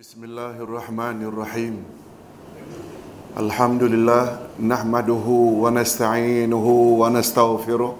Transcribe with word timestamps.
بسم 0.00 0.24
الله 0.24 0.56
الرحمن 0.64 1.18
الرحيم 1.28 1.74
الحمد 3.36 3.82
لله 3.82 4.24
نحمده 4.64 5.26
ونستعينه 5.62 6.66
ونستغفره 7.00 7.94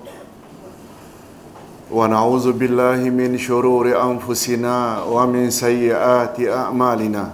ونعوذ 1.92 2.46
بالله 2.52 3.00
من 3.10 3.36
شرور 3.38 3.84
انفسنا 4.02 5.02
ومن 5.04 5.50
سيئات 5.50 6.40
اعمالنا 6.40 7.24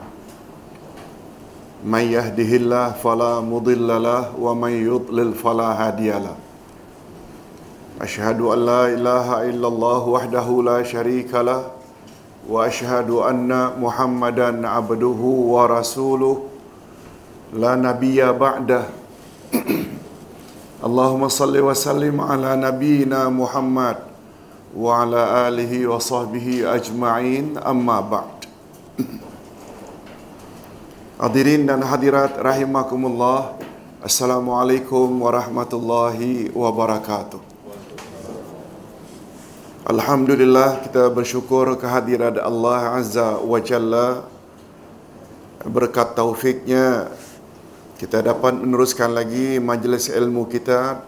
من 1.86 2.04
يهده 2.16 2.50
الله 2.56 2.90
فلا 3.06 3.40
مضل 3.40 4.02
له 4.02 4.34
ومن 4.34 4.72
يضلل 4.90 5.34
فلا 5.34 5.68
هادي 5.86 6.10
له 6.10 6.36
اشهد 8.02 8.40
ان 8.40 8.58
لا 8.66 8.82
اله 8.94 9.28
الا 9.50 9.68
الله 9.68 10.02
وحده 10.08 10.46
لا 10.62 10.82
شريك 10.82 11.34
له 11.34 11.75
واشهد 12.49 13.09
ان 13.09 13.51
محمدا 13.81 14.67
عبده 14.67 15.21
ورسوله 15.55 16.35
لا 17.53 17.75
نبي 17.75 18.31
بعده 18.31 18.83
اللهم 20.83 21.27
صل 21.27 21.55
وسلم 21.59 22.21
على 22.21 22.55
نبينا 22.55 23.29
محمد 23.29 23.97
وعلى 24.77 25.21
اله 25.47 25.87
وصحبه 25.87 26.47
اجمعين 26.75 27.57
اما 27.57 27.99
بعد 28.01 28.41
Hadirin 31.21 31.69
dan 31.69 31.85
hadirat 31.85 32.33
rahimakumullah 32.41 33.53
Assalamualaikum 34.01 35.05
warahmatullahi 35.21 36.49
wabarakatuh 36.49 37.44
Alhamdulillah 39.86 40.82
kita 40.82 41.14
bersyukur 41.14 41.78
kehadiran 41.78 42.34
Allah 42.42 42.98
Azza 42.98 43.38
wa 43.38 43.54
Jalla. 43.62 44.26
Berkat 45.62 46.18
taufiknya 46.18 47.14
kita 47.94 48.18
dapat 48.18 48.58
meneruskan 48.58 49.14
lagi 49.14 49.62
majlis 49.62 50.10
ilmu 50.10 50.50
kita 50.50 51.06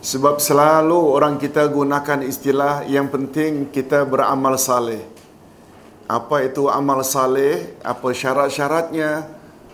Sebab 0.00 0.40
selalu 0.40 0.96
orang 0.96 1.36
kita 1.36 1.68
gunakan 1.68 2.24
istilah 2.24 2.88
yang 2.88 3.12
penting 3.12 3.68
kita 3.68 4.08
beramal 4.08 4.56
saleh. 4.56 5.04
Apa 6.08 6.48
itu 6.48 6.72
amal 6.72 7.04
saleh? 7.04 7.76
Apa 7.84 8.08
syarat-syaratnya? 8.16 9.28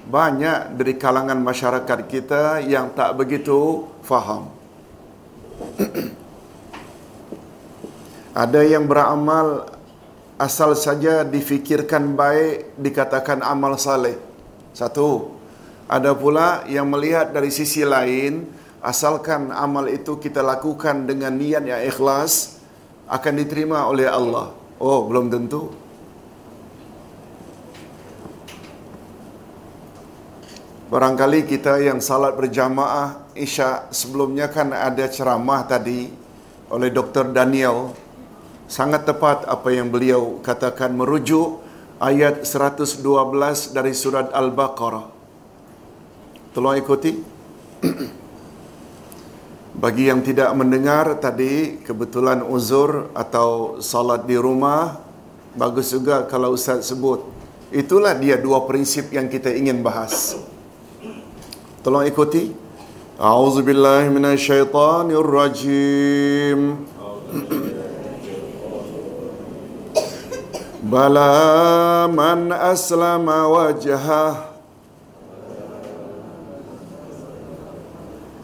Banyak 0.06 0.75
dari 0.75 0.98
kalangan 0.98 1.38
masyarakat 1.38 2.10
kita 2.10 2.59
yang 2.66 2.91
tak 2.91 3.15
begitu 3.15 3.86
faham. 4.03 4.50
Ada 8.42 8.66
yang 8.66 8.91
beramal 8.91 9.70
asal 10.42 10.75
saja 10.75 11.22
difikirkan 11.22 12.19
baik 12.19 12.75
dikatakan 12.75 13.47
amal 13.47 13.78
saleh. 13.78 14.19
Satu. 14.75 15.38
Ada 15.86 16.19
pula 16.19 16.66
yang 16.66 16.91
melihat 16.91 17.31
dari 17.31 17.54
sisi 17.54 17.86
lain 17.86 18.56
asalkan 18.86 19.50
amal 19.50 19.91
itu 19.91 20.14
kita 20.22 20.47
lakukan 20.47 21.10
dengan 21.10 21.34
niat 21.34 21.66
yang 21.66 21.82
ikhlas 21.82 22.62
akan 23.10 23.34
diterima 23.42 23.91
oleh 23.91 24.06
Allah. 24.06 24.54
Oh, 24.78 25.10
belum 25.10 25.26
tentu. 25.26 25.74
Barangkali 30.86 31.50
kita 31.50 31.82
yang 31.82 31.98
salat 31.98 32.38
berjamaah 32.38 33.34
Isya 33.34 33.91
sebelumnya 33.91 34.47
kan 34.47 34.70
ada 34.70 35.10
ceramah 35.10 35.66
tadi 35.66 36.06
oleh 36.70 36.94
Dr. 36.94 37.34
Daniel. 37.34 37.91
Sangat 38.70 39.03
tepat 39.03 39.50
apa 39.50 39.66
yang 39.74 39.91
beliau 39.91 40.38
katakan 40.47 40.94
merujuk 40.94 41.58
ayat 41.98 42.47
112 42.47 43.03
dari 43.74 43.92
surat 43.98 44.30
Al-Baqarah. 44.30 45.06
Tolong 46.54 46.78
ikuti. 46.78 47.12
Bagi 49.76 50.09
yang 50.09 50.25
tidak 50.25 50.56
mendengar 50.56 51.20
tadi 51.20 51.84
kebetulan 51.84 52.41
uzur 52.41 53.12
atau 53.12 53.76
salat 53.84 54.25
di 54.25 54.32
rumah 54.32 55.04
bagus 55.53 55.92
juga 55.92 56.25
kalau 56.25 56.56
ustaz 56.56 56.88
sebut. 56.88 57.20
Itulah 57.69 58.16
dia 58.16 58.41
dua 58.41 58.65
prinsip 58.65 59.12
yang 59.12 59.28
kita 59.28 59.53
ingin 59.53 59.84
bahas. 59.84 60.41
Tolong 61.84 62.09
ikuti. 62.09 62.56
A'udzubillahi 63.20 64.09
minasyaitonirrajim. 64.09 66.60
Bala 70.88 72.09
man 72.09 72.48
aslama 72.48 73.44
wajhah 73.50 74.46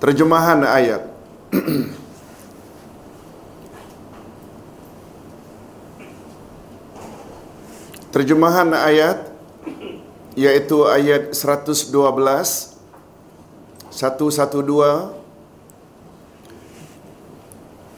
Terjemahan 0.00 0.64
ayat. 0.64 1.04
Terjemahan 8.16 8.72
ayat 8.72 9.28
Iaitu 10.40 10.88
ayat 10.88 11.36
112 11.36 11.92
112 11.92 12.72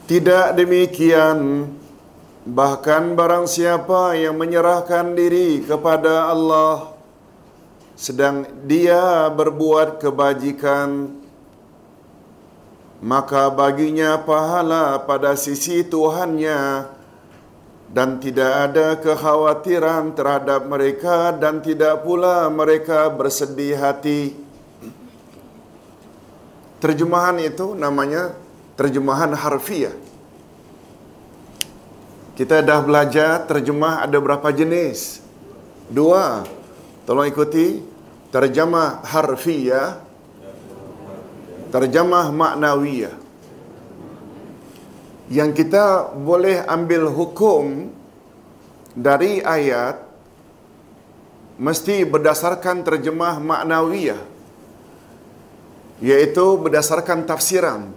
Tidak 0.03 0.45
demikian. 0.59 1.71
Bahkan 2.43 3.15
barang 3.15 3.47
siapa 3.47 4.19
yang 4.19 4.35
menyerahkan 4.35 5.15
diri 5.15 5.63
kepada 5.63 6.27
Allah 6.27 6.99
Sedang 7.95 8.43
dia 8.67 9.31
berbuat 9.31 10.03
kebajikan 10.03 11.22
maka 13.03 13.51
baginya 13.51 14.15
pahala 14.23 14.95
pada 15.03 15.35
sisi 15.35 15.83
Tuhannya 15.83 16.87
dan 17.91 18.17
tidak 18.23 18.51
ada 18.71 18.95
kekhawatiran 18.95 20.15
terhadap 20.15 20.63
mereka 20.71 21.35
dan 21.35 21.59
tidak 21.59 21.99
pula 22.07 22.47
mereka 22.47 23.11
bersedih 23.11 23.75
hati. 23.75 24.39
Terjemahan 26.79 27.43
itu 27.43 27.75
namanya 27.75 28.39
terjemahan 28.79 29.35
harfiah. 29.35 29.93
Kita 32.33 32.63
dah 32.65 32.79
belajar 32.81 33.45
terjemah 33.45 34.07
ada 34.07 34.17
berapa 34.17 34.47
jenis? 34.49 35.21
Dua. 35.91 36.41
Tolong 37.03 37.27
ikuti 37.27 37.83
terjemah 38.31 39.03
harfiah, 39.05 40.02
terjemah 41.73 42.29
maknawiyah. 42.29 43.17
Yang 45.33 45.65
kita 45.65 46.13
boleh 46.13 46.61
ambil 46.69 47.09
hukum 47.09 47.89
dari 48.93 49.41
ayat 49.41 50.05
mesti 51.57 52.05
berdasarkan 52.05 52.85
terjemah 52.85 53.41
maknawiyah 53.41 54.21
yaitu 56.01 56.45
berdasarkan 56.59 57.23
tafsiran 57.23 57.93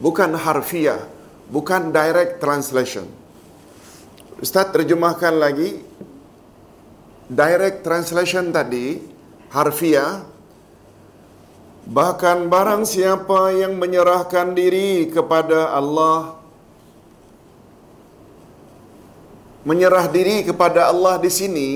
bukan 0.00 0.32
harfiah 0.34 1.04
bukan 1.48 1.92
direct 1.92 2.40
translation 2.40 3.06
Ustaz 4.40 4.74
terjemahkan 4.74 5.38
lagi 5.38 5.78
direct 7.30 7.86
translation 7.86 8.50
tadi 8.50 8.98
harfiah 9.54 10.33
bahkan 11.84 12.48
barang 12.48 12.88
siapa 12.88 13.52
yang 13.52 13.76
menyerahkan 13.76 14.56
diri 14.56 15.08
kepada 15.12 15.72
Allah 15.76 16.40
menyerah 19.68 20.08
diri 20.08 20.44
kepada 20.44 20.88
Allah 20.88 21.20
di 21.20 21.28
sini 21.28 21.70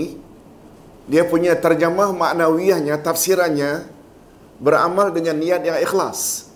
dia 1.09 1.25
punya 1.25 1.57
terjemah 1.57 2.13
maknawiyahnya 2.13 3.01
tafsirannya 3.01 3.89
beramal 4.61 5.13
dengan 5.13 5.37
niat 5.37 5.61
yang 5.65 5.79
ikhlas 5.81 6.49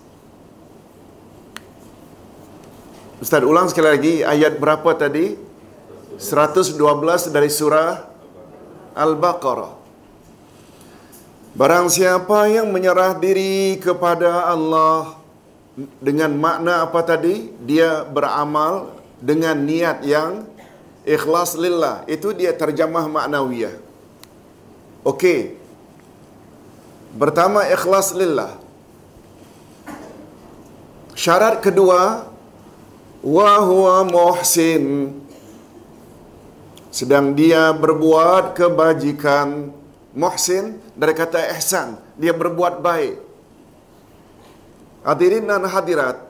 Ustaz 3.23 3.39
ulang 3.39 3.71
sekali 3.71 3.87
lagi 3.87 4.15
ayat 4.19 4.59
berapa 4.59 4.99
tadi 4.99 5.39
112 6.19 6.75
dari 7.31 7.47
surah 7.47 8.03
Al-Baqarah. 8.93 9.82
Barang 11.53 11.85
siapa 11.85 12.49
yang 12.49 12.73
menyerah 12.73 13.13
diri 13.13 13.77
kepada 13.77 14.49
Allah 14.49 15.21
dengan 16.01 16.33
makna 16.33 16.81
apa 16.81 17.05
tadi? 17.05 17.53
Dia 17.61 18.01
beramal 18.01 18.89
dengan 19.21 19.61
niat 19.61 20.01
yang 20.01 20.49
ikhlas 21.05 21.53
lillah. 21.53 22.09
Itu 22.09 22.33
dia 22.33 22.57
terjemah 22.57 23.05
maknawiyah. 23.05 23.77
Okey. 25.05 25.53
Pertama 27.21 27.69
ikhlas 27.69 28.17
lillah. 28.17 28.57
Syarat 31.13 31.61
kedua 31.61 32.33
wa 33.21 33.51
huwa 33.61 34.01
muhsin 34.09 35.13
sedang 36.89 37.37
dia 37.37 37.69
berbuat 37.77 38.57
kebajikan 38.57 39.69
muhsin 40.13 40.79
dari 40.93 41.13
kata 41.17 41.53
ihsan 41.57 41.97
dia 42.15 42.31
berbuat 42.31 42.79
baik. 42.79 43.17
Hadirin 45.03 45.43
dan 45.43 45.67
hadirat 45.67 46.23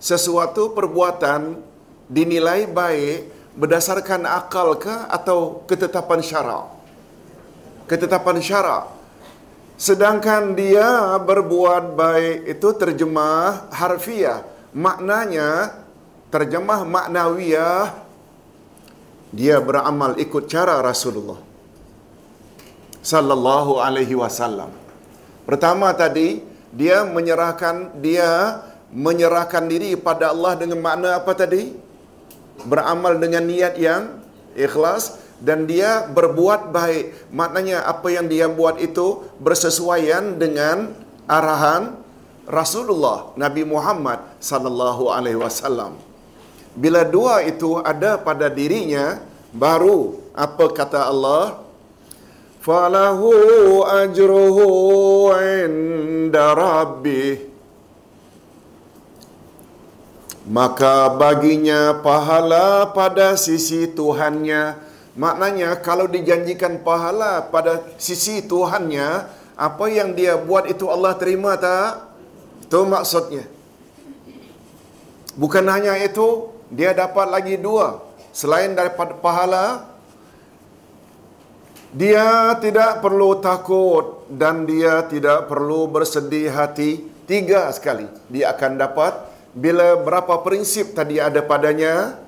sesuatu 0.00 0.72
perbuatan 0.72 1.60
dinilai 2.08 2.64
baik 2.68 3.28
berdasarkan 3.54 4.26
akal 4.26 4.74
ke 4.76 4.92
atau 5.08 5.62
ketetapan 5.70 6.20
syarak 6.20 6.66
ketetapan 7.86 8.42
syarak 8.42 8.84
sedangkan 9.78 10.56
dia 10.58 11.14
berbuat 11.22 11.94
baik 11.94 12.36
itu 12.50 12.68
terjemah 12.74 13.70
harfiah 13.70 14.42
maknanya 14.74 15.78
terjemah 16.34 16.82
maknawiyah 16.82 17.94
dia 19.34 19.58
beramal 19.62 20.18
ikut 20.18 20.50
cara 20.50 20.78
Rasulullah 20.82 21.53
sallallahu 23.04 23.78
alaihi 23.86 24.16
wasallam. 24.16 24.72
Pertama 25.44 25.92
tadi 25.92 26.40
dia 26.72 27.04
menyerahkan 27.04 27.92
dia 28.00 28.64
menyerahkan 28.88 29.68
diri 29.68 29.92
pada 29.98 30.32
Allah 30.32 30.56
dengan 30.56 30.80
makna 30.80 31.20
apa 31.20 31.32
tadi? 31.36 31.76
Beramal 32.64 33.20
dengan 33.20 33.44
niat 33.44 33.74
yang 33.76 34.24
ikhlas 34.56 35.20
dan 35.42 35.66
dia 35.68 36.06
berbuat 36.08 36.72
baik. 36.72 37.28
Maknanya 37.34 37.84
apa 37.84 38.08
yang 38.08 38.26
dia 38.30 38.46
buat 38.48 38.80
itu 38.80 39.26
bersesuaian 39.42 40.38
dengan 40.40 40.94
arahan 41.28 41.98
Rasulullah 42.46 43.32
Nabi 43.34 43.66
Muhammad 43.66 44.22
sallallahu 44.38 45.10
alaihi 45.10 45.40
wasallam. 45.40 45.98
Bila 46.74 47.06
dua 47.06 47.42
itu 47.46 47.78
ada 47.82 48.18
pada 48.18 48.50
dirinya, 48.50 49.22
baru 49.54 50.18
apa 50.34 50.64
kata 50.70 51.06
Allah? 51.10 51.63
Falahu 52.64 53.84
ajruhu 53.84 55.28
inda 55.36 56.56
rabbih. 56.56 57.52
Maka 60.48 61.12
baginya 61.12 62.00
pahala 62.00 62.88
pada 62.88 63.36
sisi 63.36 63.84
Tuhannya. 63.84 64.80
Maknanya 65.12 65.76
kalau 65.84 66.08
dijanjikan 66.08 66.80
pahala 66.80 67.44
pada 67.52 67.84
sisi 68.00 68.40
Tuhannya, 68.40 69.28
apa 69.60 69.84
yang 69.92 70.16
dia 70.16 70.40
buat 70.40 70.64
itu 70.64 70.88
Allah 70.88 71.20
terima 71.20 71.60
tak? 71.60 72.16
Itu 72.64 72.88
maksudnya. 72.88 73.44
Bukan 75.36 75.68
hanya 75.68 76.00
itu, 76.00 76.48
dia 76.72 76.96
dapat 76.96 77.28
lagi 77.28 77.60
dua. 77.60 78.00
Selain 78.32 78.72
daripada 78.72 79.12
pahala, 79.20 79.93
dia 81.94 82.58
tidak 82.58 82.98
perlu 82.98 83.38
takut 83.38 84.26
dan 84.26 84.66
dia 84.66 85.06
tidak 85.06 85.46
perlu 85.46 85.86
bersedih 85.86 86.50
hati. 86.50 87.14
Tiga 87.24 87.70
sekali 87.70 88.04
dia 88.28 88.50
akan 88.50 88.76
dapat 88.76 89.14
bila 89.54 89.94
berapa 90.02 90.42
prinsip 90.42 90.92
tadi 90.92 91.22
ada 91.22 91.38
padanya? 91.38 92.18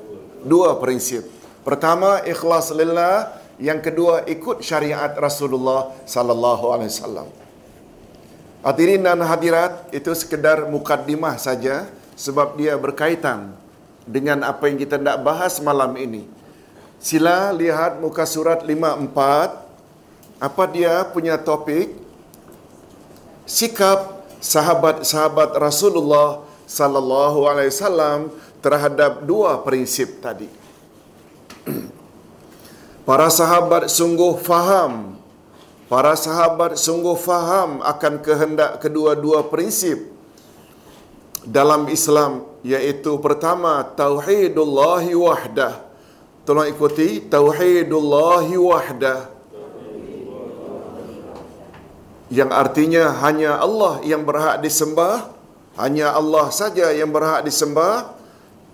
Dua 0.46 0.78
prinsip. 0.78 1.26
Pertama 1.66 2.23
ikhlas 2.23 2.70
lillah, 2.70 3.35
yang 3.58 3.82
kedua 3.82 4.23
ikut 4.30 4.62
syariat 4.62 5.11
Rasulullah 5.18 5.90
sallallahu 6.06 6.70
alaihi 6.70 6.94
wasallam. 6.94 7.28
Hadirin 8.62 9.02
dan 9.02 9.18
hadirat, 9.26 9.90
itu 9.90 10.14
sekedar 10.14 10.70
mukaddimah 10.70 11.35
saja 11.42 11.90
sebab 12.14 12.54
dia 12.54 12.78
berkaitan 12.78 13.50
dengan 14.06 14.46
apa 14.46 14.70
yang 14.70 14.78
kita 14.78 15.02
nak 15.02 15.26
bahas 15.26 15.58
malam 15.58 15.99
ini. 15.99 16.26
Sila 17.00 17.53
lihat 17.53 18.00
muka 18.03 18.25
surat 18.25 18.65
54. 18.65 19.11
Apa 20.37 20.65
dia 20.69 21.05
punya 21.09 21.41
topik? 21.41 21.97
Sikap 23.47 24.26
sahabat-sahabat 24.43 25.55
Rasulullah 25.57 26.43
sallallahu 26.67 27.47
alaihi 27.47 27.71
wasallam 27.71 28.35
terhadap 28.59 29.23
dua 29.23 29.62
prinsip 29.62 30.19
tadi. 30.19 30.50
Para 33.07 33.31
sahabat 33.31 33.87
sungguh 33.87 34.35
faham 34.43 35.15
Para 35.87 36.19
sahabat 36.19 36.75
sungguh 36.75 37.15
faham 37.15 37.79
akan 37.79 38.19
kehendak 38.19 38.83
kedua-dua 38.83 39.47
prinsip 39.47 40.11
dalam 41.47 41.87
Islam 41.87 42.43
iaitu 42.67 43.15
pertama 43.23 43.87
tauhidullahi 43.95 45.15
wahdah. 45.15 45.86
Tolong 46.47 46.71
ikuti. 46.71 47.26
Tauhidullahi 47.26 48.55
wahdah. 48.55 49.21
Yang 52.31 52.50
artinya 52.55 53.11
hanya 53.26 53.59
Allah 53.59 53.99
yang 54.07 54.23
berhak 54.23 54.62
disembah, 54.62 55.31
hanya 55.79 56.15
Allah 56.15 56.50
saja 56.55 56.95
yang 56.95 57.11
berhak 57.11 57.43
disembah. 57.43 58.15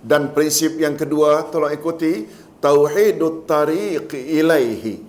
Dan 0.03 0.35
prinsip 0.35 0.77
yang 0.77 0.93
kedua 0.93 1.49
tolong 1.49 1.73
ikuti. 1.73 2.29
Tauhidut 2.61 3.49
tariq 3.49 4.13
ilaihi. 4.13 5.01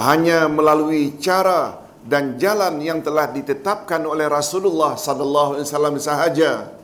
Hanya 0.00 0.48
melalui 0.48 1.20
cara 1.20 1.76
dan 2.00 2.40
jalan 2.40 2.80
yang 2.80 3.04
telah 3.04 3.28
ditetapkan 3.28 4.00
oleh 4.08 4.24
Rasulullah 4.32 4.96
sallallahu 4.96 5.60
alaihi 5.60 5.66
wasallam 5.68 5.94
sahaja 6.00 6.79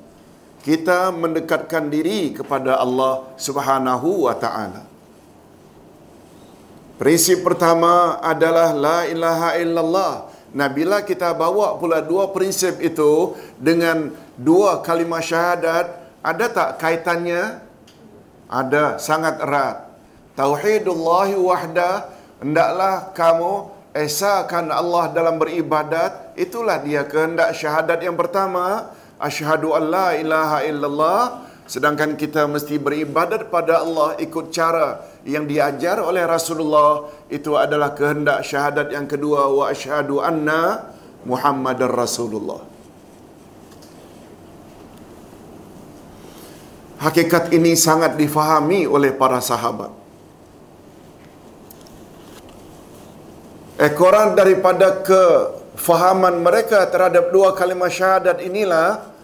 kita 0.67 1.15
mendekatkan 1.15 1.87
diri 1.87 2.35
kepada 2.35 2.83
Allah 2.83 3.31
Subhanahu 3.39 4.27
wa 4.27 4.35
taala. 4.35 4.83
Prinsip 6.99 7.47
pertama 7.47 8.19
adalah 8.19 8.75
la 8.75 8.99
ilaha 9.07 9.55
illallah 9.63 10.15
Nah, 10.57 10.73
bila 10.73 11.05
kita 11.05 11.37
bawa 11.37 11.77
pula 11.77 12.01
dua 12.01 12.33
prinsip 12.33 12.81
itu 12.81 13.37
dengan 13.61 14.09
dua 14.41 14.81
kalimah 14.81 15.21
syahadat, 15.21 15.93
ada 16.25 16.47
tak 16.49 16.81
kaitannya? 16.81 17.61
Ada, 18.49 18.97
sangat 18.97 19.37
erat. 19.45 19.85
Tauhidullah 20.33 21.29
wahda, 21.37 22.09
hendaklah 22.41 23.13
kamu 23.13 23.69
esakan 23.93 24.73
Allah 24.73 25.13
dalam 25.13 25.37
beribadat, 25.37 26.33
itulah 26.41 26.81
dia 26.81 27.05
kehendak 27.05 27.53
syahadat 27.53 28.01
yang 28.01 28.17
pertama. 28.17 28.96
Asyhadu 29.17 29.73
an 29.73 29.85
la 29.89 30.09
ilaha 30.17 30.59
illallah 30.65 31.47
Sedangkan 31.67 32.15
kita 32.15 32.47
mesti 32.47 32.79
beribadat 32.79 33.51
pada 33.51 33.83
Allah 33.83 34.15
ikut 34.23 34.55
cara 34.55 35.03
yang 35.27 35.51
diajar 35.51 35.99
oleh 35.99 36.23
Rasulullah 36.23 37.11
itu 37.27 37.59
adalah 37.59 37.91
kehendak 37.91 38.47
syahadat 38.47 38.95
yang 38.95 39.11
kedua 39.11 39.51
wa 39.51 39.67
asyhadu 39.67 40.23
anna 40.23 40.95
Muhammadar 41.27 41.91
Rasulullah. 41.91 42.63
Hakikat 47.03 47.51
ini 47.51 47.75
sangat 47.75 48.15
difahami 48.15 48.87
oleh 48.87 49.11
para 49.11 49.43
sahabat. 49.43 49.91
Ekoran 53.77 54.39
daripada 54.39 55.03
kefahaman 55.77 56.41
mereka 56.41 56.89
terhadap 56.89 57.29
dua 57.31 57.53
kalimah 57.53 57.93
syahadat 57.93 58.41
inilah 58.41 59.17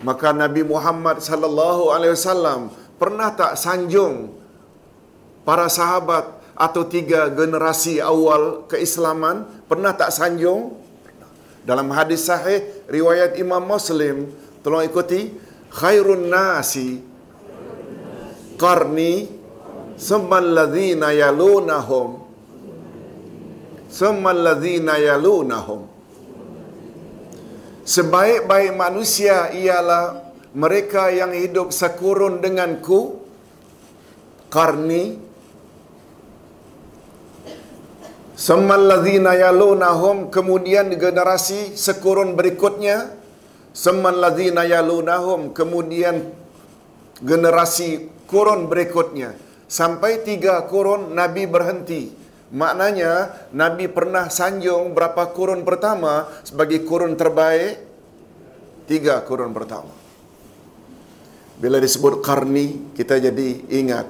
Maka 0.00 0.32
Nabi 0.32 0.64
Muhammad 0.64 1.20
sallallahu 1.20 1.92
alaihi 1.92 2.16
wasallam 2.16 2.72
pernah 2.96 3.28
tak 3.36 3.52
sanjung 3.60 4.32
para 5.44 5.68
sahabat 5.68 6.40
atau 6.56 6.88
tiga 6.88 7.28
generasi 7.28 8.00
awal 8.00 8.64
keislaman 8.64 9.44
pernah 9.68 9.92
tak 9.92 10.12
sanjung? 10.12 10.80
Dalam 11.60 11.92
hadis 11.92 12.24
sahih 12.24 12.64
riwayat 12.88 13.36
Imam 13.36 13.60
Muslim, 13.60 14.32
tolong 14.64 14.80
ikuti, 14.80 15.36
khairun 15.68 16.32
nasi 16.32 17.04
qarni 18.56 19.28
summal 20.00 20.48
ladzina 20.48 21.12
yalunahum 21.12 22.24
summal 23.92 24.40
ladzina 24.40 24.96
yalunahum 24.96 25.89
Sebaik-baik 27.80 28.76
manusia 28.76 29.48
ialah 29.56 30.20
mereka 30.52 31.08
yang 31.08 31.32
hidup 31.32 31.72
sekurun 31.72 32.44
denganku 32.44 33.24
karni. 34.52 35.16
Semalladzina 38.36 39.36
yalunahum 39.36 40.28
kemudian 40.28 40.92
generasi 40.96 41.76
sekurun 41.76 42.36
berikutnya. 42.36 43.16
Semalladzina 43.72 44.64
yalunahum 44.68 45.56
kemudian 45.56 46.36
generasi 47.20 48.12
kurun 48.28 48.68
berikutnya. 48.68 49.36
Sampai 49.70 50.20
tiga 50.26 50.66
kurun 50.68 51.14
Nabi 51.14 51.46
berhenti 51.46 52.19
Maknanya 52.50 53.46
Nabi 53.54 53.86
pernah 53.86 54.26
sanjung 54.26 54.90
berapa 54.90 55.30
kurun 55.30 55.62
pertama 55.62 56.26
sebagai 56.42 56.82
kurun 56.82 57.14
terbaik? 57.14 57.78
Tiga 58.90 59.22
kurun 59.22 59.54
pertama. 59.54 59.94
Bila 61.62 61.78
disebut 61.78 62.18
karni, 62.26 62.90
kita 62.98 63.22
jadi 63.22 63.48
ingat 63.70 64.06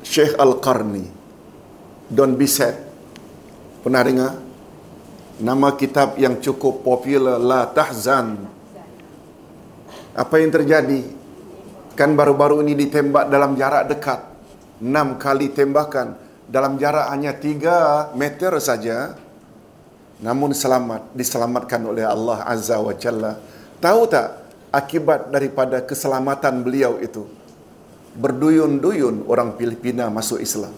Syekh 0.00 0.32
Al-Qarni. 0.40 1.04
Be 2.08 2.48
sad. 2.48 2.88
Pernah 3.84 4.00
dengar? 4.00 4.32
Nama 5.42 5.68
kitab 5.76 6.16
yang 6.16 6.40
cukup 6.40 6.80
popular, 6.80 7.36
La 7.36 7.68
Tahzan. 7.68 8.48
Apa 10.16 10.40
yang 10.40 10.48
terjadi? 10.48 11.04
Kan 11.92 12.16
baru-baru 12.16 12.64
ini 12.64 12.72
ditembak 12.80 13.28
dalam 13.28 13.52
jarak 13.60 13.92
dekat 13.92 14.31
enam 14.82 15.14
kali 15.16 15.54
tembakan. 15.54 16.18
Dalam 16.50 16.76
jarak 16.76 17.06
hanya 17.14 17.32
tiga 17.38 18.10
meter 18.18 18.52
saja 18.58 19.14
namun 20.22 20.54
selamat 20.54 21.14
diselamatkan 21.18 21.82
oleh 21.82 22.06
Allah 22.06 22.46
Azza 22.46 22.78
wa 22.78 22.94
Jalla. 22.94 23.38
Tahu 23.82 24.00
tak 24.10 24.26
akibat 24.70 25.30
daripada 25.34 25.82
keselamatan 25.82 26.62
beliau 26.62 26.98
itu? 27.02 27.26
Berduyun-duyun 28.18 29.26
orang 29.26 29.58
Filipina 29.58 30.12
masuk 30.12 30.38
Islam. 30.38 30.74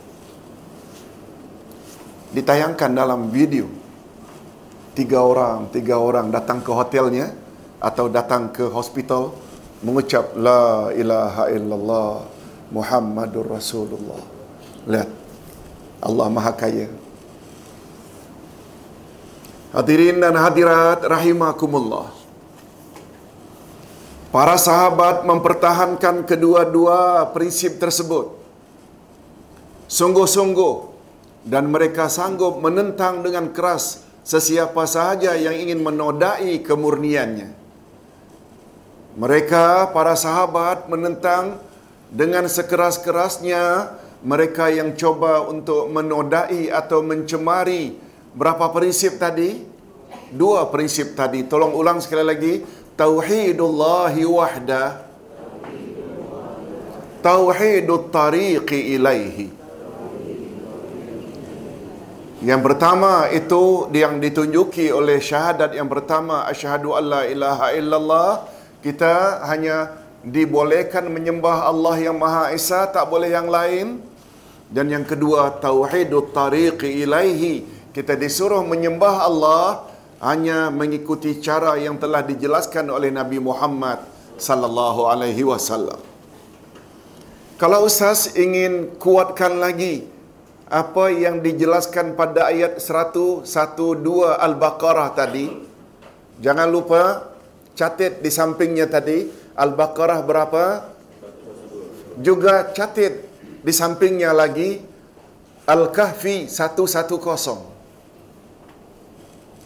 Ditayangkan 2.33 2.91
dalam 2.93 3.29
video. 3.29 3.69
Tiga 4.95 5.27
orang 5.27 5.69
tiga 5.75 5.99
orang 5.99 6.31
datang 6.31 6.63
ke 6.63 6.71
hotelnya 6.71 7.35
atau 7.83 8.07
datang 8.07 8.49
ke 8.55 8.71
hospital 8.71 9.35
mengucap 9.83 10.39
la 10.39 10.95
ilaha 10.95 11.51
illallah 11.51 12.34
Muhammadur 12.75 13.47
Rasulullah. 13.47 14.23
Lihat. 14.91 15.11
Allah 16.03 16.27
Maha 16.27 16.53
Kaya. 16.53 16.91
Hadirin 19.71 20.19
dan 20.19 20.35
hadirat 20.35 21.07
rahimakumullah. 21.07 22.11
Para 24.35 24.59
sahabat 24.59 25.23
mempertahankan 25.23 26.27
kedua-dua 26.27 27.31
prinsip 27.31 27.79
tersebut. 27.79 28.35
Sungguh-sungguh 29.87 30.75
dan 31.47 31.71
mereka 31.71 32.11
sanggup 32.11 32.59
menentang 32.59 33.23
dengan 33.23 33.55
keras 33.55 34.03
sesiapa 34.27 34.83
sahaja 34.91 35.39
yang 35.39 35.55
ingin 35.55 35.79
menodai 35.79 36.59
kemurniannya. 36.67 37.55
Mereka 39.15 39.95
para 39.95 40.19
sahabat 40.19 40.91
menentang 40.91 41.63
dengan 42.15 42.47
sekeras-kerasnya 42.47 43.91
mereka 44.23 44.71
yang 44.71 44.95
coba 44.95 45.43
untuk 45.51 45.91
menodai 45.91 46.71
atau 46.71 47.03
mencemari 47.03 47.99
berapa 48.39 48.71
prinsip 48.71 49.19
tadi? 49.19 49.67
Dua 50.31 50.71
prinsip 50.71 51.19
tadi. 51.19 51.43
Tolong 51.43 51.75
ulang 51.75 51.99
sekali 51.99 52.23
lagi. 52.23 52.55
Tauhidullahi 52.95 54.23
wahda. 54.23 55.03
Tauhidut 57.19 58.15
tariqi 58.15 58.95
ilaihi. 58.95 59.47
Yang 62.45 62.61
pertama 62.61 63.27
itu 63.33 63.89
yang 63.91 64.21
ditunjuki 64.21 64.93
oleh 64.93 65.17
syahadat 65.17 65.73
yang 65.73 65.89
pertama 65.89 66.45
asyhadu 66.45 66.93
alla 66.93 67.25
ilaha 67.25 67.73
illallah 67.73 68.45
kita 68.85 69.41
hanya 69.49 70.04
dibolehkan 70.25 71.09
menyembah 71.13 71.69
Allah 71.69 71.97
yang 72.01 72.17
Maha 72.17 72.51
Esa 72.57 72.89
tak 72.89 73.07
boleh 73.13 73.31
yang 73.33 73.49
lain. 73.49 74.01
Dan 74.75 74.91
yang 74.91 75.05
kedua 75.05 75.61
tauhidut 75.61 76.33
tariqi 76.33 77.05
ilaihi. 77.05 77.69
Kita 77.95 78.19
disuruh 78.19 78.65
menyembah 78.67 79.23
Allah 79.29 79.87
hanya 80.25 80.73
mengikuti 80.73 81.39
cara 81.39 81.77
yang 81.79 82.01
telah 82.01 82.25
dijelaskan 82.25 82.89
oleh 82.91 83.13
Nabi 83.13 83.39
Muhammad 83.39 84.03
sallallahu 84.41 85.07
alaihi 85.07 85.47
wasallam. 85.47 86.01
Kalau 87.55 87.87
ustaz 87.87 88.35
ingin 88.35 88.99
kuatkan 88.99 89.63
lagi 89.63 90.11
apa 90.67 91.13
yang 91.13 91.39
dijelaskan 91.39 92.19
pada 92.19 92.51
ayat 92.51 92.83
112 92.83 93.47
Al-Baqarah 94.35 95.15
tadi 95.15 95.55
jangan 96.43 96.67
lupa 96.67 97.31
catat 97.79 98.19
di 98.19 98.31
sampingnya 98.33 98.91
tadi 98.91 99.44
Al-Baqarah 99.55 100.21
berapa? 100.27 100.91
Juga 102.19 102.71
catat 102.75 103.23
di 103.63 103.73
sampingnya 103.75 104.35
lagi 104.35 104.83
Al-Kahfi 105.65 106.51
110. 106.51 107.15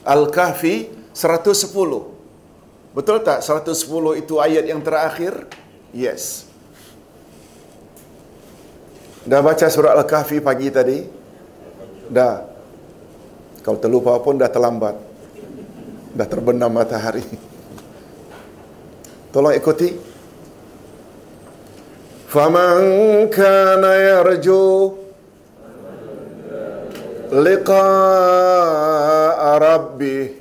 Al-Kahfi 0.04 0.74
110. 1.12 2.94
Betul 2.94 3.16
tak 3.24 3.40
110 3.44 4.20
itu 4.20 4.40
ayat 4.40 4.64
yang 4.64 4.80
terakhir? 4.80 5.48
Yes. 5.92 6.48
Dah 9.28 9.44
baca 9.44 9.66
surah 9.68 9.96
Al-Kahfi 9.98 10.40
pagi 10.40 10.72
tadi? 10.72 11.04
Dah. 12.08 12.44
Kalau 13.60 13.76
terlupa 13.76 14.16
pun 14.24 14.40
dah 14.40 14.48
terlambat. 14.48 14.96
Dah 16.16 16.24
terbenam 16.24 16.72
matahari. 16.72 17.47
Tolong 19.33 19.55
ikuti. 19.57 19.89
Faman 22.29 23.29
kana 23.29 23.91
yarju 23.97 24.93
liqa'a 27.33 28.41
rabbih 29.61 30.33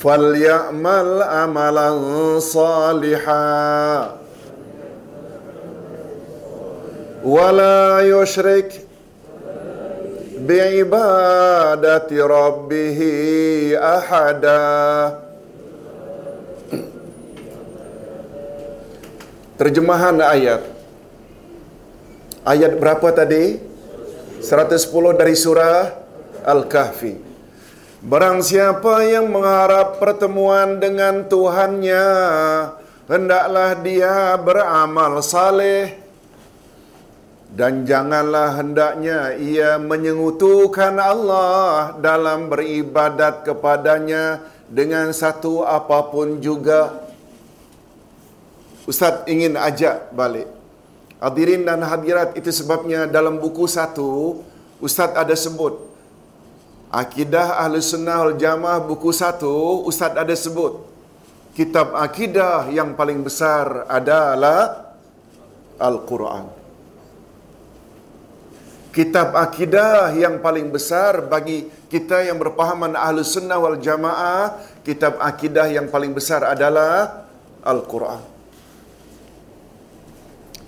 falyamal 0.00 1.20
amalan 1.24 2.40
salihan 2.40 4.20
ولا 7.20 8.00
يشرك 8.00 8.88
bi'ibadati 10.40 12.16
rabbih 12.16 12.98
ahada 13.76 15.20
Terjemahan 19.55 20.19
ayat 20.19 20.61
Ayat 22.43 22.75
berapa 22.77 23.07
tadi? 23.15 23.57
110 24.43 25.19
dari 25.19 25.35
surah 25.35 25.95
Al-Kahfi 26.43 27.15
Barang 28.05 28.43
siapa 28.45 29.01
yang 29.07 29.31
mengharap 29.31 29.97
pertemuan 29.97 30.77
dengan 30.77 31.25
Tuhannya 31.25 32.05
Hendaklah 33.07 33.79
dia 33.81 34.35
beramal 34.37 35.21
saleh 35.21 36.05
dan 37.55 37.87
janganlah 37.87 38.59
hendaknya 38.59 39.39
ia 39.39 39.79
menyengutukan 39.79 40.91
Allah 40.99 41.95
dalam 42.03 42.51
beribadat 42.51 43.47
kepadanya 43.47 44.43
dengan 44.67 45.15
satu 45.15 45.63
apapun 45.63 46.43
juga. 46.43 47.04
Ustaz 48.85 49.25
ingin 49.25 49.57
ajak 49.57 50.13
balik. 50.13 50.49
Hadirin 51.17 51.65
dan 51.65 51.81
hadirat 51.81 52.37
itu 52.37 52.53
sebabnya 52.53 53.09
dalam 53.09 53.41
buku 53.41 53.65
satu, 53.65 54.41
Ustaz 54.77 55.13
ada 55.17 55.33
sebut. 55.33 55.73
Akidah 56.93 57.59
Ahli 57.65 57.81
Sunnah 57.81 58.29
Wal 58.29 58.37
Jamaah 58.37 58.79
buku 58.85 59.09
satu, 59.09 59.83
Ustaz 59.89 60.13
ada 60.13 60.35
sebut. 60.37 60.85
Kitab 61.57 61.95
akidah 61.97 62.67
yang 62.69 62.93
paling 62.93 63.23
besar 63.25 63.87
adalah 63.87 64.93
Al-Quran 65.79 66.65
kitab 68.95 69.35
akidah 69.35 70.15
yang 70.15 70.39
paling 70.39 70.71
besar 70.71 71.27
bagi 71.27 71.67
kita 71.91 72.31
yang 72.31 72.39
berpahaman 72.39 72.95
ahlu 72.95 73.27
sunnah 73.27 73.59
wal 73.59 73.75
jamaah, 73.75 74.55
kitab 74.87 75.19
akidah 75.19 75.67
yang 75.67 75.91
paling 75.91 76.15
besar 76.15 76.47
adalah 76.47 77.27
Al-Quran. 77.59 78.34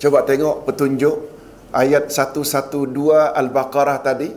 Coba 0.00 0.26
tengok 0.26 0.67
petunjuk 0.67 1.17
ayat 1.71 2.11
112 2.11 2.88
Al-Baqarah 3.33 3.99
tadi. 4.02 4.31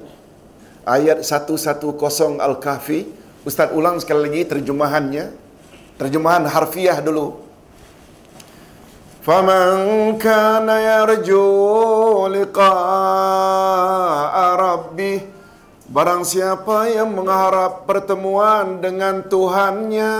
Ayat 0.85 1.25
110 1.25 2.37
Al-Kahfi. 2.37 2.99
Ustaz 3.45 3.73
ulang 3.73 3.97
sekali 3.97 4.29
lagi 4.29 4.41
terjemahannya. 4.45 5.33
Terjemahan 5.97 6.45
harfiah 6.49 7.01
dulu. 7.01 7.45
فمن 9.25 9.65
كان 10.21 10.69
يرجو 10.69 12.27
لقاء 12.29 12.75
ربه 14.53 15.19
Barang 15.85 16.25
siapa 16.25 16.89
yang 16.89 17.13
mengharap 17.13 17.85
pertemuan 17.85 18.81
dengan 18.81 19.21
Tuhannya 19.21 20.13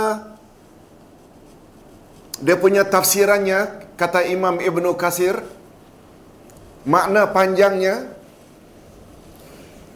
Dia 2.38 2.54
punya 2.62 2.86
tafsirannya 2.86 3.89
Kata 4.01 4.25
Imam 4.25 4.57
Ibn 4.57 4.97
Qasir 4.97 5.37
Makna 6.89 7.29
panjangnya 7.29 8.09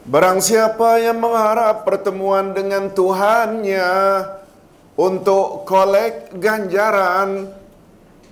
Barang 0.05 0.45
siapa 0.45 1.01
yang 1.01 1.25
mengharap 1.25 1.89
pertemuan 1.89 2.53
dengan 2.53 2.93
Tuhannya 2.93 3.89
Untuk 5.01 5.65
kolek 5.65 6.37
ganjaran 6.37 7.49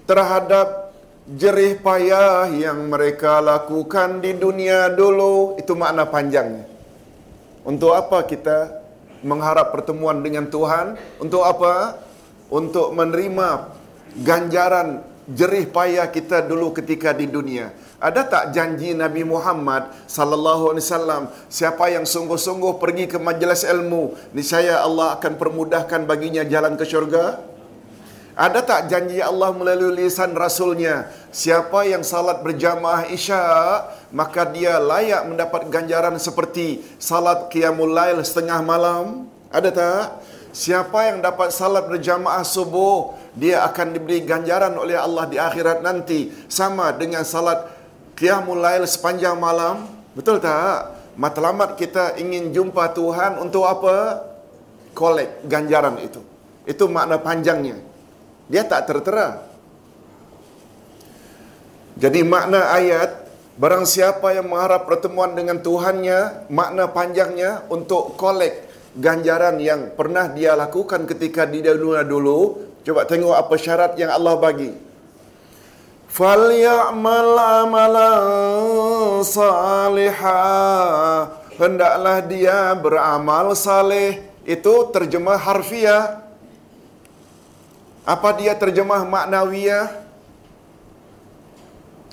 terhadap 0.04 0.82
jerih 1.26 1.78
payah 1.78 2.50
yang 2.50 2.90
mereka 2.90 3.38
lakukan 3.38 4.18
di 4.18 4.34
dunia 4.34 4.90
dulu 4.90 5.54
itu 5.56 5.72
makna 5.78 6.04
panjangnya. 6.08 6.66
Untuk 7.62 7.94
apa 7.94 8.26
kita 8.26 8.82
mengharap 9.22 9.70
pertemuan 9.70 10.18
dengan 10.18 10.50
Tuhan? 10.50 10.98
Untuk 11.22 11.46
apa? 11.46 12.02
Untuk 12.50 12.90
menerima 12.92 13.70
ganjaran 14.26 15.00
jerih 15.30 15.70
payah 15.70 16.10
kita 16.10 16.42
dulu 16.42 16.74
ketika 16.74 17.14
di 17.14 17.30
dunia. 17.30 17.70
Ada 18.02 18.26
tak 18.26 18.44
janji 18.50 18.90
Nabi 18.98 19.22
Muhammad 19.22 19.94
sallallahu 20.10 20.74
alaihi 20.74 20.82
wasallam 20.82 21.22
siapa 21.46 21.86
yang 21.86 22.02
sungguh-sungguh 22.02 22.82
pergi 22.82 23.06
ke 23.06 23.18
majlis 23.22 23.62
ilmu 23.62 24.18
niscaya 24.34 24.82
Allah 24.82 25.14
akan 25.14 25.38
permudahkan 25.38 26.02
baginya 26.02 26.42
jalan 26.42 26.74
ke 26.74 26.82
syurga? 26.82 27.38
Ada 28.32 28.64
tak 28.64 28.80
janji 28.88 29.20
Allah 29.20 29.52
melalui 29.52 30.02
lisan 30.02 30.32
Rasulnya? 30.32 31.12
Siapa 31.28 31.84
yang 31.84 32.00
salat 32.00 32.40
berjamaah 32.40 33.04
isya 33.12 33.44
Maka 34.08 34.48
dia 34.48 34.80
layak 34.80 35.28
mendapat 35.28 35.68
ganjaran 35.68 36.16
seperti 36.16 36.80
Salat 36.96 37.52
qiyamul 37.52 37.92
lail 37.92 38.24
setengah 38.24 38.64
malam? 38.64 39.28
Ada 39.52 39.68
tak? 39.68 40.04
Siapa 40.52 41.08
yang 41.08 41.24
dapat 41.24 41.48
salat 41.50 41.88
berjamaah 41.88 42.44
subuh 42.44 43.16
Dia 43.32 43.64
akan 43.64 43.96
diberi 43.96 44.20
ganjaran 44.20 44.76
oleh 44.76 45.00
Allah 45.00 45.24
di 45.26 45.40
akhirat 45.40 45.80
nanti 45.80 46.28
Sama 46.46 46.92
dengan 46.92 47.24
salat 47.24 47.72
qiyamul 48.14 48.60
lail 48.60 48.84
sepanjang 48.84 49.40
malam 49.40 49.88
Betul 50.12 50.44
tak? 50.44 51.00
Matlamat 51.16 51.76
kita 51.80 52.20
ingin 52.20 52.52
jumpa 52.52 52.92
Tuhan 52.92 53.40
untuk 53.40 53.64
apa? 53.64 54.28
Kolek 54.92 55.48
ganjaran 55.48 55.96
itu 56.04 56.20
Itu 56.68 56.88
makna 56.92 57.16
panjangnya 57.16 57.92
dia 58.52 58.68
tak 58.68 58.84
tertera. 58.84 59.48
Jadi 61.96 62.20
makna 62.20 62.72
ayat 62.72 63.28
barang 63.56 63.88
siapa 63.88 64.36
yang 64.36 64.52
mengharap 64.52 64.84
pertemuan 64.84 65.32
dengan 65.32 65.60
Tuhannya, 65.60 66.52
makna 66.52 66.88
panjangnya 66.92 67.64
untuk 67.72 68.16
kolek 68.20 68.71
ganjaran 68.96 69.56
yang 69.56 69.96
pernah 69.96 70.28
dia 70.28 70.52
lakukan 70.56 71.08
ketika 71.08 71.48
di 71.48 71.64
dunia 71.64 72.04
dulu. 72.04 72.68
Coba 72.82 73.06
tengok 73.06 73.38
apa 73.38 73.54
syarat 73.54 73.94
yang 73.94 74.10
Allah 74.10 74.34
bagi. 74.36 74.74
Falyamal 76.12 77.32
amalan 77.64 79.24
salihah. 79.24 81.40
Hendaklah 81.56 82.18
dia 82.26 82.74
beramal 82.76 83.56
saleh. 83.56 84.20
Itu 84.42 84.90
terjemah 84.90 85.38
harfiah. 85.38 86.26
Apa 88.02 88.34
dia 88.34 88.58
terjemah 88.58 89.06
maknawiyah? 89.06 90.02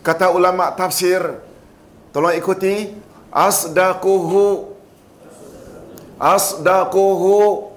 Kata 0.06 0.30
ulama 0.32 0.72
tafsir, 0.78 1.42
tolong 2.16 2.38
ikuti. 2.38 2.94
Asdaquhu. 3.34 4.79
Asdaquhu. 6.20 7.72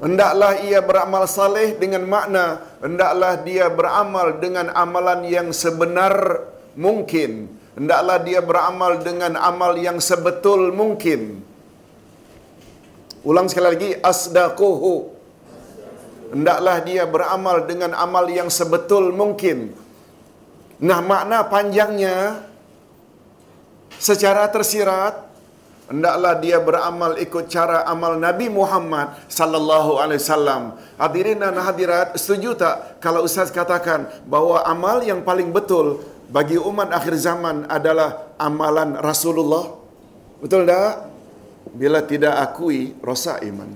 Hendaklah 0.00 0.64
ia 0.64 0.80
beramal 0.80 1.28
saleh 1.28 1.76
dengan 1.76 2.08
makna. 2.08 2.64
Hendaklah 2.80 3.44
dia 3.44 3.68
beramal 3.68 4.40
dengan 4.40 4.72
amalan 4.72 5.28
yang 5.28 5.52
sebenar 5.52 6.46
mungkin. 6.72 7.52
Hendaklah 7.76 8.16
dia 8.24 8.40
beramal 8.40 9.02
dengan 9.04 9.36
amal 9.36 9.76
yang 9.76 10.00
sebetul 10.00 10.72
mungkin. 10.72 11.44
Ulang 13.20 13.52
sekali 13.52 13.66
lagi. 13.68 13.90
Asdaquhu 14.00 15.20
hendaklah 16.30 16.78
dia 16.80 17.04
beramal 17.04 17.66
dengan 17.66 17.92
amal 17.92 18.24
yang 18.30 18.48
sebetul 18.48 19.10
mungkin. 19.10 19.74
Nah, 20.80 21.04
makna 21.04 21.44
panjangnya 21.44 22.46
secara 24.00 24.48
tersirat 24.48 25.28
hendaklah 25.90 26.38
dia 26.38 26.62
beramal 26.62 27.18
ikut 27.18 27.50
cara 27.50 27.82
amal 27.90 28.14
Nabi 28.14 28.46
Muhammad 28.46 29.18
sallallahu 29.26 29.98
alaihi 29.98 30.22
wasallam. 30.22 30.62
Hadirin 30.94 31.42
dan 31.42 31.58
hadirat, 31.58 32.14
setuju 32.14 32.54
tak 32.54 33.02
kalau 33.02 33.26
ustaz 33.26 33.50
katakan 33.50 34.06
bahawa 34.30 34.62
amal 34.70 35.02
yang 35.02 35.26
paling 35.26 35.50
betul 35.50 36.00
bagi 36.30 36.54
umat 36.56 36.94
akhir 36.94 37.18
zaman 37.18 37.66
adalah 37.66 38.30
amalan 38.38 38.94
Rasulullah? 39.02 39.74
Betul 40.38 40.64
tak? 40.64 41.10
Bila 41.74 42.00
tidak 42.06 42.38
akui, 42.38 42.94
rosak 43.02 43.42
iman. 43.44 43.68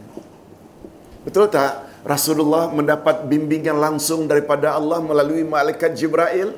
Betul 1.26 1.50
tak? 1.50 1.90
Rasulullah 2.06 2.68
mendapat 2.70 3.26
bimbingan 3.26 3.80
langsung 3.80 4.28
daripada 4.30 4.76
Allah 4.76 5.00
melalui 5.02 5.42
malaikat 5.42 5.96
Jibril. 5.96 6.52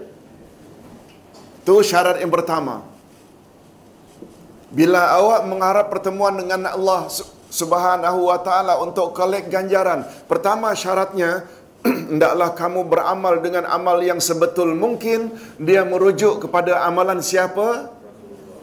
Itu 1.63 1.83
syarat 1.83 2.19
yang 2.19 2.31
pertama. 2.31 2.96
Bila 4.71 5.15
awak 5.15 5.47
mengharap 5.47 5.87
pertemuan 5.95 6.35
dengan 6.35 6.67
Allah 6.67 7.07
Subhanahu 7.47 8.27
wa 8.27 8.39
taala 8.43 8.83
untuk 8.83 9.15
kolek 9.15 9.47
ganjaran, 9.47 10.03
pertama 10.27 10.75
syaratnya 10.75 11.47
hendaklah 12.11 12.51
kamu 12.51 12.83
beramal 12.83 13.39
dengan 13.39 13.63
amal 13.71 14.03
yang 14.03 14.19
sebetul 14.19 14.75
mungkin 14.75 15.31
dia 15.63 15.87
merujuk 15.87 16.43
kepada 16.43 16.83
amalan 16.83 17.23
siapa? 17.23 17.95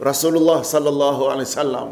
Rasulullah 0.03 0.59
sallallahu 0.59 1.31
alaihi 1.31 1.47
wasallam. 1.47 1.89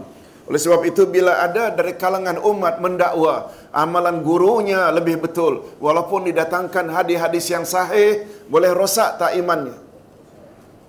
Oleh 0.52 0.60
sebab 0.60 0.84
itu 0.84 1.08
bila 1.08 1.40
ada 1.40 1.72
dari 1.72 1.96
kalangan 1.96 2.36
umat 2.44 2.84
mendakwa 2.84 3.56
amalan 3.72 4.20
gurunya 4.20 4.92
lebih 4.92 5.24
betul 5.24 5.64
walaupun 5.80 6.28
didatangkan 6.28 6.92
hadis-hadis 6.92 7.46
yang 7.48 7.64
sahih 7.64 8.28
boleh 8.52 8.76
rosak 8.76 9.16
tak 9.16 9.40
imannya. 9.40 9.80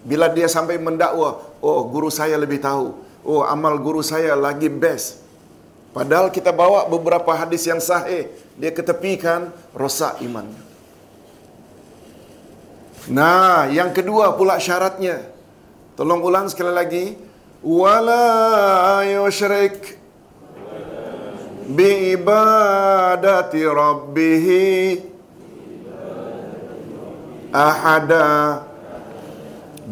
Bila 0.02 0.26
dia 0.34 0.50
sampai 0.50 0.82
mendakwa, 0.82 1.38
oh 1.62 1.86
guru 1.86 2.10
saya 2.10 2.34
lebih 2.34 2.58
tahu. 2.58 3.11
Oh 3.22 3.42
amal 3.46 3.78
guru 3.78 4.02
saya 4.04 4.34
lagi 4.34 4.70
best. 4.70 5.22
Padahal 5.92 6.32
kita 6.32 6.50
bawa 6.50 6.88
beberapa 6.88 7.36
hadis 7.36 7.68
yang 7.68 7.76
sahih, 7.76 8.30
dia 8.56 8.72
ketepikan 8.72 9.52
rosak 9.76 10.24
imannya. 10.24 10.62
Nah, 13.12 13.68
yang 13.68 13.90
kedua 13.92 14.32
pula 14.38 14.56
syaratnya. 14.56 15.26
Tolong 15.98 16.22
ulang 16.24 16.46
sekali 16.48 16.72
lagi. 16.72 17.04
Wala 17.62 19.04
yushrik 19.06 20.00
bi 21.68 22.16
ibadati 22.18 23.62
rabbih 23.62 24.46
ahada 27.52 28.64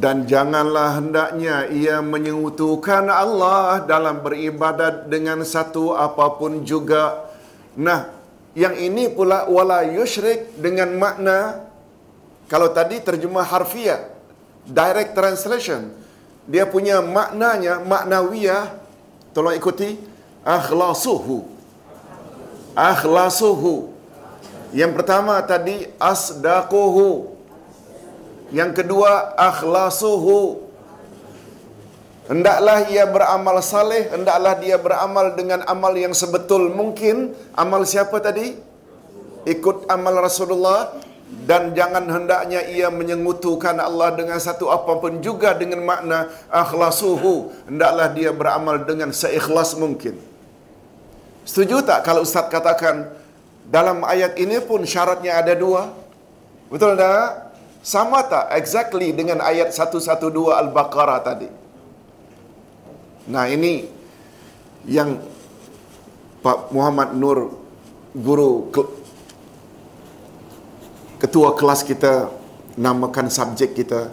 dan 0.00 0.24
janganlah 0.24 0.96
hendaknya 0.96 1.68
ia 1.68 2.00
menyekutukan 2.00 3.04
Allah 3.12 3.84
dalam 3.84 4.24
beribadat 4.24 5.12
dengan 5.12 5.44
satu 5.44 5.92
apapun 5.92 6.64
juga. 6.64 7.28
Nah, 7.76 8.08
yang 8.56 8.80
ini 8.80 9.12
pula 9.12 9.44
wala 9.44 9.84
yushrik 9.84 10.56
dengan 10.56 10.96
makna 10.96 11.68
kalau 12.50 12.72
tadi 12.74 12.98
terjemah 12.98 13.46
harfiah, 13.46 14.10
direct 14.66 15.14
translation, 15.14 15.94
dia 16.50 16.66
punya 16.66 16.98
maknanya 16.98 17.78
maknawiyah. 17.78 18.74
Tolong 19.30 19.54
ikuti 19.54 19.94
akhlasuhu. 20.42 21.46
Akhlasuhu. 22.74 23.94
Yang 24.74 24.92
pertama 24.98 25.38
tadi 25.46 25.86
asdaquhu. 26.02 27.29
Yang 28.50 28.82
kedua 28.82 29.34
akhlasuhu. 29.38 30.68
Hendaklah 32.30 32.86
ia 32.86 33.10
beramal 33.10 33.58
saleh, 33.58 34.06
hendaklah 34.06 34.54
dia 34.62 34.78
beramal 34.78 35.34
dengan 35.34 35.66
amal 35.66 35.90
yang 35.98 36.14
sebetul 36.14 36.70
mungkin. 36.70 37.34
Amal 37.58 37.82
siapa 37.82 38.22
tadi? 38.22 38.54
Ikut 39.42 39.90
amal 39.90 40.14
Rasulullah 40.22 40.94
dan 41.30 41.70
jangan 41.78 42.10
hendaknya 42.10 42.66
ia 42.66 42.90
menyengutukan 42.90 43.78
Allah 43.78 44.10
dengan 44.18 44.38
satu 44.42 44.66
apapun 44.66 45.22
juga 45.22 45.54
dengan 45.54 45.78
makna 45.86 46.26
akhlasuhu 46.50 47.54
hendaklah 47.70 48.10
dia 48.10 48.34
beramal 48.34 48.82
dengan 48.82 49.14
seikhlas 49.14 49.78
mungkin 49.78 50.18
setuju 51.46 51.86
tak 51.86 52.02
kalau 52.02 52.26
ustaz 52.26 52.50
katakan 52.50 53.14
dalam 53.70 54.02
ayat 54.02 54.34
ini 54.42 54.58
pun 54.58 54.82
syaratnya 54.82 55.38
ada 55.38 55.54
dua 55.54 55.94
betul 56.66 56.98
tak 56.98 57.49
sama 57.80 58.24
tak 58.28 58.52
exactly 58.56 59.12
dengan 59.16 59.40
ayat 59.40 59.72
112 59.72 60.16
al-baqarah 60.52 61.20
tadi 61.24 61.48
nah 63.28 63.48
ini 63.48 63.88
yang 64.88 65.20
Pak 66.40 66.72
Muhammad 66.72 67.12
Nur 67.16 67.52
guru 68.16 68.72
ketua 71.20 71.52
kelas 71.52 71.84
kita 71.84 72.32
namakan 72.80 73.28
subjek 73.28 73.76
kita 73.76 74.08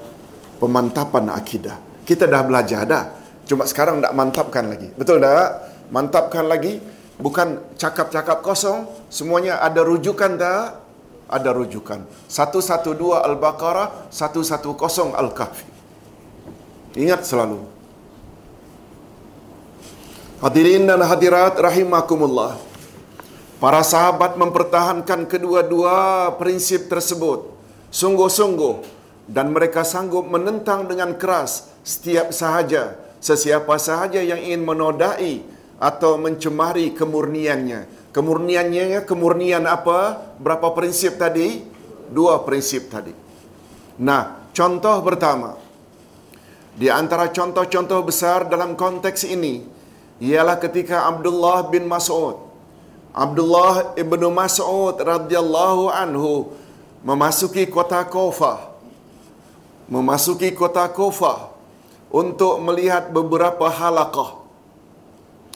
pemantapan 0.60 1.32
akidah. 1.32 1.80
Kita 2.04 2.28
dah 2.28 2.44
belajar 2.44 2.84
dah. 2.84 3.04
Cuma 3.48 3.64
sekarang 3.64 4.04
tak 4.04 4.12
mantapkan 4.12 4.68
lagi. 4.68 4.92
Betul 4.92 5.24
tak? 5.24 5.50
Mantapkan 5.94 6.46
lagi. 6.52 6.84
Bukan 7.18 7.78
cakap-cakap 7.80 8.44
kosong. 8.44 8.86
Semuanya 9.08 9.64
ada 9.64 9.82
rujukan 9.88 10.36
tak? 10.36 10.87
Ada 11.28 11.52
rujukan. 11.52 12.08
112 12.32 13.20
Al-Baqarah, 13.20 14.08
110 14.12 15.12
Al-Kahfi. 15.14 15.68
Ingat 16.98 17.28
selalu. 17.28 17.62
Hadirin 20.40 20.88
dan 20.88 21.04
hadirat 21.04 21.60
rahimakumullah. 21.60 22.56
Para 23.58 23.82
sahabat 23.82 24.38
mempertahankan 24.38 25.26
kedua-dua 25.26 26.30
prinsip 26.38 26.86
tersebut 26.88 27.50
sungguh-sungguh 27.90 28.86
dan 29.26 29.50
mereka 29.50 29.82
sanggup 29.82 30.30
menentang 30.30 30.86
dengan 30.86 31.18
keras 31.18 31.74
setiap 31.82 32.30
sahaja 32.30 33.08
sesiapa 33.18 33.76
sahaja 33.82 34.22
yang 34.22 34.38
ingin 34.38 34.64
menodai 34.64 35.42
atau 35.78 36.18
mencemari 36.18 36.94
kemurniannya. 36.94 37.97
Kemurniannya 38.18 39.06
kemurnian 39.06 39.70
apa? 39.70 40.34
Berapa 40.42 40.74
prinsip 40.74 41.22
tadi? 41.22 41.62
Dua 42.10 42.42
prinsip 42.42 42.90
tadi. 42.90 43.14
Nah, 44.02 44.50
contoh 44.58 45.06
pertama. 45.06 45.54
Di 46.74 46.90
antara 46.90 47.30
contoh-contoh 47.30 48.02
besar 48.02 48.50
dalam 48.50 48.74
konteks 48.74 49.22
ini 49.30 49.62
ialah 50.18 50.58
ketika 50.58 51.06
Abdullah 51.06 51.70
bin 51.70 51.86
Mas'ud 51.86 52.48
Abdullah 53.18 53.98
ibn 53.98 54.22
Mas'ud 54.30 54.94
radhiyallahu 55.02 55.90
anhu 55.90 56.54
memasuki 57.02 57.66
kota 57.66 58.06
Kufah. 58.06 58.78
Memasuki 59.90 60.54
kota 60.54 60.86
Kufah 60.94 61.50
untuk 62.14 62.62
melihat 62.62 63.10
beberapa 63.10 63.74
halaqah. 63.74 64.38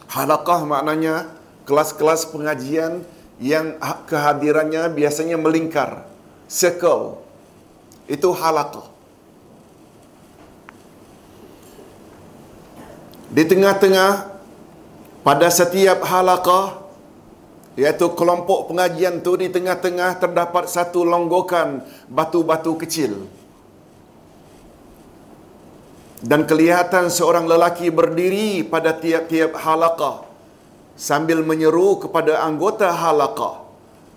Halaqah 0.10 0.66
maknanya 0.66 1.30
kelas-kelas 1.72 2.28
pengajian 2.36 3.08
yang 3.40 3.80
kehadirannya 4.12 4.92
biasanya 4.92 5.40
melingkar. 5.40 6.04
Circle. 6.52 7.24
Itu 8.12 8.36
halaqah. 8.36 8.92
Di 13.32 13.48
tengah-tengah 13.48 14.28
pada 15.24 15.48
setiap 15.48 16.04
halaqah 16.04 16.84
iaitu 17.80 18.12
kelompok 18.20 18.68
pengajian 18.68 19.24
tu 19.24 19.40
di 19.40 19.48
tengah-tengah 19.48 20.20
terdapat 20.20 20.68
satu 20.68 21.08
longgokan 21.08 21.88
batu-batu 22.12 22.76
kecil 22.84 23.32
dan 26.20 26.44
kelihatan 26.44 27.08
seorang 27.08 27.48
lelaki 27.48 27.88
berdiri 27.88 28.68
pada 28.68 28.92
tiap-tiap 28.92 29.56
halaqah 29.56 30.31
sambil 30.96 31.42
menyeru 31.42 32.00
kepada 32.04 32.42
anggota 32.46 32.90
halaqah 32.92 33.64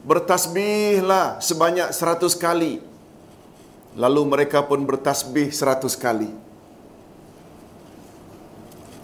bertasbihlah 0.04 1.40
sebanyak 1.40 1.90
seratus 1.96 2.36
kali 2.36 2.82
lalu 3.96 4.22
mereka 4.26 4.60
pun 4.62 4.82
bertasbih 4.84 5.48
seratus 5.54 5.94
kali 5.96 6.28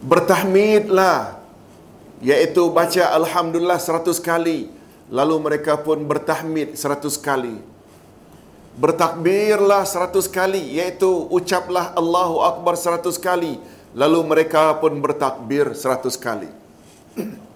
bertahmidlah 0.00 1.40
iaitu 2.20 2.68
baca 2.70 3.16
Alhamdulillah 3.16 3.80
seratus 3.80 4.20
kali. 4.20 4.68
Lalu 5.10 5.36
mereka 5.42 5.74
pun 5.74 6.06
bertahmid 6.06 6.78
seratus 6.78 7.18
kali. 7.18 7.58
Bertakbirlah 8.78 9.82
seratus 9.82 10.30
kali, 10.30 10.78
iaitu 10.78 11.26
ucaplah 11.26 11.90
Allahu 11.98 12.46
Akbar 12.46 12.78
seratus 12.78 13.18
kali. 13.18 13.58
Lalu 13.90 14.20
mereka 14.22 14.78
pun 14.78 15.02
bertakbir 15.02 15.74
seratus 15.74 16.14
kali. 16.14 16.46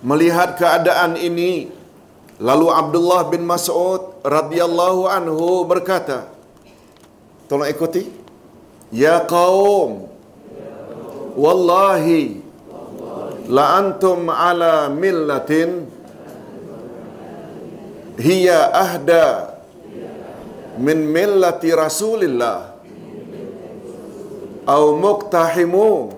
Melihat 0.00 0.56
keadaan 0.56 1.20
ini, 1.20 1.68
lalu 2.40 2.66
Abdullah 2.72 3.28
bin 3.28 3.44
Mas'ud 3.44 4.24
radhiyallahu 4.24 5.04
anhu 5.04 5.68
berkata, 5.68 6.32
tolong 7.44 7.68
ikuti. 7.68 8.08
Ya 8.90 9.22
kaum, 9.28 10.08
wallahi, 11.36 12.40
la 13.46 13.76
antum 13.78 14.30
ala 14.32 14.88
millatin 14.88 15.84
hiya 18.20 18.72
ahda 18.72 19.58
min 20.80 21.08
millati 21.08 21.72
rasulillah 21.74 22.78
au 24.68 24.84
muqtahimu 24.94 26.14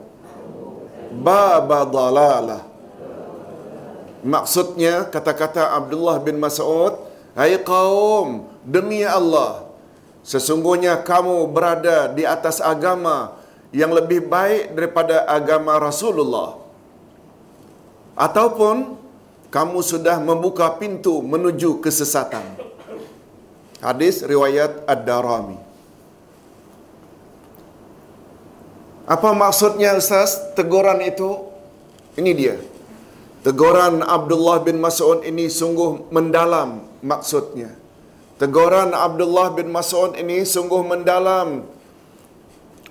baba 1.22 1.86
dalalah 1.88 2.71
maksudnya 4.22 5.06
kata-kata 5.10 5.74
Abdullah 5.74 6.22
bin 6.22 6.38
Mas'ud 6.38 6.98
hai 7.34 7.58
kaum 7.60 8.46
demi 8.62 9.02
Allah 9.02 9.66
sesungguhnya 10.22 11.02
kamu 11.02 11.50
berada 11.50 12.10
di 12.10 12.22
atas 12.22 12.62
agama 12.62 13.34
yang 13.74 13.90
lebih 13.90 14.24
baik 14.24 14.72
daripada 14.78 15.26
agama 15.26 15.76
Rasulullah 15.82 16.62
ataupun 18.16 19.02
kamu 19.52 19.78
sudah 19.84 20.16
membuka 20.16 20.64
pintu 20.80 21.20
menuju 21.20 21.84
kesesatan. 21.84 22.56
Hadis 23.84 24.24
riwayat 24.24 24.88
Ad-Darami. 24.88 25.60
Apa 29.04 29.34
maksudnya 29.36 29.92
Ustaz 29.98 30.38
teguran 30.56 31.02
itu? 31.04 31.52
Ini 32.16 32.30
dia. 32.32 32.56
Teguran 33.42 34.06
Abdullah 34.16 34.62
bin 34.66 34.78
Mas'ud 34.78 35.26
ini 35.26 35.50
sungguh 35.50 36.14
mendalam 36.14 36.86
maksudnya. 37.02 37.74
Teguran 38.38 38.90
Abdullah 38.94 39.50
bin 39.58 39.68
Mas'ud 39.76 40.14
ini 40.22 40.46
sungguh 40.46 40.82
mendalam 40.86 41.66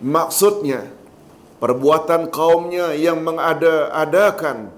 maksudnya. 0.03 0.81
perbuatan 1.61 2.33
kaumnya 2.33 2.97
yang 2.97 3.21
mengada-adakan 3.21 4.73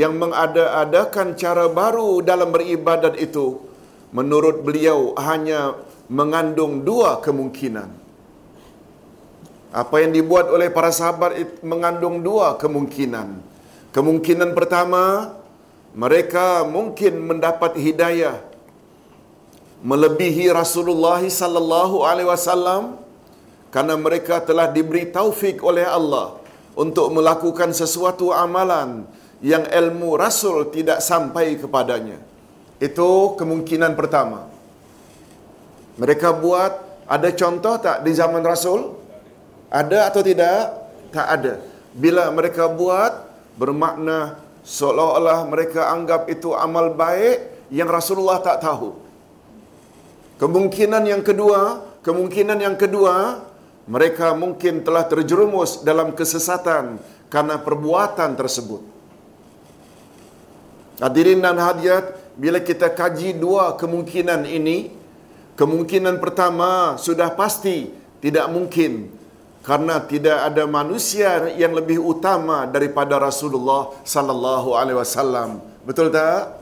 yang 0.00 0.14
mengada-adakan 0.22 1.34
cara 1.34 1.66
baru 1.68 2.22
dalam 2.22 2.54
beribadat 2.54 3.18
itu 3.18 3.60
menurut 4.16 4.62
beliau 4.64 5.12
hanya 5.18 5.76
mengandung 6.06 6.86
dua 6.86 7.20
kemungkinan. 7.20 7.90
Apa 9.72 10.04
yang 10.04 10.12
dibuat 10.16 10.46
oleh 10.48 10.68
para 10.72 10.94
sahabat 10.94 11.60
mengandung 11.60 12.24
dua 12.24 12.56
kemungkinan. 12.62 13.51
Kemungkinan 13.92 14.56
pertama, 14.56 15.36
mereka 15.92 16.64
mungkin 16.64 17.28
mendapat 17.28 17.76
hidayah 17.76 18.40
melebihi 19.84 20.48
Rasulullah 20.48 21.20
sallallahu 21.20 22.06
alaihi 22.06 22.30
wasallam 22.30 22.96
karena 23.74 23.94
mereka 23.98 24.38
telah 24.40 24.70
diberi 24.70 25.10
taufik 25.10 25.60
oleh 25.60 25.84
Allah 25.84 26.38
untuk 26.72 27.12
melakukan 27.12 27.74
sesuatu 27.76 28.32
amalan 28.32 29.04
yang 29.42 29.66
ilmu 29.66 30.14
Rasul 30.16 30.70
tidak 30.70 31.02
sampai 31.04 31.58
kepadanya. 31.58 32.16
Itu 32.78 33.34
kemungkinan 33.36 33.92
pertama. 33.98 34.48
Mereka 36.00 36.32
buat 36.40 36.72
ada 37.04 37.28
contoh 37.34 37.76
tak 37.76 38.06
di 38.06 38.12
zaman 38.16 38.40
Rasul? 38.40 38.96
Ada 39.68 40.08
atau 40.08 40.22
tidak? 40.24 40.60
Tak 41.12 41.26
ada. 41.28 41.54
Bila 41.92 42.32
mereka 42.32 42.70
buat 42.72 43.31
bermakna 43.56 44.40
seolah-olah 44.62 45.44
mereka 45.48 45.90
anggap 45.92 46.30
itu 46.30 46.54
amal 46.54 46.94
baik 46.94 47.68
yang 47.72 47.88
Rasulullah 47.88 48.38
tak 48.40 48.62
tahu. 48.62 48.94
Kemungkinan 50.38 51.06
yang 51.06 51.22
kedua, 51.22 51.86
kemungkinan 52.02 52.58
yang 52.58 52.74
kedua, 52.74 53.46
mereka 53.86 54.34
mungkin 54.34 54.82
telah 54.82 55.06
terjerumus 55.06 55.82
dalam 55.82 56.14
kesesatan 56.14 56.98
karena 57.30 57.58
perbuatan 57.58 58.34
tersebut. 58.34 58.82
Hadirin 61.02 61.42
dan 61.42 61.58
hadirat, 61.58 62.14
bila 62.38 62.62
kita 62.62 62.90
kaji 62.90 63.34
dua 63.34 63.74
kemungkinan 63.74 64.46
ini, 64.46 64.94
kemungkinan 65.58 66.18
pertama 66.22 66.94
sudah 66.98 67.32
pasti 67.34 67.90
tidak 68.22 68.46
mungkin 68.50 69.10
karena 69.62 70.02
tidak 70.02 70.38
ada 70.50 70.66
manusia 70.66 71.54
yang 71.54 71.72
lebih 71.74 72.02
utama 72.02 72.66
daripada 72.66 73.18
Rasulullah 73.18 73.94
sallallahu 74.02 74.74
alaihi 74.74 74.98
wasallam. 74.98 75.62
Betul 75.86 76.10
tak? 76.10 76.58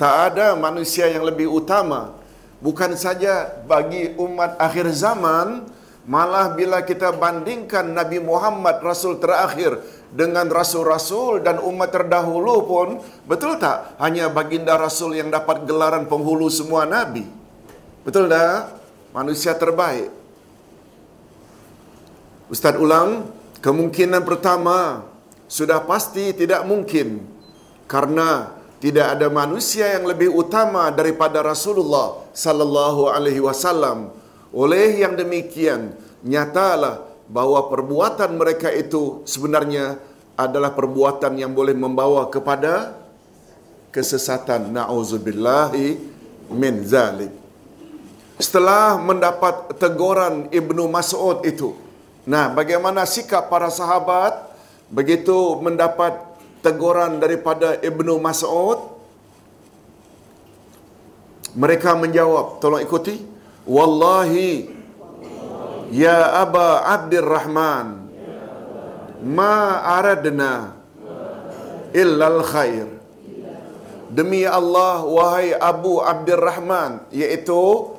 Tak 0.00 0.14
ada 0.32 0.56
manusia 0.56 1.04
yang 1.08 1.24
lebih 1.28 1.52
utama. 1.52 2.16
Bukan 2.64 2.96
saja 2.96 3.60
bagi 3.68 4.16
umat 4.16 4.56
akhir 4.56 4.88
zaman, 4.96 5.68
malah 6.08 6.56
bila 6.56 6.80
kita 6.80 7.12
bandingkan 7.12 7.92
Nabi 7.92 8.18
Muhammad 8.24 8.80
Rasul 8.80 9.20
terakhir 9.20 9.78
dengan 10.08 10.48
rasul-rasul 10.48 11.44
dan 11.44 11.60
umat 11.60 11.92
terdahulu 11.92 12.64
pun 12.64 12.88
betul 13.28 13.60
tak 13.60 13.92
hanya 14.00 14.32
baginda 14.32 14.80
rasul 14.80 15.12
yang 15.12 15.28
dapat 15.28 15.68
gelaran 15.68 16.08
penghulu 16.08 16.48
semua 16.48 16.88
nabi 16.88 17.28
betul 18.08 18.24
tak 18.24 18.72
manusia 19.12 19.52
terbaik 19.52 20.08
Ustaz 22.48 22.80
ulang 22.80 23.28
kemungkinan 23.60 24.24
pertama 24.24 25.04
sudah 25.44 25.84
pasti 25.84 26.32
tidak 26.32 26.64
mungkin 26.64 27.20
karena 27.84 28.56
tidak 28.80 29.20
ada 29.20 29.28
manusia 29.28 29.84
yang 29.92 30.08
lebih 30.08 30.32
utama 30.32 30.88
daripada 30.88 31.44
Rasulullah 31.44 32.24
sallallahu 32.32 33.12
alaihi 33.12 33.44
wasallam. 33.44 34.16
Oleh 34.48 35.04
yang 35.04 35.12
demikian 35.12 35.92
nyatalah 36.24 37.04
bahawa 37.28 37.68
perbuatan 37.68 38.40
mereka 38.40 38.72
itu 38.72 39.20
sebenarnya 39.28 40.00
adalah 40.32 40.72
perbuatan 40.72 41.36
yang 41.36 41.52
boleh 41.52 41.76
membawa 41.76 42.32
kepada 42.32 42.96
kesesatan. 43.92 44.72
Nauzubillahi 44.72 46.00
min 46.48 46.80
zalik. 46.80 47.34
Setelah 48.40 48.96
mendapat 48.96 49.76
teguran 49.76 50.48
Ibnu 50.48 50.88
Mas'ud 50.88 51.44
itu 51.44 51.87
nah 52.28 52.52
bagaimana 52.52 53.08
sikap 53.08 53.48
para 53.48 53.72
sahabat 53.72 54.36
begitu 54.92 55.56
mendapat 55.64 56.28
teguran 56.60 57.22
daripada 57.22 57.78
Ibnu 57.78 58.18
Mas'ud? 58.18 58.98
Mereka 61.56 61.96
menjawab 61.96 62.60
tolong 62.60 62.84
ikuti. 62.84 63.18
Wallahi 63.68 64.76
Ya 65.88 66.44
Aba 66.44 66.84
Abdurrahman 66.84 68.12
Ma 69.24 69.80
aradna 69.96 70.76
Illal 71.96 72.44
khair. 72.44 72.88
Demi 74.12 74.44
Allah 74.44 75.04
Wahai 75.04 75.52
Abu 75.56 76.00
Abdurrahman 76.00 77.08
Iaitu 77.12 77.92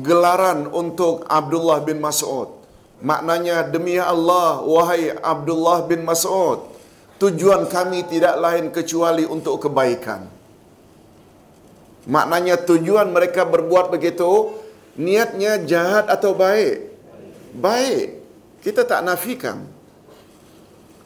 Gelaran 0.00 0.68
untuk 0.72 1.24
Abdullah 1.28 1.84
bin 1.84 2.00
Mas'ud 2.00 2.63
Maknanya 3.04 3.68
Demi 3.68 4.00
Allah 4.00 4.64
Wahai 4.64 5.12
Abdullah 5.12 5.84
bin 5.84 6.08
Mas'ud 6.08 6.72
Tujuan 7.20 7.68
kami 7.68 8.08
tidak 8.08 8.40
lain 8.40 8.72
kecuali 8.72 9.28
untuk 9.28 9.68
kebaikan 9.68 10.24
Maknanya 12.08 12.64
tujuan 12.64 13.12
mereka 13.12 13.44
berbuat 13.44 13.92
begitu 13.92 14.56
Niatnya 14.94 15.58
jahat 15.66 16.06
atau 16.06 16.38
baik? 16.38 16.94
Baik. 17.58 18.22
Kita 18.62 18.86
tak 18.86 19.02
nafikan. 19.02 19.66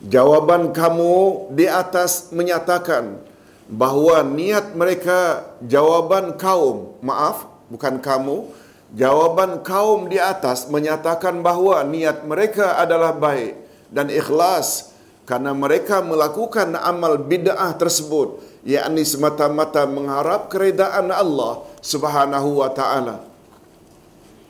Jawaban 0.04 0.70
kamu 0.76 1.48
di 1.56 1.64
atas 1.66 2.30
menyatakan 2.30 3.18
bahawa 3.66 4.22
niat 4.22 4.76
mereka 4.78 5.42
jawaban 5.64 6.38
kaum, 6.38 6.94
maaf, 7.02 7.50
bukan 7.66 7.98
kamu, 7.98 8.46
jawaban 8.94 9.60
kaum 9.60 10.08
di 10.08 10.16
atas 10.16 10.68
menyatakan 10.72 11.44
bahawa 11.44 11.84
niat 11.84 12.24
mereka 12.24 12.80
adalah 12.80 13.12
baik 13.12 13.56
dan 13.92 14.08
ikhlas 14.08 14.92
karena 15.28 15.52
mereka 15.52 16.00
melakukan 16.00 16.72
amal 16.72 17.20
bid'ah 17.20 17.76
tersebut 17.76 18.40
yakni 18.64 19.04
semata-mata 19.04 19.84
mengharap 19.84 20.48
keredaan 20.48 21.12
Allah 21.12 21.64
Subhanahu 21.84 22.64
wa 22.64 22.70
taala. 22.72 23.24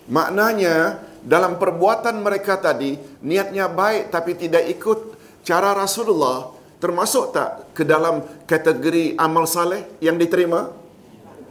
Maknanya 0.08 1.04
dalam 1.20 1.58
perbuatan 1.60 2.22
mereka 2.22 2.56
tadi 2.56 2.96
niatnya 3.20 3.68
baik 3.68 4.14
tapi 4.14 4.38
tidak 4.38 4.64
ikut 4.70 5.18
cara 5.44 5.74
Rasulullah 5.74 6.54
termasuk 6.78 7.34
tak 7.34 7.74
ke 7.74 7.82
dalam 7.82 8.22
kategori 8.46 9.18
amal 9.18 9.44
saleh 9.44 9.98
yang 9.98 10.16
diterima? 10.16 10.70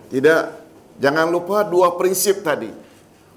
Tidak. 0.08 0.57
Jangan 0.98 1.30
lupa 1.30 1.62
dua 1.66 1.94
prinsip 1.96 2.42
tadi. 2.42 2.70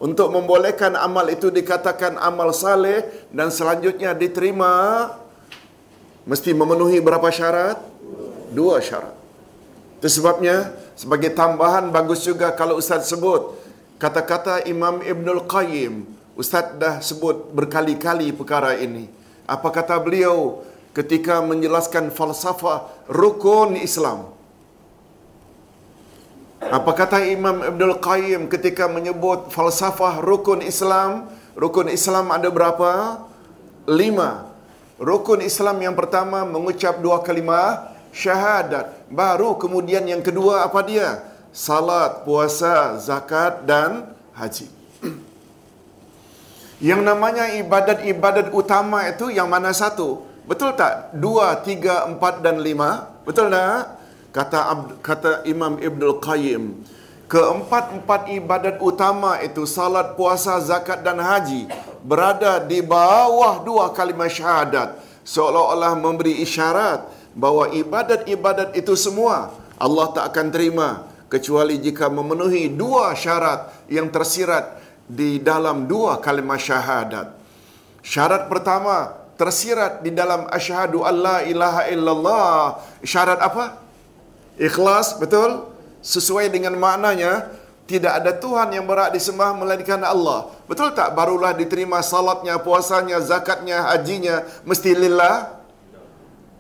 Untuk 0.01 0.33
membolehkan 0.33 0.97
amal 0.97 1.29
itu 1.29 1.53
dikatakan 1.53 2.17
amal 2.17 2.57
saleh 2.57 3.05
dan 3.29 3.53
selanjutnya 3.53 4.17
diterima 4.17 5.13
mesti 6.25 6.57
memenuhi 6.57 7.05
berapa 7.05 7.29
syarat? 7.29 7.77
Dua 8.49 8.81
syarat. 8.81 9.13
Itu 10.01 10.09
sebabnya 10.09 10.73
sebagai 10.97 11.37
tambahan 11.37 11.93
bagus 11.93 12.25
juga 12.25 12.49
kalau 12.57 12.81
ustaz 12.81 13.13
sebut 13.13 13.61
kata-kata 14.01 14.65
Imam 14.65 15.05
Ibnul 15.05 15.45
Qayyim 15.45 16.21
Ustaz 16.41 16.73
dah 16.81 17.05
sebut 17.05 17.53
berkali-kali 17.53 18.33
perkara 18.33 18.73
ini. 18.81 19.13
Apa 19.45 19.69
kata 19.69 20.01
beliau 20.01 20.65
ketika 20.97 21.45
menjelaskan 21.45 22.09
falsafah 22.09 22.89
rukun 23.13 23.77
Islam? 23.77 24.33
Apa 26.61 26.93
kata 26.93 27.25
Imam 27.25 27.65
Abdul 27.65 27.97
Qayyim 27.97 28.53
ketika 28.53 28.85
menyebut 28.85 29.49
falsafah 29.49 30.21
rukun 30.21 30.61
Islam? 30.61 31.33
Rukun 31.57 31.89
Islam 31.89 32.29
ada 32.29 32.53
berapa? 32.53 33.25
Lima. 33.89 34.53
Rukun 35.01 35.41
Islam 35.41 35.81
yang 35.81 35.97
pertama 35.97 36.45
mengucap 36.45 37.01
dua 37.01 37.25
kalimah 37.25 37.97
syahadat. 38.13 38.93
Baru 39.09 39.57
kemudian 39.57 40.05
yang 40.05 40.21
kedua 40.21 40.69
apa 40.69 40.85
dia? 40.85 41.25
Salat, 41.49 42.29
puasa, 42.29 43.01
zakat 43.01 43.65
dan 43.65 44.13
haji. 44.37 44.69
Yang 46.81 47.01
namanya 47.01 47.57
ibadat-ibadat 47.57 48.53
utama 48.53 49.09
itu 49.09 49.33
yang 49.33 49.49
mana 49.49 49.73
satu? 49.73 50.29
Betul 50.45 50.77
tak? 50.77 51.17
Dua, 51.17 51.57
tiga, 51.65 52.05
empat 52.05 52.45
dan 52.45 52.61
lima? 52.61 53.09
Betul 53.25 53.49
tak? 53.49 54.00
Kata, 54.31 54.87
kata 55.03 55.43
Imam 55.43 55.75
Ibn 55.79 56.23
Qayyim. 56.23 56.87
Keempat-empat 57.31 58.31
ibadat 58.35 58.83
utama 58.83 59.39
itu 59.43 59.63
salat, 59.63 60.19
puasa, 60.19 60.59
zakat 60.59 61.03
dan 61.07 61.19
haji 61.23 61.71
berada 62.03 62.59
di 62.63 62.83
bawah 62.83 63.63
dua 63.63 63.95
kalimat 63.95 64.31
syahadat. 64.31 64.99
Seolah-olah 65.23 65.95
memberi 65.95 66.43
isyarat 66.43 67.07
bahawa 67.39 67.71
ibadat-ibadat 67.71 68.75
itu 68.75 68.99
semua 68.99 69.55
Allah 69.79 70.07
tak 70.11 70.35
akan 70.35 70.47
terima 70.51 70.89
kecuali 71.31 71.79
jika 71.79 72.11
memenuhi 72.11 72.67
dua 72.67 73.15
syarat 73.15 73.71
yang 73.87 74.11
tersirat 74.11 74.83
di 75.07 75.39
dalam 75.39 75.87
dua 75.87 76.19
kalimat 76.19 76.59
syahadat. 76.59 77.31
Syarat 78.03 78.51
pertama, 78.51 79.15
tersirat 79.39 80.03
di 80.03 80.11
dalam 80.11 80.51
asyhadu 80.51 81.07
alla 81.07 81.47
ilaha 81.47 81.87
illallah. 81.89 82.55
Syarat 83.07 83.39
apa? 83.39 83.90
Ikhlas, 84.61 85.17
betul? 85.17 85.73
Sesuai 86.05 86.53
dengan 86.53 86.77
maknanya, 86.77 87.49
tidak 87.89 88.13
ada 88.23 88.37
Tuhan 88.37 88.71
yang 88.77 88.85
berhak 88.85 89.11
disembah 89.17 89.57
melainkan 89.57 89.99
Allah. 90.05 90.53
Betul 90.69 90.93
tak? 90.93 91.17
Barulah 91.17 91.57
diterima 91.57 92.05
salatnya, 92.05 92.61
puasanya, 92.61 93.19
zakatnya, 93.25 93.89
hajinya, 93.89 94.45
mesti 94.69 94.93
lillah. 94.93 95.59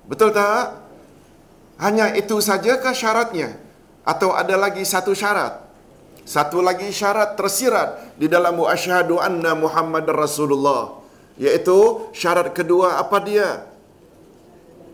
Betul 0.09 0.33
tak? 0.33 0.81
Hanya 1.79 2.11
itu 2.17 2.41
sajakah 2.41 2.91
syaratnya? 2.97 3.55
Atau 4.03 4.35
ada 4.35 4.57
lagi 4.57 4.83
satu 4.83 5.15
syarat? 5.15 5.61
Satu 6.27 6.65
lagi 6.65 6.91
syarat 6.91 7.37
tersirat 7.37 8.17
di 8.17 8.27
dalam 8.27 8.59
asyhadu 8.65 9.21
anna 9.21 9.55
Muhammad 9.55 10.09
Rasulullah. 10.11 10.99
Iaitu 11.37 12.11
syarat 12.17 12.53
kedua 12.57 12.99
apa 12.99 13.23
dia? 13.23 13.70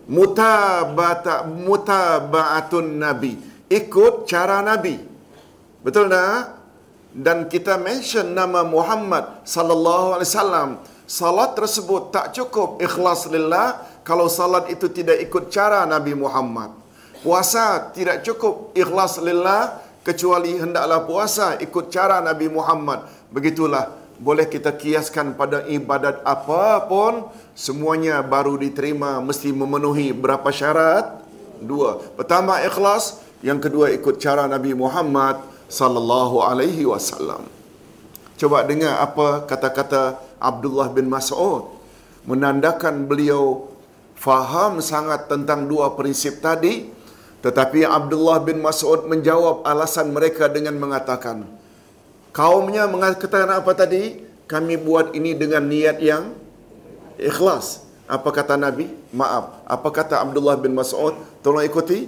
Mutabata 0.07 1.43
mutabaatun 1.47 3.03
Nabi. 3.03 3.35
Ikut 3.67 4.31
cara 4.31 4.63
Nabi. 4.63 5.03
Betul 5.83 6.07
tak? 6.11 6.55
Dan 7.17 7.51
kita 7.51 7.75
mention 7.81 8.31
nama 8.31 8.63
Muhammad 8.63 9.43
sallallahu 9.43 10.19
alaihi 10.19 10.31
wasallam. 10.31 10.71
Salat 11.07 11.55
tersebut 11.55 12.11
tak 12.11 12.35
cukup 12.35 12.83
ikhlas 12.83 13.31
lillah 13.31 13.83
kalau 14.07 14.27
salat 14.27 14.71
itu 14.71 14.91
tidak 14.91 15.19
ikut 15.23 15.51
cara 15.51 15.83
Nabi 15.87 16.15
Muhammad. 16.15 16.75
Puasa 17.23 17.91
tidak 17.91 18.23
cukup 18.23 18.75
ikhlas 18.79 19.19
lillah 19.19 19.83
kecuali 20.07 20.55
hendaklah 20.55 21.03
puasa 21.03 21.59
ikut 21.59 21.91
cara 21.91 22.23
Nabi 22.23 22.47
Muhammad. 22.47 23.07
Begitulah 23.35 24.06
boleh 24.17 24.49
kita 24.49 24.73
kiaskan 24.73 25.37
pada 25.37 25.65
ibadat 25.69 26.25
apa 26.25 26.89
pun 26.89 27.29
semuanya 27.53 28.25
baru 28.25 28.57
diterima 28.57 29.21
mesti 29.21 29.53
memenuhi 29.53 30.17
berapa 30.17 30.49
syarat? 30.49 31.25
Dua. 31.57 32.01
Pertama 32.17 32.61
ikhlas, 32.65 33.21
yang 33.41 33.61
kedua 33.61 33.93
ikut 33.93 34.21
cara 34.21 34.45
Nabi 34.45 34.77
Muhammad 34.77 35.41
sallallahu 35.69 36.45
alaihi 36.45 36.85
wasallam. 36.85 37.49
Coba 38.37 38.69
dengar 38.69 39.01
apa 39.01 39.49
kata-kata 39.49 40.21
Abdullah 40.37 40.93
bin 40.93 41.09
Mas'ud 41.09 41.73
menandakan 42.29 43.09
beliau 43.09 43.73
faham 44.17 44.85
sangat 44.85 45.29
tentang 45.31 45.65
dua 45.65 45.97
prinsip 45.97 46.45
tadi 46.45 46.93
tetapi 47.41 47.87
Abdullah 47.87 48.43
bin 48.45 48.61
Mas'ud 48.61 49.07
menjawab 49.09 49.65
alasan 49.65 50.13
mereka 50.13 50.51
dengan 50.53 50.77
mengatakan 50.77 51.49
kaumnya 52.37 52.85
mengatakan 52.85 53.49
apa 53.49 53.73
tadi? 53.73 54.21
Kami 54.45 54.77
buat 54.77 55.17
ini 55.17 55.33
dengan 55.33 55.65
niat 55.65 55.99
yang 56.05 56.37
ikhlas. 57.17 57.89
Apa 58.07 58.31
kata 58.31 58.61
Nabi? 58.61 58.87
Maaf. 59.11 59.65
Apa 59.65 59.89
kata 59.91 60.21
Abdullah 60.21 60.61
bin 60.61 60.77
Mas'ud? 60.77 61.17
Tolong 61.41 61.65
ikuti. 61.65 62.07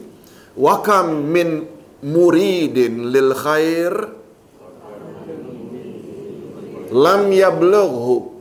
Wakam 0.55 1.33
min 1.33 1.67
muridin 2.05 3.11
lil 3.11 3.35
khair 3.35 3.95
lam 6.95 7.23
yablughu. 7.33 8.38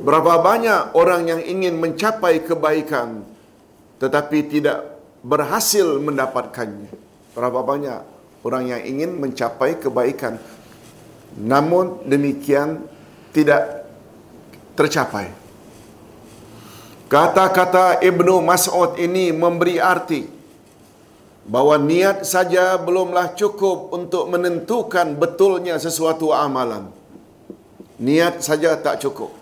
Berapa 0.00 0.40
banyak 0.40 0.96
orang 0.96 1.28
yang 1.28 1.40
ingin 1.44 1.76
mencapai 1.76 2.40
kebaikan 2.40 3.20
tetapi 4.00 4.48
tidak 4.48 4.96
berhasil 5.20 6.00
mendapatkannya. 6.00 6.88
Berapa 7.36 7.60
banyak 7.60 8.00
orang 8.40 8.72
yang 8.72 8.80
ingin 8.80 9.20
mencapai 9.20 9.76
kebaikan 9.76 10.40
namun 11.38 12.02
demikian 12.08 12.82
tidak 13.30 13.86
tercapai 14.74 15.30
kata-kata 17.10 18.02
Ibnu 18.02 18.42
Mas'ud 18.42 18.98
ini 18.98 19.34
memberi 19.34 19.82
arti 19.82 20.40
bahwa 21.50 21.74
niat 21.82 22.22
saja 22.22 22.78
belumlah 22.78 23.34
cukup 23.34 23.90
untuk 23.90 24.30
menentukan 24.30 25.18
betulnya 25.18 25.82
sesuatu 25.82 26.30
amalan. 26.30 26.86
Niat 27.98 28.40
saja 28.40 28.78
tak 28.78 29.02
cukup. 29.02 29.34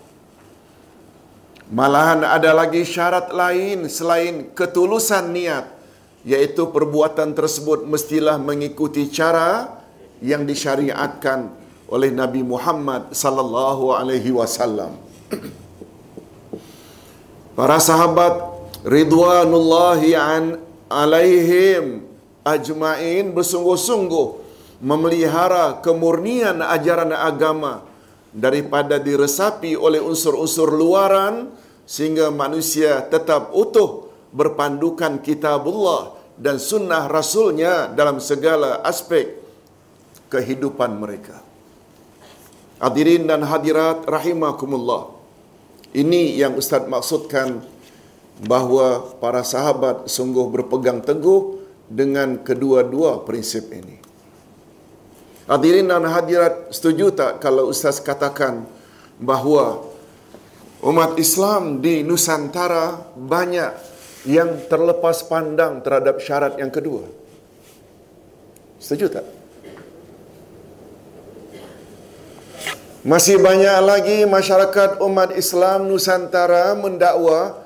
Malahan 1.69 2.25
ada 2.25 2.49
lagi 2.49 2.81
syarat 2.81 3.29
lain 3.29 3.85
selain 3.85 4.49
ketulusan 4.57 5.29
niat, 5.29 5.69
yaitu 6.25 6.65
perbuatan 6.65 7.37
tersebut 7.37 7.85
mestilah 7.85 8.41
mengikuti 8.41 9.05
cara 9.13 9.77
yang 10.19 10.49
disyariatkan 10.49 11.53
oleh 11.89 12.09
Nabi 12.13 12.41
Muhammad 12.45 13.09
sallallahu 13.21 13.97
alaihi 13.97 14.29
wasallam. 14.29 14.93
Para 17.57 17.81
sahabat 17.81 18.33
ridwanullahi 18.85 20.15
an 20.15 20.43
alaihim 20.87 22.05
ajmain 22.45 23.35
bersungguh-sungguh 23.35 24.27
memelihara 24.79 25.83
kemurnian 25.83 26.63
ajaran 26.63 27.11
agama 27.11 27.83
daripada 28.31 28.95
diresapi 29.01 29.75
oleh 29.75 29.99
unsur-unsur 29.99 30.71
luaran 30.71 31.51
sehingga 31.83 32.29
manusia 32.31 33.01
tetap 33.09 33.51
utuh 33.51 34.07
berpandukan 34.29 35.19
kitabullah 35.25 36.15
dan 36.39 36.61
sunnah 36.61 37.09
rasulnya 37.11 37.91
dalam 37.91 38.21
segala 38.23 38.79
aspek 38.85 39.35
kehidupan 40.31 40.95
mereka. 40.95 41.48
Hadirin 42.79 43.27
dan 43.27 43.43
hadirat 43.43 44.07
rahimakumullah. 44.07 45.11
Ini 45.91 46.39
yang 46.39 46.55
Ustaz 46.55 46.87
maksudkan 46.87 47.59
bahawa 48.39 49.19
para 49.19 49.43
sahabat 49.43 50.07
sungguh 50.07 50.47
berpegang 50.47 51.03
teguh 51.03 51.59
dengan 51.91 52.39
kedua-dua 52.39 53.27
prinsip 53.27 53.67
ini. 53.75 53.99
Hadirin 55.49 55.91
dan 55.91 56.07
hadirat 56.07 56.71
setuju 56.71 57.11
tak 57.11 57.43
kalau 57.43 57.67
Ustaz 57.67 57.99
katakan 57.99 58.63
bahawa 59.19 59.83
umat 60.79 61.19
Islam 61.19 61.83
di 61.83 62.05
Nusantara 62.05 63.11
banyak 63.17 63.75
yang 64.23 64.71
terlepas 64.71 65.27
pandang 65.27 65.83
terhadap 65.83 66.23
syarat 66.23 66.55
yang 66.61 66.71
kedua? 66.71 67.03
Setuju 68.79 69.05
tak? 69.11 69.38
Masih 72.99 73.39
banyak 73.39 73.79
lagi 73.79 74.17
masyarakat 74.27 74.99
umat 74.99 75.31
Islam 75.31 75.87
Nusantara 75.87 76.75
mendakwa 76.75 77.63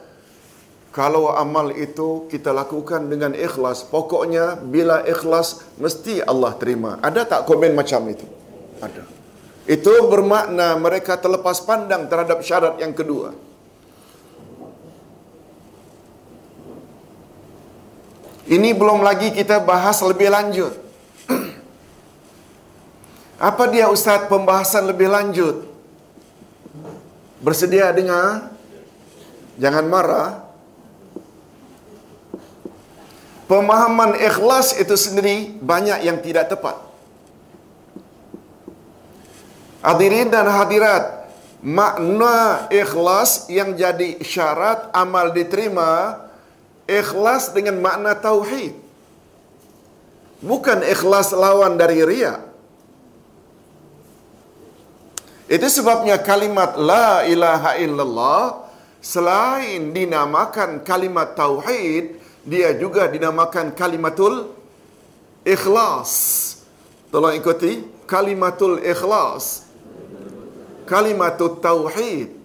kalau 0.94 1.34
amal 1.34 1.74
itu 1.74 2.30
kita 2.30 2.54
lakukan 2.54 3.10
dengan 3.10 3.34
ikhlas, 3.34 3.82
pokoknya 3.82 4.62
bila 4.62 5.02
ikhlas 5.02 5.66
mesti 5.82 6.22
Allah 6.22 6.54
terima. 6.54 7.02
Ada 7.02 7.26
tak 7.26 7.42
komen 7.50 7.74
macam 7.74 8.06
itu? 8.14 8.30
Ada. 8.78 9.02
Itu 9.66 9.90
bermakna 10.06 10.78
mereka 10.78 11.18
terlepas 11.18 11.66
pandang 11.66 12.06
terhadap 12.06 12.46
syarat 12.46 12.78
yang 12.78 12.94
kedua. 12.94 13.34
Ini 18.46 18.70
belum 18.78 19.02
lagi 19.02 19.34
kita 19.34 19.66
bahas 19.66 19.98
lebih 20.06 20.30
lanjut. 20.30 20.83
Apa 23.42 23.70
dia 23.70 23.90
Ustaz 23.90 24.30
pembahasan 24.30 24.86
lebih 24.86 25.10
lanjut? 25.10 25.66
Bersedia 27.44 27.92
dengar? 27.92 28.54
Jangan 29.60 29.86
marah. 29.90 30.32
Pemahaman 33.44 34.16
ikhlas 34.18 34.74
itu 34.80 34.96
sendiri 34.96 35.60
banyak 35.60 36.08
yang 36.08 36.18
tidak 36.24 36.50
tepat. 36.50 36.80
Hadirin 39.84 40.32
dan 40.32 40.48
hadirat, 40.48 41.28
makna 41.60 42.72
ikhlas 42.72 43.52
yang 43.52 43.76
jadi 43.76 44.16
syarat 44.24 44.88
amal 44.96 45.36
diterima 45.36 46.24
ikhlas 46.88 47.52
dengan 47.52 47.84
makna 47.84 48.16
tauhid. 48.16 48.80
Bukan 50.40 50.88
ikhlas 50.88 51.36
lawan 51.36 51.76
dari 51.76 52.00
riak. 52.00 52.53
Itu 55.48 55.68
sebabnya 55.68 56.20
kalimat 56.24 56.80
la 56.80 57.28
ilaha 57.28 57.76
illallah 57.76 58.64
selain 59.04 59.92
dinamakan 59.92 60.88
kalimat 60.88 61.36
tauhid, 61.36 62.16
dia 62.48 62.72
juga 62.80 63.12
dinamakan 63.12 63.76
kalimatul 63.76 64.56
ikhlas. 65.44 66.12
Tolong 67.12 67.36
ikuti 67.36 67.84
kalimatul 68.08 68.80
ikhlas. 68.80 69.68
Kalimatul 70.88 71.60
tauhid. 71.60 72.44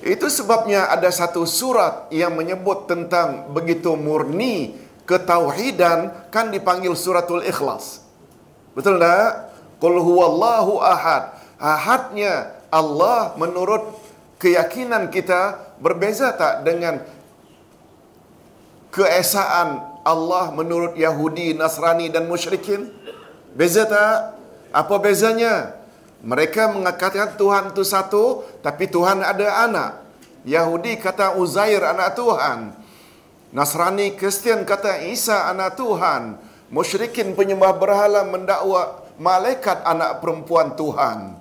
Itu 0.00 0.32
sebabnya 0.32 0.88
ada 0.88 1.12
satu 1.12 1.44
surat 1.44 2.08
yang 2.08 2.32
menyebut 2.32 2.88
tentang 2.88 3.52
begitu 3.52 3.92
murni 4.00 4.72
ketauhidan 5.04 6.32
kan 6.32 6.48
dipanggil 6.48 6.96
suratul 6.96 7.44
ikhlas. 7.44 8.00
Betul 8.72 8.96
tak? 8.96 9.52
Qul 9.76 10.00
huwallahu 10.00 10.80
ahad. 10.80 11.39
Ahadnya 11.60 12.56
Allah 12.72 13.36
menurut 13.36 14.00
keyakinan 14.40 15.12
kita 15.12 15.76
berbeza 15.76 16.32
tak 16.32 16.64
dengan 16.64 17.04
keesaan 18.88 20.00
Allah 20.00 20.48
menurut 20.56 20.96
Yahudi, 20.96 21.52
Nasrani 21.52 22.08
dan 22.08 22.24
musyrikin? 22.26 22.88
Beza 23.52 23.84
tak? 23.84 24.40
Apa 24.72 24.96
bezanya? 24.96 25.76
Mereka 26.24 26.72
mengatakan 26.72 27.36
Tuhan 27.36 27.72
itu 27.72 27.84
satu, 27.84 28.44
tapi 28.60 28.88
Tuhan 28.88 29.20
ada 29.24 29.64
anak. 29.68 29.90
Yahudi 30.44 30.96
kata 30.96 31.36
Uzair 31.36 31.80
anak 31.84 32.16
Tuhan. 32.16 32.72
Nasrani 33.52 34.16
Kristian 34.16 34.64
kata 34.64 35.04
Isa 35.04 35.48
anak 35.48 35.76
Tuhan. 35.76 36.40
Musyrikin 36.70 37.34
penyembah 37.34 37.74
berhala 37.76 38.24
mendakwa 38.24 39.04
malaikat 39.18 39.84
anak 39.84 40.22
perempuan 40.22 40.76
Tuhan. 40.78 41.39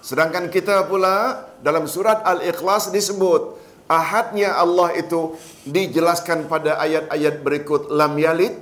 Sedangkan 0.00 0.48
kita 0.48 0.88
pula 0.88 1.44
dalam 1.60 1.84
surat 1.84 2.24
Al-Ikhlas 2.24 2.88
disebut 2.88 3.60
ahadnya 3.90 4.56
Allah 4.56 4.96
itu 4.96 5.36
dijelaskan 5.68 6.48
pada 6.48 6.80
ayat-ayat 6.80 7.44
berikut 7.44 7.92
lam 7.92 8.16
yalid 8.16 8.54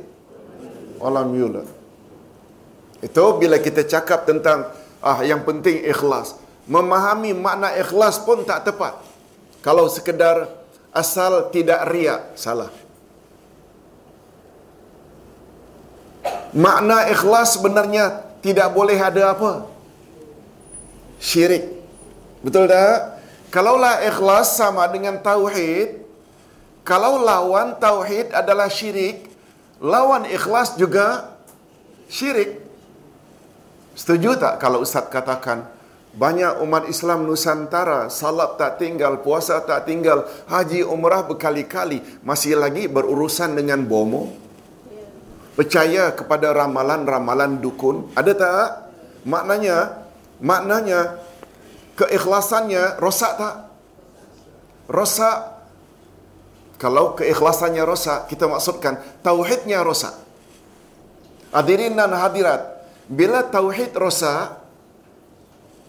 walam 0.99 1.31
yulad. 1.37 1.69
Itu 2.99 3.39
bila 3.39 3.63
kita 3.63 3.87
cakap 3.87 4.27
tentang 4.27 4.75
ah 4.99 5.23
yang 5.23 5.47
penting 5.47 5.87
ikhlas. 5.87 6.35
Memahami 6.67 7.33
makna 7.33 7.73
ikhlas 7.79 8.19
pun 8.21 8.43
tak 8.43 8.67
tepat. 8.67 8.99
Kalau 9.63 9.87
sekedar 9.89 10.51
asal 10.93 11.49
tidak 11.55 11.87
riak, 11.89 12.35
salah. 12.35 12.69
Makna 16.53 17.09
ikhlas 17.13 17.57
sebenarnya 17.57 18.27
tidak 18.45 18.69
boleh 18.75 18.99
ada 18.99 19.33
apa? 19.33 19.78
Syirik. 21.19 21.67
Betul 22.43 22.71
tak? 22.71 23.19
Kalaulah 23.51 24.05
ikhlas 24.05 24.55
sama 24.55 24.87
dengan 24.93 25.19
tauhid, 25.19 26.05
kalau 26.85 27.21
lawan 27.21 27.77
tauhid 27.77 28.33
adalah 28.33 28.69
syirik, 28.73 29.29
lawan 29.81 30.25
ikhlas 30.29 30.77
juga 30.77 31.37
syirik. 32.09 32.61
Setuju 33.93 34.41
tak 34.41 34.57
kalau 34.63 34.85
Ustaz 34.85 35.09
katakan, 35.09 35.69
banyak 36.17 36.65
umat 36.65 36.89
Islam 36.89 37.29
Nusantara, 37.29 38.09
salat 38.09 38.57
tak 38.57 38.81
tinggal, 38.81 39.21
puasa 39.21 39.61
tak 39.61 39.85
tinggal, 39.85 40.25
haji 40.49 40.81
umrah 40.85 41.25
berkali-kali, 41.25 42.01
masih 42.25 42.57
lagi 42.57 42.89
berurusan 42.89 43.53
dengan 43.53 43.85
bomo? 43.85 44.33
Percaya 45.57 46.15
kepada 46.15 46.55
ramalan-ramalan 46.55 47.61
dukun? 47.61 48.13
Ada 48.17 48.33
tak? 48.33 48.69
Maknanya, 49.29 50.08
maknanya 50.39 51.19
keikhlasannya 51.99 53.03
rosak 53.03 53.33
tak? 53.37 53.55
Rosak. 54.87 55.39
Kalau 56.79 57.19
keikhlasannya 57.19 57.83
rosak, 57.83 58.31
kita 58.31 58.47
maksudkan 58.47 59.03
tauhidnya 59.19 59.83
rosak. 59.83 60.15
Hadirin 61.51 61.99
dan 61.99 62.15
hadirat, 62.15 62.87
bila 63.11 63.43
tauhid 63.43 63.99
rosak, 63.99 64.63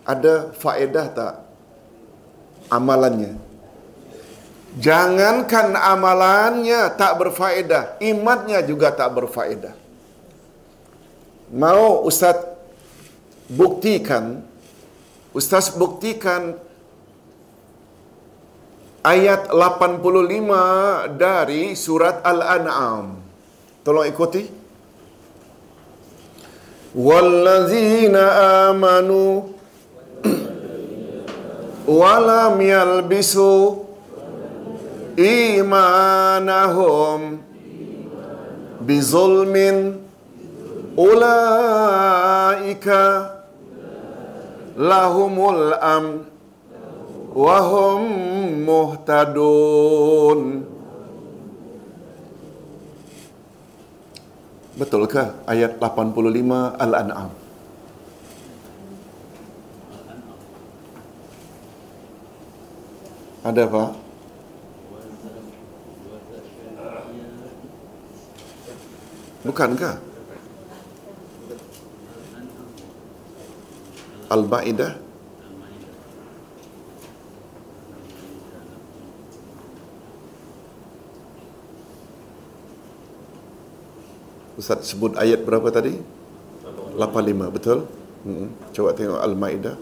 ada 0.01 0.49
faedah 0.57 1.05
tak 1.13 1.33
amalannya? 2.73 3.37
Jangankan 4.81 5.77
amalannya 5.77 6.89
tak 6.97 7.21
berfaedah, 7.21 8.01
imannya 8.01 8.65
juga 8.65 8.89
tak 8.89 9.13
berfaedah. 9.13 9.77
Mau 11.53 12.01
Ustaz 12.09 12.48
buktikan, 13.49 14.45
Ustaz 15.33 15.73
buktikan 15.73 16.57
ayat 19.05 19.49
85 19.53 21.17
dari 21.17 21.73
surat 21.77 22.21
Al-An'am. 22.25 23.17
Tolong 23.85 24.05
ikuti. 24.09 24.43
Wallazina 26.89 28.23
amanu 28.73 29.53
walam 32.01 32.57
yalbisu 32.57 33.85
imanahum 35.19 36.57
bizulmin 38.81 40.01
ulaika 40.97 42.19
lahumul 44.79 45.75
am 45.75 46.23
wahum 47.35 48.01
muhtadun 48.63 50.63
Betulkah 54.79 55.35
ayat 55.43 55.75
85 55.75 56.79
Al-An'am? 56.79 57.35
Ada 63.43 63.67
apa? 63.67 63.83
Bukankah? 69.43 70.08
Al-Ma'idah 74.29 75.09
Ustaz 84.59 84.91
sebut 84.91 85.15
ayat 85.15 85.47
berapa 85.47 85.71
tadi? 85.71 85.95
85, 86.99 87.47
betul? 87.47 87.87
Hmm. 88.27 88.51
Coba 88.75 88.91
tengok 88.91 89.23
Al-Ma'idah. 89.23 89.79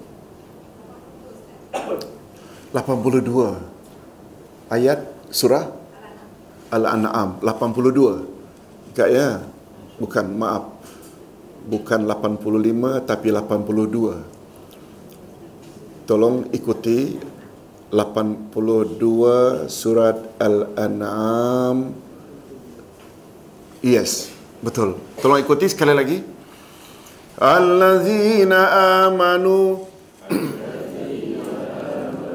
82 2.76 3.56
ayat 4.68 5.08
surah 5.32 5.72
Al-An'am. 6.68 7.40
82 7.40 8.92
tak 8.92 9.08
ya? 9.08 9.40
Bukan 9.96 10.36
maaf. 10.36 10.68
Bukan 11.64 12.04
85 12.04 13.08
tapi 13.08 13.32
82 13.32 14.20
tolong 16.04 16.44
ikuti 16.50 17.30
82 17.93 19.69
surat 19.71 20.17
Al-An'am 20.41 21.93
yes 23.85 24.33
betul 24.59 24.97
tolong 25.21 25.39
ikuti 25.43 25.69
sekali 25.69 25.93
lagi 25.95 26.19
الذين 27.35 28.53
آمنوا 29.03 29.67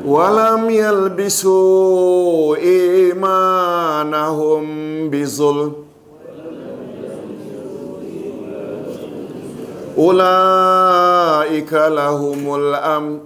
ولم 0.05 0.71
يلبسوا 0.71 2.57
إيمانهم 2.57 4.65
بظلم 5.11 5.73
أولئك 9.99 11.73
لهم 11.73 12.55
الأمن 12.55 13.19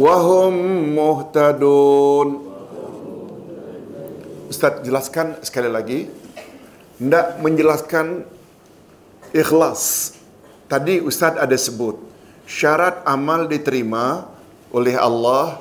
wahum 0.00 0.54
muhtadun. 0.96 2.48
Ustaz 4.48 4.80
jelaskan 4.80 5.36
sekali 5.44 5.68
lagi. 5.68 6.00
Tidak 6.96 7.44
menjelaskan 7.44 8.24
ikhlas. 9.36 10.16
Tadi 10.70 11.02
Ustaz 11.02 11.34
ada 11.34 11.56
sebut 11.58 11.98
Syarat 12.46 13.02
amal 13.02 13.50
diterima 13.50 14.26
oleh 14.70 14.94
Allah 14.94 15.58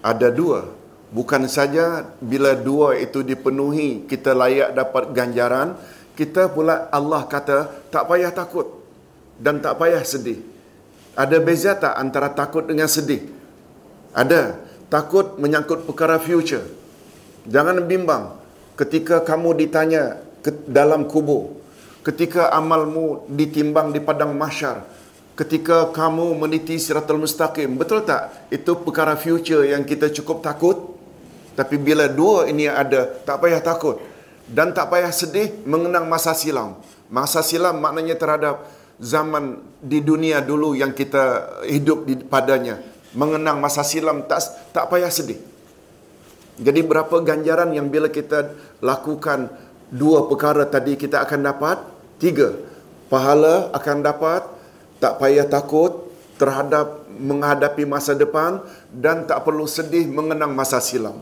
ada 0.00 0.28
dua. 0.32 0.70
Bukan 1.08 1.48
saja 1.48 2.04
bila 2.20 2.52
dua 2.52 2.96
itu 3.00 3.24
dipenuhi 3.24 4.04
kita 4.08 4.36
layak 4.36 4.76
dapat 4.76 5.04
ganjaran 5.16 5.72
Kita 6.12 6.52
pula 6.52 6.88
Allah 6.92 7.24
kata 7.28 7.88
tak 7.88 8.08
payah 8.08 8.32
takut 8.34 8.66
dan 9.38 9.62
tak 9.62 9.78
payah 9.78 10.02
sedih. 10.02 10.42
Ada 11.14 11.38
beza 11.38 11.78
tak 11.78 11.94
antara 11.94 12.30
takut 12.34 12.66
dengan 12.66 12.90
sedih? 12.90 13.37
Ada. 14.18 14.66
takut 14.88 15.36
menyangkut 15.36 15.84
perkara 15.84 16.16
future. 16.16 16.64
Jangan 17.44 17.84
bimbang 17.84 18.40
ketika 18.74 19.20
kamu 19.20 19.52
ditanya 19.60 20.16
ke 20.40 20.48
dalam 20.64 21.04
kubur, 21.04 21.60
ketika 22.00 22.48
amalmu 22.56 23.28
ditimbang 23.28 23.92
di 23.92 24.00
padang 24.00 24.32
mahsyar, 24.32 24.88
ketika 25.36 25.92
kamu 25.92 26.34
meniti 26.34 26.80
siratul 26.80 27.20
mustaqim. 27.20 27.76
Betul 27.76 28.02
tak? 28.02 28.50
Itu 28.50 28.80
perkara 28.80 29.14
future 29.14 29.68
yang 29.68 29.84
kita 29.84 30.10
cukup 30.10 30.42
takut. 30.42 30.98
Tapi 31.52 31.74
bila 31.76 32.06
dua 32.08 32.48
ini 32.48 32.70
ada, 32.70 33.06
tak 33.22 33.44
payah 33.44 33.60
takut. 33.62 34.00
Dan 34.48 34.72
tak 34.72 34.88
payah 34.88 35.12
sedih 35.12 35.52
mengenang 35.68 36.08
masa 36.08 36.32
silam. 36.32 36.80
Masa 37.12 37.44
silam 37.44 37.76
maknanya 37.76 38.16
terhadap 38.16 38.64
zaman 38.98 39.62
di 39.82 40.00
dunia 40.00 40.40
dulu 40.40 40.74
yang 40.74 40.96
kita 40.96 41.54
hidup 41.68 42.08
di 42.08 42.14
padanya. 42.18 42.80
Mengenang 43.18 43.58
masa 43.58 43.82
silam 43.82 44.22
tak 44.30 44.46
tak 44.70 44.86
payah 44.86 45.10
sedih. 45.10 45.42
Jadi 46.58 46.80
berapa 46.86 47.18
ganjaran 47.22 47.74
yang 47.74 47.90
bila 47.90 48.06
kita 48.06 48.54
lakukan 48.78 49.50
dua 49.90 50.30
perkara 50.30 50.62
tadi 50.66 50.94
kita 50.94 51.26
akan 51.26 51.40
dapat? 51.42 51.82
Tiga. 52.22 52.54
Pahala 53.10 53.74
akan 53.74 53.96
dapat, 54.06 54.42
tak 55.02 55.18
payah 55.18 55.46
takut 55.50 56.10
terhadap 56.38 57.02
menghadapi 57.10 57.82
masa 57.82 58.14
depan 58.14 58.62
dan 58.94 59.26
tak 59.26 59.42
perlu 59.42 59.66
sedih 59.66 60.06
mengenang 60.06 60.54
masa 60.54 60.78
silam. 60.78 61.18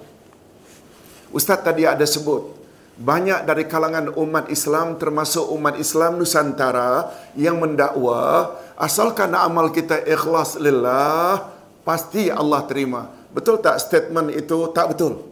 Ustaz 1.33 1.65
tadi 1.65 1.89
ada 1.89 2.05
sebut 2.05 2.57
banyak 2.97 3.45
dari 3.45 3.69
kalangan 3.69 4.09
umat 4.17 4.49
Islam 4.49 4.97
termasuk 4.97 5.53
umat 5.53 5.77
Islam 5.77 6.17
Nusantara 6.17 7.13
yang 7.37 7.61
mendakwa 7.61 8.57
asalkan 8.81 9.37
amal 9.37 9.69
kita 9.69 10.01
ikhlas 10.09 10.57
lillah 10.57 11.56
pasti 11.87 12.27
Allah 12.27 12.67
terima. 12.67 13.07
Betul 13.31 13.63
tak 13.63 13.79
statement 13.79 14.35
itu 14.35 14.75
tak 14.75 14.91
betul? 14.91 15.23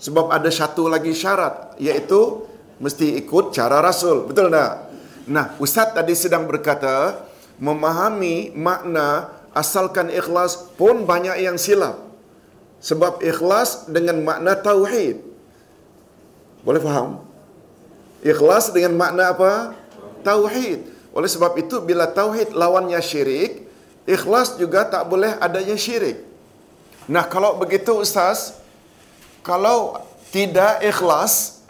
Sebab 0.00 0.32
ada 0.32 0.48
satu 0.48 0.88
lagi 0.88 1.12
syarat 1.12 1.76
iaitu 1.76 2.48
mesti 2.80 3.20
ikut 3.20 3.52
cara 3.52 3.84
Rasul. 3.84 4.24
Betul 4.24 4.48
tak? 4.48 4.90
Nah, 5.28 5.52
Ustaz 5.60 5.92
tadi 5.92 6.16
sedang 6.16 6.48
berkata 6.48 7.24
memahami 7.60 8.56
makna 8.56 9.30
asalkan 9.52 10.10
ikhlas 10.10 10.74
pun 10.74 11.04
banyak 11.04 11.44
yang 11.44 11.60
silap. 11.60 12.00
Sebab 12.84 13.24
ikhlas 13.24 13.88
dengan 13.88 14.20
makna 14.20 14.58
tauhid. 14.58 15.20
Boleh 16.64 16.80
faham? 16.80 17.24
Ikhlas 18.20 18.72
dengan 18.72 18.96
makna 18.96 19.32
apa? 19.32 19.72
Tauhid. 20.20 20.92
Oleh 21.16 21.30
sebab 21.30 21.56
itu 21.56 21.80
bila 21.80 22.10
tauhid 22.10 22.52
lawannya 22.52 23.00
syirik, 23.00 23.64
ikhlas 24.04 24.60
juga 24.60 24.84
tak 24.84 25.08
boleh 25.08 25.32
adanya 25.40 25.76
syirik. 25.76 26.20
Nah, 27.04 27.28
kalau 27.28 27.60
begitu 27.60 27.92
ustaz, 27.96 28.56
kalau 29.44 30.00
tidak 30.32 30.80
ikhlas, 30.80 31.60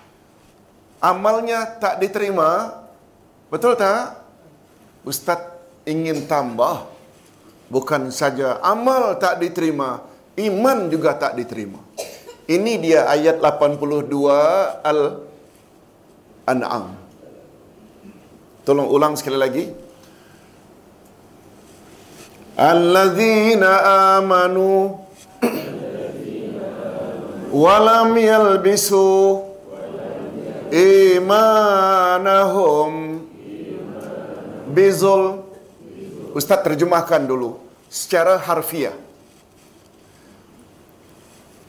amalnya 1.03 1.67
tak 1.79 1.99
diterima, 1.99 2.79
betul 3.51 3.75
tak? 3.75 4.23
Ustaz 5.05 5.53
ingin 5.85 6.25
tambah 6.25 6.89
bukan 7.69 8.09
saja 8.09 8.57
amal 8.65 9.21
tak 9.21 9.37
diterima, 9.43 10.01
iman 10.39 10.89
juga 10.89 11.13
tak 11.13 11.37
diterima. 11.37 11.77
Ini 12.45 12.77
dia 12.81 13.09
ayat 13.09 13.41
82 13.41 14.85
Al-An'am. 14.85 16.85
Tolong 18.65 18.89
ulang 18.89 19.17
sekali 19.17 19.37
lagi. 19.37 19.84
Alladzina 22.55 23.71
amanu 24.19 24.99
walam 27.51 28.15
yalbisu 28.15 29.43
imanahum 30.71 32.43
bizul 34.71 35.43
Ustaz 36.35 36.67
terjemahkan 36.67 37.23
dulu. 37.31 37.63
Secara 37.87 38.43
harfiah. 38.43 38.99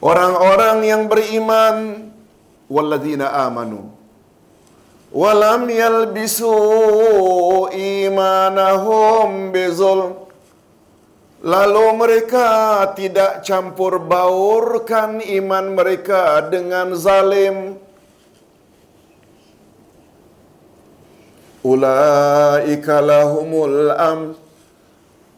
Orang-orang 0.02 0.82
yang 0.82 1.06
beriman 1.06 2.10
walladzina 2.66 3.30
amanu 3.46 3.94
walam 5.14 5.70
yalbisu 5.70 6.50
imanahum 7.72 9.54
bizul 9.54 10.25
lalu 11.46 11.86
mereka 11.94 12.48
tidak 12.98 13.46
campur 13.46 14.02
baurkan 14.02 15.22
iman 15.22 15.78
mereka 15.78 16.42
dengan 16.50 16.98
zalim 16.98 17.78
ulaika 21.62 22.98
lahumul 22.98 23.94
am 23.94 24.34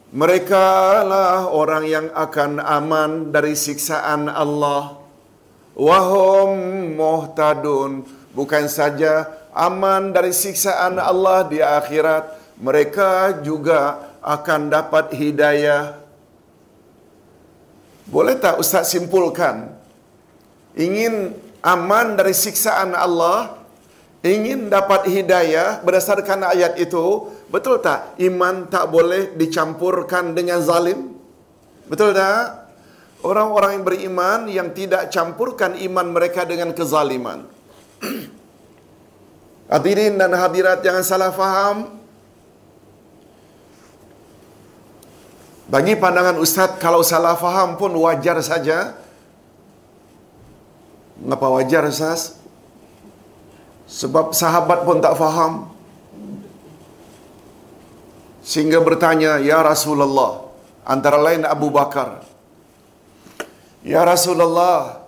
mereka 0.08 1.04
lah 1.04 1.52
orang 1.52 1.84
yang 1.84 2.08
akan 2.16 2.64
aman 2.64 3.28
dari 3.28 3.52
siksaan 3.52 4.32
Allah. 4.32 4.96
Wahum 5.76 6.56
muhtadun. 6.96 8.08
Bukan 8.32 8.72
saja 8.72 9.28
aman 9.52 10.16
dari 10.16 10.32
siksaan 10.32 10.96
Allah 10.96 11.44
di 11.44 11.60
akhirat. 11.60 12.56
Mereka 12.56 13.44
juga 13.44 14.00
akan 14.24 14.72
dapat 14.72 15.12
hidayah. 15.12 15.97
Boleh 18.08 18.40
tak 18.40 18.56
Ustaz 18.56 18.88
simpulkan? 18.88 19.68
Ingin 20.72 21.36
aman 21.60 22.16
dari 22.16 22.32
siksaan 22.32 22.96
Allah, 22.96 23.60
ingin 24.24 24.72
dapat 24.72 25.04
hidayah 25.04 25.84
berdasarkan 25.84 26.48
ayat 26.48 26.80
itu, 26.80 27.28
betul 27.52 27.84
tak? 27.84 28.16
Iman 28.16 28.64
tak 28.72 28.88
boleh 28.88 29.36
dicampurkan 29.36 30.32
dengan 30.32 30.64
zalim? 30.64 31.12
Betul 31.84 32.16
tak? 32.16 32.72
Orang-orang 33.20 33.76
yang 33.76 33.84
beriman 33.84 34.40
yang 34.46 34.68
tidak 34.72 35.10
campurkan 35.10 35.74
iman 35.76 36.06
mereka 36.08 36.46
dengan 36.46 36.70
kezaliman. 36.70 37.44
Hadirin 39.74 40.16
dan 40.16 40.32
hadirat 40.32 40.80
jangan 40.80 41.04
salah 41.04 41.28
faham. 41.34 41.97
Bagi 45.68 46.00
pandangan 46.00 46.40
ustaz 46.40 46.80
kalau 46.80 47.04
salah 47.04 47.36
faham 47.36 47.76
pun 47.76 47.92
wajar 48.00 48.40
saja. 48.40 48.96
Mengapa 51.20 51.60
wajar 51.60 51.84
ustaz? 51.84 52.40
Sebab 53.84 54.32
sahabat 54.32 54.88
pun 54.88 55.04
tak 55.04 55.12
faham. 55.20 55.68
Sehingga 58.40 58.80
bertanya, 58.80 59.36
Ya 59.36 59.60
Rasulullah, 59.60 60.48
antara 60.88 61.20
lain 61.20 61.44
Abu 61.44 61.68
Bakar. 61.68 62.24
Ya 63.84 64.08
Rasulullah, 64.08 65.04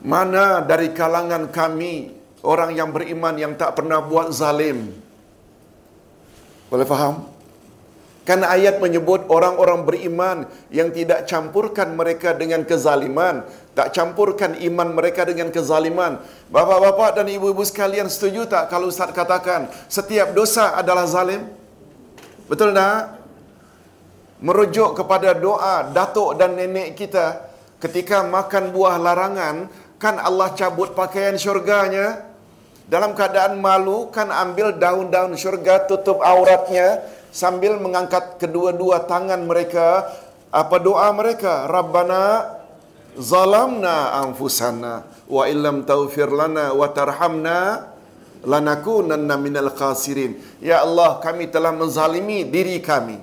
mana 0.00 0.64
dari 0.64 0.96
kalangan 0.96 1.52
kami 1.52 2.16
orang 2.40 2.72
yang 2.72 2.88
beriman 2.88 3.36
yang 3.36 3.52
tak 3.52 3.76
pernah 3.76 4.00
buat 4.00 4.32
zalim? 4.32 4.96
Boleh 6.72 6.88
faham? 6.88 7.39
Kan 8.30 8.46
ayat 8.46 8.78
menyebut 8.78 9.26
orang-orang 9.26 9.82
beriman 9.82 10.46
yang 10.70 10.94
tidak 10.94 11.26
campurkan 11.26 11.98
mereka 11.98 12.30
dengan 12.30 12.62
kezaliman. 12.62 13.42
Tak 13.74 13.90
campurkan 13.90 14.54
iman 14.54 14.94
mereka 14.94 15.26
dengan 15.26 15.50
kezaliman. 15.50 16.22
Bapak-bapak 16.46 17.18
dan 17.18 17.26
ibu-ibu 17.26 17.66
sekalian 17.66 18.06
setuju 18.06 18.46
tak 18.46 18.70
kalau 18.70 18.86
Ustaz 18.86 19.10
katakan 19.10 19.66
setiap 19.90 20.30
dosa 20.30 20.78
adalah 20.78 21.10
zalim? 21.10 21.42
Betul 22.46 22.70
tak? 22.70 23.18
Merujuk 24.38 24.94
kepada 24.94 25.34
doa 25.34 25.90
datuk 25.90 26.38
dan 26.38 26.54
nenek 26.54 26.94
kita 26.94 27.50
ketika 27.82 28.22
makan 28.22 28.70
buah 28.70 28.94
larangan, 28.94 29.66
kan 29.98 30.22
Allah 30.22 30.54
cabut 30.54 30.94
pakaian 30.94 31.34
syurganya. 31.34 32.30
Dalam 32.86 33.10
keadaan 33.18 33.58
malu, 33.58 34.06
kan 34.14 34.30
ambil 34.30 34.78
daun-daun 34.78 35.34
syurga 35.34 35.82
tutup 35.90 36.22
auratnya 36.22 37.18
sambil 37.30 37.78
mengangkat 37.78 38.38
kedua-dua 38.38 39.06
tangan 39.06 39.46
mereka. 39.46 40.06
Apa 40.50 40.82
doa 40.82 41.10
mereka? 41.14 41.70
Rabbana 41.70 42.58
zalamna 43.14 44.18
anfusana 44.22 45.06
wa 45.30 45.46
illam 45.46 45.86
taghfir 45.86 46.30
lana 46.30 46.74
wa 46.74 46.86
tarhamna 46.90 47.90
lanakunanna 48.42 49.34
minal 49.38 49.70
khasirin. 49.72 50.38
Ya 50.58 50.82
Allah, 50.82 51.22
kami 51.22 51.48
telah 51.48 51.70
menzalimi 51.70 52.42
diri 52.46 52.82
kami. 52.82 53.18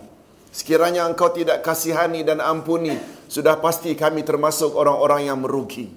Sekiranya 0.53 1.05
engkau 1.05 1.29
tidak 1.29 1.61
kasihani 1.61 2.25
dan 2.25 2.41
ampuni, 2.41 2.97
sudah 3.29 3.61
pasti 3.61 3.93
kami 3.93 4.25
termasuk 4.25 4.73
orang-orang 4.73 5.29
yang 5.29 5.37
merugi. 5.37 5.91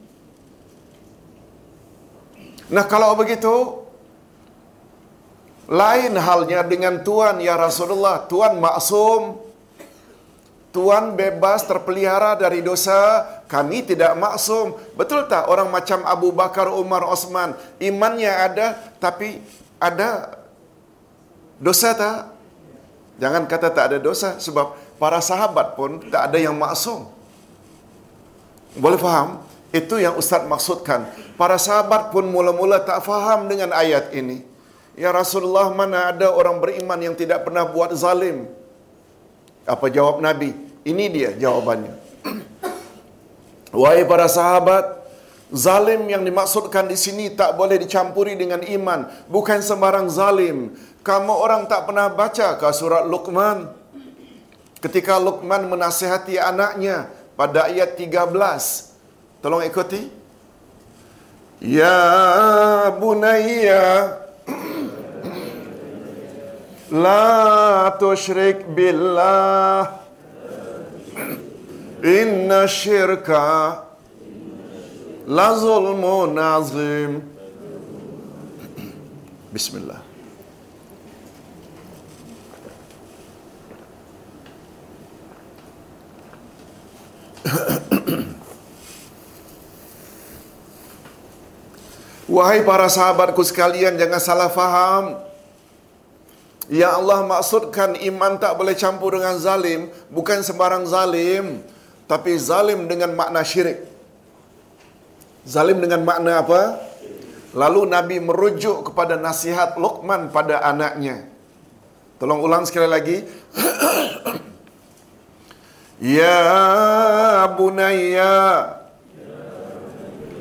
Nah, 2.70 2.84
kalau 2.86 3.16
begitu, 3.16 3.79
lain 5.70 6.18
halnya 6.18 6.66
dengan 6.66 6.98
Tuhan 7.06 7.38
ya 7.38 7.54
Rasulullah, 7.54 8.26
Tuhan 8.26 8.58
maksum. 8.58 9.48
Tuan 10.70 11.18
bebas 11.18 11.66
terpelihara 11.66 12.38
dari 12.38 12.62
dosa, 12.62 13.26
kami 13.50 13.82
tidak 13.82 14.14
maksum. 14.14 14.78
Betul 14.94 15.26
tak 15.26 15.50
orang 15.50 15.66
macam 15.66 16.06
Abu 16.06 16.30
Bakar, 16.30 16.70
Umar, 16.70 17.02
Osman, 17.10 17.58
imannya 17.82 18.30
ada 18.30 18.78
tapi 19.02 19.42
ada 19.82 20.38
dosa 21.58 21.90
tak? 21.90 22.30
Jangan 23.18 23.50
kata 23.50 23.68
tak 23.74 23.84
ada 23.90 23.98
dosa 23.98 24.38
sebab 24.38 24.78
para 24.94 25.18
sahabat 25.18 25.74
pun 25.74 25.98
tak 26.06 26.30
ada 26.30 26.38
yang 26.38 26.54
maksum. 26.54 27.10
Boleh 28.78 28.98
faham? 28.98 29.42
Itu 29.74 29.98
yang 29.98 30.14
Ustaz 30.18 30.46
maksudkan. 30.46 31.10
Para 31.34 31.58
sahabat 31.58 32.14
pun 32.14 32.26
mula-mula 32.30 32.78
tak 32.78 33.02
faham 33.02 33.50
dengan 33.50 33.74
ayat 33.74 34.14
ini. 34.14 34.49
Ya 35.00 35.16
Rasulullah, 35.16 35.72
mana 35.72 36.12
ada 36.12 36.28
orang 36.28 36.60
beriman 36.60 37.00
yang 37.00 37.16
tidak 37.16 37.48
pernah 37.48 37.64
buat 37.64 37.88
zalim? 37.96 38.44
Apa 39.64 39.88
jawab 39.88 40.20
Nabi? 40.20 40.52
Ini 40.84 41.04
dia 41.08 41.30
jawabannya. 41.40 41.96
Wahai 43.80 44.04
para 44.04 44.28
sahabat, 44.28 44.84
zalim 45.48 46.04
yang 46.04 46.20
dimaksudkan 46.20 46.84
di 46.84 47.00
sini 47.00 47.32
tak 47.32 47.56
boleh 47.56 47.80
dicampuri 47.80 48.36
dengan 48.36 48.60
iman. 48.60 49.08
Bukan 49.24 49.64
sembarang 49.64 50.12
zalim. 50.12 50.76
Kamu 51.00 51.32
orang 51.32 51.64
tak 51.64 51.88
pernah 51.88 52.12
baca 52.12 52.60
ke 52.60 52.68
surat 52.76 53.08
Luqman? 53.08 53.72
Ketika 54.84 55.16
Luqman 55.16 55.64
menasihati 55.64 56.36
anaknya 56.36 57.08
pada 57.40 57.72
ayat 57.72 57.96
13. 57.96 58.20
Tolong 59.40 59.64
ikuti. 59.64 60.12
Ya 61.56 61.96
bunayya 63.00 64.28
La 66.90 67.94
tushrik 67.98 68.66
billah. 68.74 70.02
Inna 72.02 72.66
syirka 72.66 73.86
La 75.30 75.54
zulmun 75.54 76.34
azim. 76.34 77.22
Bismillah. 79.54 80.02
Wahai 92.30 92.62
para 92.66 92.86
sahabatku 92.90 93.42
sekalian, 93.46 93.94
jangan 93.98 94.22
salah 94.22 94.50
faham. 94.50 95.29
Ya 96.70 96.94
Allah 96.94 97.26
maksudkan 97.26 97.98
iman 97.98 98.38
tak 98.38 98.54
boleh 98.54 98.78
campur 98.78 99.18
dengan 99.18 99.34
zalim, 99.42 99.90
bukan 100.06 100.38
sembarang 100.38 100.86
zalim, 100.86 101.66
tapi 102.06 102.38
zalim 102.38 102.86
dengan 102.86 103.10
makna 103.18 103.42
syirik. 103.42 103.90
Zalim 105.42 105.82
dengan 105.82 106.06
makna 106.06 106.46
apa? 106.46 106.78
Lalu 107.58 107.90
Nabi 107.90 108.16
merujuk 108.22 108.86
kepada 108.86 109.18
nasihat 109.18 109.74
Luqman 109.74 110.30
pada 110.30 110.62
anaknya. 110.62 111.26
Tolong 112.22 112.38
ulang 112.38 112.62
sekali 112.62 112.86
lagi. 112.86 113.18
ya 115.98 116.38
bunayya 117.58 118.78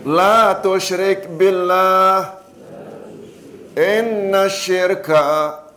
la 0.06 0.62
tushrik 0.62 1.26
billah 1.26 2.38
inna 3.74 4.46
syirka 4.46 5.69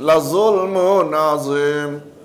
la 0.00 0.16
zulmun 0.20 1.12
azim 1.12 2.16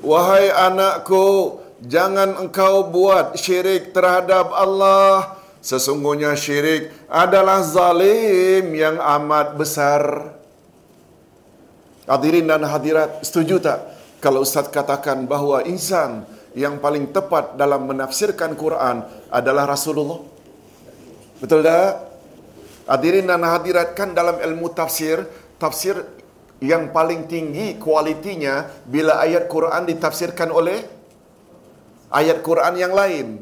Wahai 0.00 0.48
anakku 0.48 1.60
jangan 1.84 2.40
engkau 2.40 2.88
buat 2.88 3.36
syirik 3.36 3.92
terhadap 3.92 4.48
Allah. 4.48 5.36
Sesungguhnya 5.60 6.32
syirik 6.40 6.88
adalah 7.04 7.60
zalim 7.60 8.72
yang 8.72 8.96
amat 8.96 9.60
besar. 9.60 10.32
Hadirin 12.08 12.48
dan 12.48 12.64
hadirat 12.64 13.20
setuju 13.20 13.60
tak 13.60 13.92
kalau 14.24 14.40
ustaz 14.40 14.72
katakan 14.72 15.28
bahawa 15.28 15.68
insan 15.68 16.24
yang 16.56 16.80
paling 16.80 17.12
tepat 17.12 17.60
dalam 17.60 17.84
menafsirkan 17.84 18.56
Quran 18.56 19.04
adalah 19.28 19.68
Rasulullah? 19.68 20.24
Betul 21.44 21.60
tak? 21.60 22.08
Hadirin 22.88 23.28
dan 23.28 23.44
hadirat 23.44 23.92
kan 23.92 24.16
dalam 24.16 24.40
ilmu 24.40 24.72
tafsir, 24.72 25.28
tafsir 25.60 26.02
yang 26.60 26.92
paling 26.92 27.24
tinggi 27.24 27.80
kualitinya 27.80 28.68
bila 28.84 29.20
ayat 29.24 29.48
Quran 29.48 29.88
ditafsirkan 29.88 30.52
oleh 30.52 30.84
ayat 32.12 32.44
Quran 32.44 32.74
yang 32.76 32.92
lain. 32.92 33.40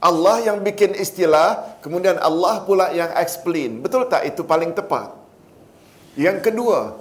Allah 0.00 0.44
yang 0.44 0.60
bikin 0.60 0.92
istilah, 0.96 1.80
kemudian 1.80 2.20
Allah 2.20 2.64
pula 2.64 2.92
yang 2.92 3.12
explain. 3.16 3.80
Betul 3.80 4.08
tak 4.12 4.28
itu 4.28 4.44
paling 4.44 4.72
tepat? 4.76 5.12
Yang 6.16 6.48
kedua, 6.52 7.00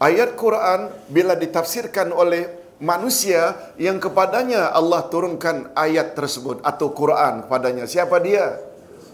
ayat 0.00 0.36
Quran 0.36 0.92
bila 1.08 1.36
ditafsirkan 1.36 2.12
oleh 2.12 2.48
manusia 2.80 3.56
yang 3.80 3.96
kepadanya 3.96 4.72
Allah 4.72 5.04
turunkan 5.08 5.72
ayat 5.76 6.12
tersebut 6.16 6.60
atau 6.64 6.92
Quran 6.92 7.48
kepadanya. 7.48 7.84
Siapa 7.88 8.20
dia? 8.20 8.60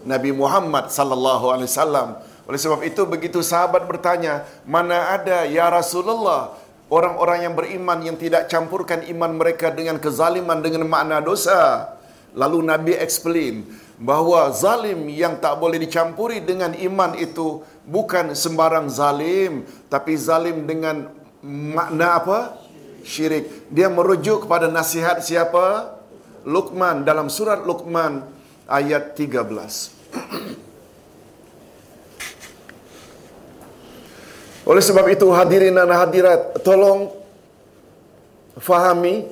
Nabi 0.03 0.33
Muhammad 0.33 0.89
sallallahu 0.89 1.53
alaihi 1.53 1.69
wasallam. 1.69 2.09
Oleh 2.51 2.59
sebab 2.59 2.83
itu 2.83 3.07
begitu 3.07 3.39
sahabat 3.39 3.87
bertanya, 3.87 4.43
"Mana 4.67 5.15
ada 5.15 5.47
ya 5.47 5.71
Rasulullah 5.71 6.51
orang-orang 6.91 7.47
yang 7.47 7.55
beriman 7.55 8.03
yang 8.03 8.19
tidak 8.19 8.51
campurkan 8.51 9.07
iman 9.07 9.39
mereka 9.39 9.71
dengan 9.71 9.95
kezaliman 9.95 10.59
dengan 10.59 10.83
makna 10.83 11.23
dosa?" 11.23 11.95
Lalu 12.35 12.59
Nabi 12.59 12.93
explain 12.99 13.63
bahawa 13.95 14.51
zalim 14.51 15.07
yang 15.07 15.39
tak 15.39 15.63
boleh 15.63 15.79
dicampuri 15.79 16.43
dengan 16.43 16.75
iman 16.75 17.15
itu 17.15 17.63
bukan 17.87 18.35
sembarang 18.35 18.91
zalim, 18.91 19.63
tapi 19.87 20.19
zalim 20.19 20.67
dengan 20.67 21.07
makna 21.47 22.19
apa? 22.19 22.59
Syirik. 23.07 23.71
Dia 23.71 23.87
merujuk 23.87 24.43
kepada 24.43 24.67
nasihat 24.67 25.23
siapa? 25.23 25.95
Luqman 26.43 27.07
dalam 27.07 27.31
surat 27.31 27.63
Luqman 27.63 28.27
ayat 28.67 29.15
13. 29.15 30.59
Oleh 34.71 34.79
sebab 34.79 35.03
itu 35.11 35.27
hadirin 35.35 35.75
dan 35.75 35.91
hadirat, 35.91 36.63
tolong 36.63 37.11
fahami 38.55 39.27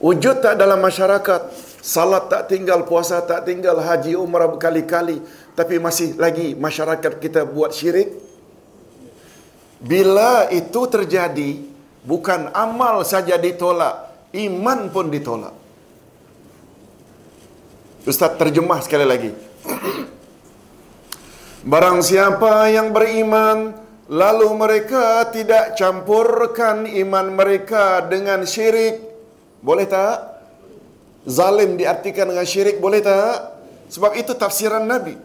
wujud 0.00 0.40
tak 0.40 0.56
dalam 0.56 0.80
masyarakat, 0.80 1.52
salat 1.84 2.32
tak 2.32 2.48
tinggal, 2.48 2.88
puasa 2.88 3.20
tak 3.20 3.44
tinggal, 3.44 3.84
haji 3.84 4.16
umrah 4.16 4.48
berkali-kali, 4.48 5.20
tapi 5.52 5.76
masih 5.76 6.16
lagi 6.16 6.56
masyarakat 6.56 7.20
kita 7.20 7.44
buat 7.44 7.76
syirik. 7.76 8.16
Bila 9.76 10.48
itu 10.48 10.80
terjadi, 10.88 11.68
bukan 12.00 12.48
amal 12.56 13.04
saja 13.04 13.36
ditolak, 13.36 14.08
iman 14.32 14.88
pun 14.88 15.12
ditolak. 15.12 15.52
Ustaz 18.08 18.40
terjemah 18.40 18.80
sekali 18.80 19.04
lagi. 19.04 19.36
Barang 21.64 22.04
siapa 22.04 22.68
yang 22.68 22.92
beriman 22.92 23.72
lalu 24.12 24.52
mereka 24.52 25.24
tidak 25.32 25.72
campurkan 25.80 26.84
iman 26.84 27.32
mereka 27.32 28.04
dengan 28.04 28.44
syirik, 28.44 29.00
boleh 29.64 29.88
tak? 29.88 30.44
Zalim 31.24 31.80
diartikan 31.80 32.28
dengan 32.28 32.44
syirik, 32.44 32.84
boleh 32.84 33.00
tak? 33.00 33.56
Sebab 33.88 34.12
itu 34.12 34.36
tafsiran 34.36 34.84
Nabi. 34.84 35.16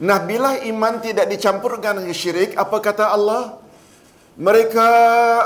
Nah, 0.00 0.24
bila 0.24 0.56
iman 0.72 0.96
tidak 1.04 1.28
dicampurkan 1.28 2.00
dengan 2.00 2.16
syirik, 2.16 2.56
apa 2.56 2.76
kata 2.80 3.12
Allah? 3.12 3.60
Mereka 4.40 4.88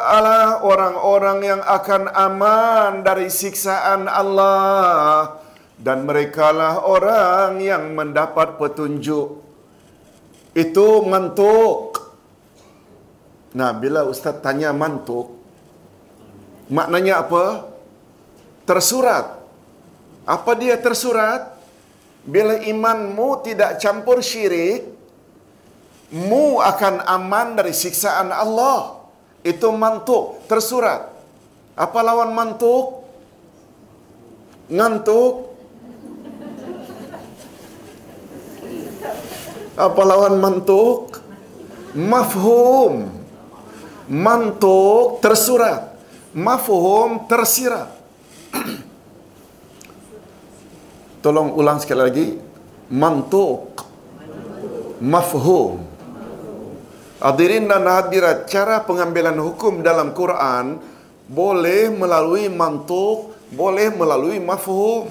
adalah 0.06 0.62
orang-orang 0.62 1.38
yang 1.42 1.60
akan 1.66 2.06
aman 2.14 3.02
dari 3.02 3.26
siksaan 3.26 4.06
Allah 4.06 5.34
dan 5.82 6.06
merekalah 6.06 6.86
orang 6.86 7.58
yang 7.58 7.90
mendapat 7.98 8.54
petunjuk 8.54 9.47
itu 10.56 10.86
mantuk. 11.04 11.96
Nah 13.56 13.72
bila 13.72 14.04
ustaz 14.04 14.36
tanya 14.44 14.72
mantuk 14.76 15.38
maknanya 16.68 17.24
apa? 17.24 17.68
Tersurat. 18.68 19.40
Apa 20.28 20.52
dia 20.60 20.76
tersurat? 20.76 21.56
Bila 22.28 22.60
imanmu 22.60 23.40
tidak 23.40 23.80
campur 23.80 24.20
syirik 24.20 24.84
mu 26.12 26.60
akan 26.60 27.00
aman 27.08 27.56
dari 27.56 27.72
siksaan 27.72 28.28
Allah. 28.28 29.00
Itu 29.40 29.72
mantuk 29.72 30.44
tersurat. 30.44 31.08
Apa 31.72 32.04
lawan 32.04 32.36
mantuk? 32.36 33.08
Ngantuk 34.68 35.47
apa 39.78 40.02
lawan 40.02 40.42
mantuk 40.42 41.22
mafhum 41.94 43.06
mantuk 44.10 45.22
tersurat 45.22 45.88
mafhum 46.38 47.26
tersirat. 47.26 47.90
Tolong 51.24 51.52
ulang 51.56 51.80
sekali 51.80 52.00
lagi. 52.00 52.26
Mantuk. 52.92 53.84
Mafhum. 54.98 55.86
Hadirin 57.18 57.66
dan 57.66 57.86
hadirat, 57.86 58.46
cara 58.46 58.78
pengambilan 58.86 59.34
hukum 59.42 59.82
dalam 59.82 60.14
Quran 60.14 60.78
boleh 61.26 61.90
melalui 61.90 62.46
mantuk, 62.46 63.34
boleh 63.50 63.90
melalui 63.90 64.38
mafhum. 64.38 65.10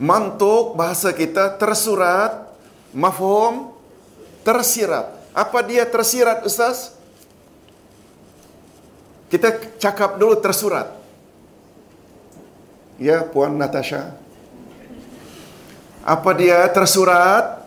Mantuk 0.00 0.72
bahasa 0.72 1.12
kita 1.12 1.60
tersurat, 1.60 2.41
mafhum 2.92 3.72
tersirat. 4.44 5.10
Apa 5.32 5.64
dia 5.64 5.88
tersirat 5.88 6.44
Ustaz? 6.44 6.92
Kita 9.32 9.48
cakap 9.80 10.20
dulu 10.20 10.36
tersurat. 10.36 10.92
Ya, 13.00 13.24
Puan 13.24 13.56
Natasha. 13.56 14.12
Apa 16.04 16.36
dia 16.36 16.68
tersurat? 16.68 17.64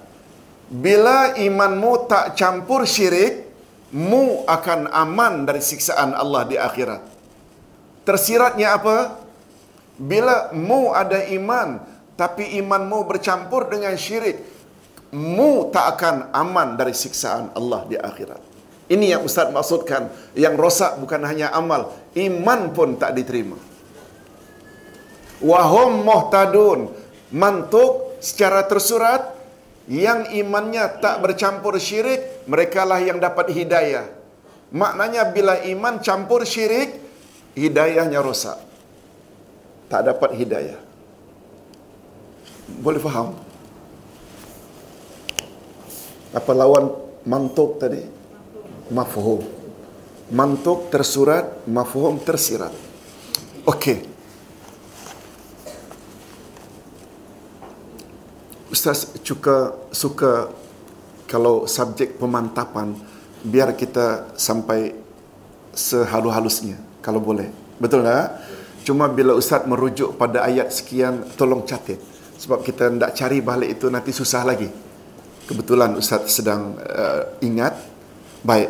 Bila 0.70 1.34
imanmu 1.34 2.06
tak 2.06 2.38
campur 2.38 2.86
syirik, 2.86 3.50
mu 3.94 4.46
akan 4.46 4.90
aman 4.94 5.46
dari 5.46 5.62
siksaan 5.62 6.14
Allah 6.14 6.46
di 6.46 6.58
akhirat. 6.58 7.02
Tersiratnya 8.06 8.78
apa? 8.78 9.18
Bila 9.98 10.54
mu 10.54 10.94
ada 10.94 11.26
iman, 11.34 11.82
tapi 12.14 12.62
imanmu 12.62 13.10
bercampur 13.10 13.72
dengan 13.72 13.98
syirik, 13.98 14.55
mu 15.16 15.72
tak 15.72 15.96
akan 15.96 16.36
aman 16.36 16.76
dari 16.76 16.92
siksaan 16.92 17.56
Allah 17.56 17.88
di 17.88 17.96
akhirat. 17.96 18.44
Ini 18.92 19.18
yang 19.18 19.24
Ustaz 19.24 19.50
maksudkan. 19.50 20.12
Yang 20.36 20.54
rosak 20.60 20.92
bukan 21.00 21.24
hanya 21.24 21.50
amal. 21.56 21.96
Iman 22.14 22.76
pun 22.76 23.00
tak 23.00 23.16
diterima. 23.18 23.58
Wahum 25.42 26.06
muhtadun. 26.06 26.92
Mantuk 27.34 28.20
secara 28.22 28.68
tersurat. 28.68 29.34
Yang 29.90 30.38
imannya 30.38 31.02
tak 31.02 31.24
bercampur 31.24 31.80
syirik. 31.82 32.46
Mereka 32.46 32.86
lah 32.86 33.02
yang 33.02 33.18
dapat 33.18 33.50
hidayah. 33.50 34.06
Maknanya 34.70 35.34
bila 35.34 35.64
iman 35.66 35.98
campur 36.04 36.46
syirik. 36.46 37.02
Hidayahnya 37.58 38.22
rosak. 38.22 38.60
Tak 39.90 40.14
dapat 40.14 40.36
hidayah. 40.38 40.78
Boleh 42.84 43.02
faham? 43.02 43.45
Apa 46.36 46.52
lawan 46.52 46.92
mantuk 47.24 47.80
tadi? 47.80 48.04
Mafhum. 48.92 49.40
Mantuk 50.36 50.92
tersurat, 50.92 51.64
mafhum 51.64 52.20
tersirat. 52.20 52.76
Okey. 53.64 54.04
Ustaz 58.68 59.16
juga 59.24 59.72
suka 59.96 60.52
kalau 61.32 61.64
subjek 61.66 62.20
pemantapan 62.20 62.94
biar 63.46 63.72
kita 63.72 64.36
sampai 64.36 64.92
sehalus-halusnya 65.72 66.76
kalau 67.00 67.24
boleh. 67.24 67.48
Betul 67.80 68.04
tak? 68.04 68.44
Cuma 68.86 69.10
bila 69.10 69.34
Ustaz 69.34 69.64
merujuk 69.66 70.20
pada 70.20 70.46
ayat 70.46 70.70
sekian 70.70 71.26
tolong 71.40 71.66
catat 71.66 71.98
sebab 72.38 72.62
kita 72.62 72.92
tidak 72.92 73.12
cari 73.18 73.40
balik 73.42 73.80
itu 73.80 73.88
nanti 73.90 74.12
susah 74.14 74.46
lagi. 74.46 74.85
Kebetulan 75.46 75.94
Ustaz 75.94 76.42
sedang 76.42 76.78
uh, 76.82 77.38
ingat. 77.46 77.78
Baik. 78.42 78.70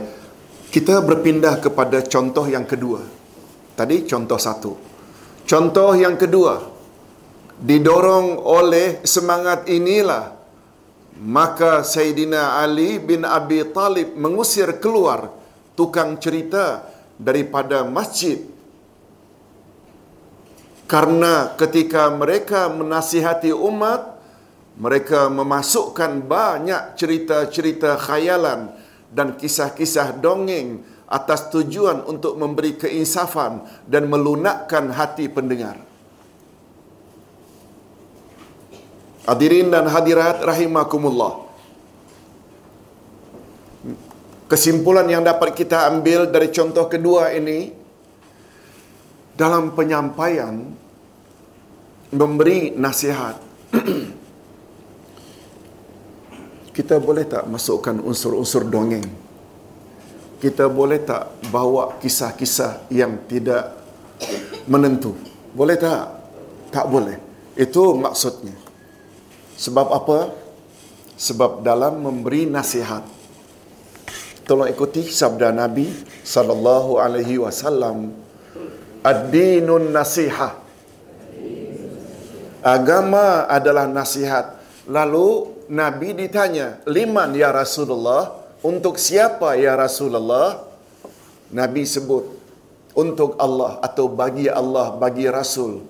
Kita 0.72 1.00
berpindah 1.00 1.64
kepada 1.64 2.04
contoh 2.04 2.44
yang 2.52 2.68
kedua. 2.68 3.00
Tadi 3.76 4.04
contoh 4.04 4.40
satu. 4.40 4.72
Contoh 5.48 5.96
yang 5.96 6.20
kedua. 6.20 6.76
Didorong 7.56 8.36
oleh 8.44 9.00
semangat 9.08 9.72
inilah 9.72 10.36
maka 11.16 11.88
Sayyidina 11.88 12.60
Ali 12.60 13.00
bin 13.00 13.24
Abi 13.24 13.64
Talib 13.72 14.20
mengusir 14.20 14.84
keluar 14.84 15.32
tukang 15.80 16.20
cerita 16.20 16.92
daripada 17.16 17.88
masjid 17.88 18.44
karena 20.86 21.56
ketika 21.56 22.12
mereka 22.12 22.68
menasihati 22.68 23.56
umat 23.56 24.15
mereka 24.76 25.32
memasukkan 25.32 26.28
banyak 26.28 27.00
cerita-cerita 27.00 27.96
khayalan 27.96 28.76
dan 29.08 29.40
kisah-kisah 29.40 30.20
dongeng 30.20 30.84
atas 31.08 31.48
tujuan 31.54 32.04
untuk 32.04 32.36
memberi 32.36 32.76
keinsafan 32.76 33.64
dan 33.88 34.12
melunakkan 34.12 34.92
hati 34.92 35.32
pendengar. 35.32 35.80
Hadirin 39.26 39.72
dan 39.72 39.88
hadirat 39.90 40.44
rahimakumullah. 40.44 41.48
Kesimpulan 44.46 45.10
yang 45.10 45.26
dapat 45.26 45.58
kita 45.58 45.90
ambil 45.90 46.30
dari 46.30 46.54
contoh 46.54 46.86
kedua 46.86 47.34
ini 47.34 47.74
dalam 49.34 49.74
penyampaian 49.74 50.62
memberi 52.14 52.78
nasihat 52.78 53.42
kita 56.76 57.00
boleh 57.00 57.24
tak 57.24 57.48
masukkan 57.48 57.96
unsur-unsur 58.04 58.68
dongeng? 58.68 59.08
Kita 60.44 60.68
boleh 60.68 61.00
tak 61.00 61.32
bawa 61.48 61.96
kisah-kisah 62.04 62.92
yang 62.92 63.24
tidak 63.32 63.72
menentu? 64.68 65.16
Boleh 65.56 65.80
tak? 65.80 66.12
Tak 66.76 66.92
boleh. 66.92 67.16
Itu 67.56 67.96
maksudnya. 67.96 68.52
Sebab 69.56 69.88
apa? 69.88 70.36
Sebab 71.16 71.64
dalam 71.64 72.04
memberi 72.04 72.44
nasihat. 72.44 73.08
Tolong 74.44 74.68
ikuti 74.68 75.08
sabda 75.08 75.56
Nabi 75.56 75.88
sallallahu 76.28 77.00
alaihi 77.00 77.40
wasallam. 77.40 78.12
Ad-dinun 79.00 79.96
nasihah. 79.96 80.60
Agama 82.60 83.48
adalah 83.48 83.88
nasihat. 83.88 84.60
Lalu 84.92 85.55
Nabi 85.70 86.14
ditanya, 86.14 86.82
"Liman 86.86 87.34
ya 87.34 87.50
Rasulullah? 87.50 88.38
Untuk 88.62 89.02
siapa 89.02 89.58
ya 89.58 89.74
Rasulullah?" 89.74 90.62
Nabi 91.50 91.84
sebut, 91.86 92.26
"Untuk 92.94 93.38
Allah 93.42 93.82
atau 93.82 94.06
bagi 94.10 94.48
Allah, 94.50 94.94
bagi 94.94 95.26
Rasul." 95.30 95.82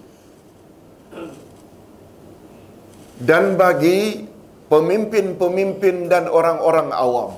Dan 3.16 3.56
bagi 3.56 4.28
pemimpin-pemimpin 4.68 6.12
dan 6.12 6.28
orang-orang 6.28 6.90
awam. 6.92 7.32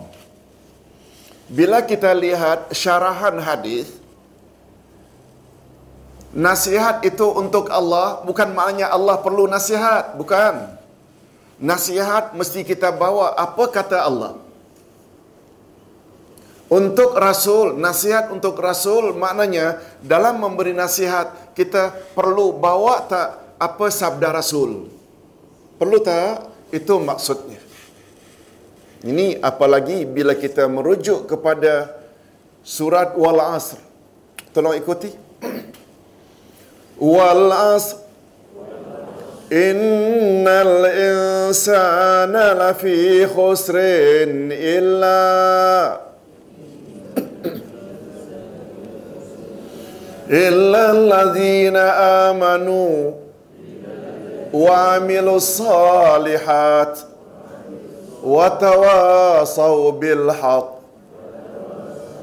Bila 1.48 1.86
kita 1.86 2.12
lihat 2.12 2.74
syarahan 2.76 3.40
hadis, 3.40 3.88
nasihat 6.36 7.02
itu 7.08 7.24
untuk 7.24 7.72
Allah 7.72 8.22
bukan 8.28 8.52
maknanya 8.52 8.92
Allah 8.92 9.16
perlu 9.24 9.48
nasihat, 9.48 10.18
bukan. 10.20 10.77
Nasihat 11.58 12.38
mesti 12.38 12.62
kita 12.62 12.94
bawa 12.94 13.34
apa 13.34 13.66
kata 13.74 14.06
Allah. 14.06 14.38
Untuk 16.68 17.16
Rasul, 17.16 17.80
nasihat 17.80 18.30
untuk 18.30 18.60
Rasul 18.60 19.16
maknanya 19.16 19.80
dalam 20.04 20.38
memberi 20.44 20.76
nasihat 20.76 21.56
kita 21.56 21.96
perlu 22.12 22.54
bawa 22.54 23.08
tak 23.08 23.28
apa 23.58 23.88
sabda 23.90 24.36
Rasul. 24.36 24.86
Perlu 25.82 25.98
tak? 26.04 26.46
Itu 26.70 27.00
maksudnya. 27.02 27.58
Ini 29.08 29.40
apalagi 29.40 30.04
bila 30.04 30.36
kita 30.36 30.68
merujuk 30.68 31.26
kepada 31.26 31.96
surat 32.62 33.16
Wal 33.16 33.40
Asr. 33.40 33.80
Tolong 34.52 34.76
ikuti. 34.76 35.10
Wal 37.00 37.50
Asr 37.80 38.07
إن 39.52 40.48
الإنسان 40.48 42.36
لفي 42.36 43.28
خسر 43.28 43.74
إلا 44.52 46.00
إلا 50.30 50.92
الذين 50.92 51.78
آمنوا 52.28 53.12
وعملوا 54.54 55.36
الصالحات 55.36 57.00
وتواصوا 58.24 59.92
بالحق 59.92 60.78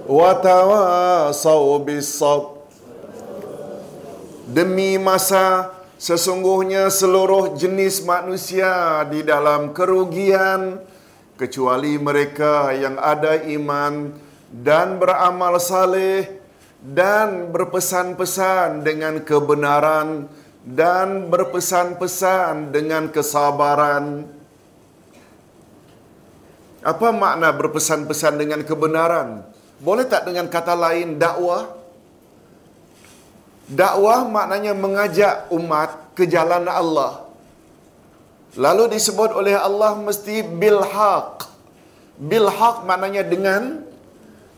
وتواصوا 0.08 1.78
بالصبر. 1.78 2.50
Demi 4.54 5.00
masa 5.00 5.72
Sesungguhnya 6.04 6.92
seluruh 6.92 7.56
jenis 7.56 8.04
manusia 8.04 9.00
di 9.08 9.24
dalam 9.24 9.72
kerugian 9.72 10.76
kecuali 11.40 11.96
mereka 11.96 12.76
yang 12.76 13.00
ada 13.00 13.40
iman 13.40 14.12
dan 14.52 15.00
beramal 15.00 15.56
saleh 15.56 16.28
dan 16.84 17.48
berpesan-pesan 17.48 18.84
dengan 18.84 19.24
kebenaran 19.24 20.28
dan 20.60 21.32
berpesan-pesan 21.32 22.68
dengan 22.68 23.08
kesabaran. 23.08 24.28
Apa 26.84 27.16
makna 27.16 27.48
berpesan-pesan 27.48 28.36
dengan 28.36 28.60
kebenaran? 28.60 29.40
Boleh 29.80 30.04
tak 30.04 30.28
dengan 30.28 30.52
kata 30.52 30.76
lain 30.76 31.16
dakwah? 31.16 31.73
Dakwah 33.64 34.28
maknanya 34.28 34.76
mengajak 34.76 35.48
umat 35.48 36.12
ke 36.12 36.28
jalan 36.28 36.68
Allah. 36.68 37.24
Lalu 38.54 38.92
disebut 38.94 39.32
oleh 39.32 39.56
Allah 39.56 39.96
mesti 39.96 40.44
bil 40.44 40.84
haq. 40.84 41.48
Bil 42.20 42.46
haq 42.46 42.84
maknanya 42.84 43.24
dengan 43.24 43.82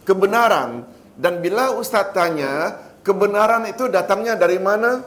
kebenaran. 0.02 0.84
Dan 1.16 1.40
bila 1.40 1.72
ustaz 1.72 2.12
tanya, 2.12 2.76
kebenaran 3.06 3.64
itu 3.70 3.88
datangnya 3.88 4.36
dari 4.36 4.58
mana? 4.60 5.00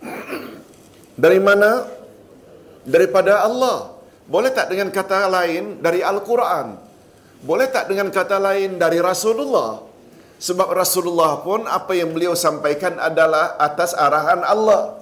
dari 1.24 1.42
mana? 1.42 1.84
Daripada 2.86 3.44
Allah. 3.44 3.98
Boleh 4.30 4.54
tak 4.54 4.70
dengan 4.70 4.94
kata 4.94 5.26
lain 5.26 5.82
dari 5.82 6.00
Al-Quran? 6.06 6.78
Boleh 7.42 7.66
tak 7.66 7.90
dengan 7.90 8.08
kata 8.14 8.38
lain 8.38 8.78
dari 8.78 9.02
Rasulullah? 9.02 9.89
Sebab 10.40 10.72
Rasulullah 10.72 11.44
pun 11.44 11.68
apa 11.68 11.92
yang 11.92 12.16
beliau 12.16 12.32
sampaikan 12.32 12.96
adalah 12.96 13.60
atas 13.60 13.92
arahan 13.92 14.40
Allah. 14.40 14.96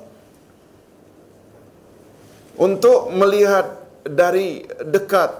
Untuk 2.58 3.14
melihat 3.14 3.78
dari 4.02 4.66
dekat 4.82 5.30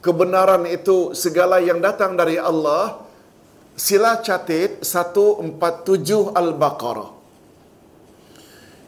kebenaran 0.00 0.64
itu 0.64 1.12
segala 1.12 1.60
yang 1.60 1.84
datang 1.84 2.16
dari 2.16 2.40
Allah, 2.40 2.96
sila 3.76 4.24
catit 4.24 4.80
147 4.80 6.32
Al-Baqarah. 6.32 7.10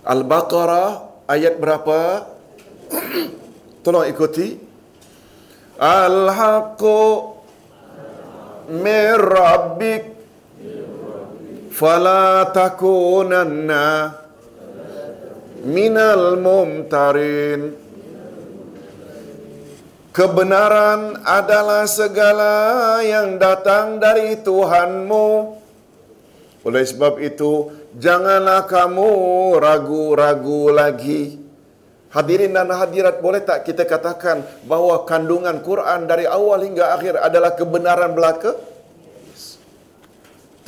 Al-Baqarah 0.08 0.88
ayat 1.28 1.60
berapa? 1.60 2.24
Tolong 3.84 4.08
ikuti. 4.08 4.56
Al-haqqu 5.76 7.00
rabbik 9.12 10.17
fala 11.78 12.50
takunanna 12.50 14.18
minal 15.62 16.34
mumtarin. 16.42 17.86
Kebenaran 20.10 21.22
adalah 21.22 21.86
segala 21.86 22.98
yang 23.06 23.38
datang 23.38 24.02
dari 24.02 24.34
Tuhanmu. 24.42 25.30
Oleh 26.66 26.82
sebab 26.82 27.22
itu, 27.22 27.70
janganlah 27.94 28.66
kamu 28.66 29.10
ragu-ragu 29.62 30.74
lagi. 30.74 31.38
Hadirin 32.10 32.50
dan 32.50 32.66
hadirat, 32.74 33.22
boleh 33.22 33.46
tak 33.46 33.62
kita 33.62 33.86
katakan 33.86 34.42
bahawa 34.66 35.06
kandungan 35.06 35.62
Quran 35.62 36.10
dari 36.10 36.26
awal 36.26 36.66
hingga 36.66 36.98
akhir 36.98 37.14
adalah 37.22 37.54
kebenaran 37.54 38.10
belaka? 38.10 38.58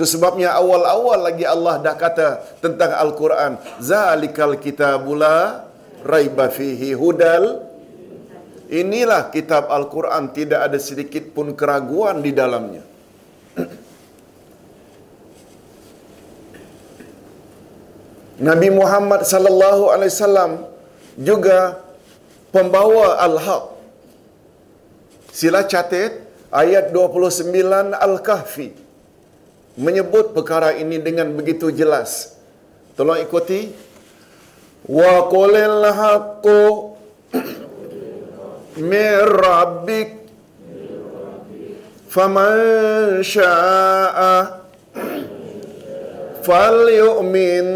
Itu 0.01 0.09
sebabnya 0.17 0.57
awal-awal 0.57 1.29
lagi 1.29 1.45
Allah 1.45 1.77
dah 1.77 1.93
kata 1.93 2.57
tentang 2.65 2.97
Al-Quran. 2.97 3.61
Zalikal 3.85 4.57
kitabula 4.57 5.69
raiba 6.01 6.49
fihi 6.49 6.97
hudal. 6.97 7.69
Inilah 8.73 9.29
kitab 9.29 9.69
Al-Quran 9.69 10.33
tidak 10.33 10.73
ada 10.73 10.81
sedikit 10.81 11.37
pun 11.37 11.53
keraguan 11.53 12.25
di 12.25 12.33
dalamnya. 12.33 12.81
Nabi 18.49 18.73
Muhammad 18.73 19.29
sallallahu 19.29 19.93
alaihi 19.93 20.17
wasallam 20.17 20.65
juga 21.21 21.85
pembawa 22.57 23.21
al-haq. 23.21 23.77
Sila 25.29 25.69
catat 25.69 26.25
ayat 26.49 26.89
29 26.89 27.53
Al-Kahfi 27.93 28.80
menyebut 29.79 30.35
perkara 30.35 30.75
ini 30.75 30.99
dengan 30.99 31.31
begitu 31.35 31.71
jelas. 31.71 32.35
Tolong 32.99 33.23
ikuti. 33.23 33.71
Wa 34.89 35.29
qulil 35.29 35.85
haqqu 35.85 36.63
min 38.91 39.11
rabbik 39.29 40.11
faman 42.11 42.59
syaa'a 43.21 44.65
falyu'min 46.47 47.67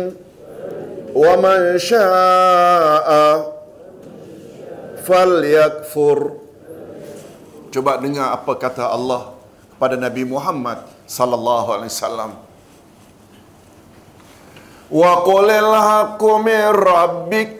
wa 1.14 1.32
man 1.38 1.76
syaa'a 1.78 3.24
falyakfur. 5.04 6.40
Coba 7.70 8.00
dengar 8.00 8.32
apa 8.34 8.52
kata 8.56 8.88
Allah 8.90 9.36
pada 9.78 9.94
Nabi 10.00 10.24
Muhammad 10.24 10.93
sallallahu 11.06 11.68
alaihi 11.74 11.92
wasallam. 11.92 12.32
Wa 14.90 15.12
qulil 15.24 15.72
haqqu 15.72 16.30
min 16.44 16.62
rabbik 16.70 17.50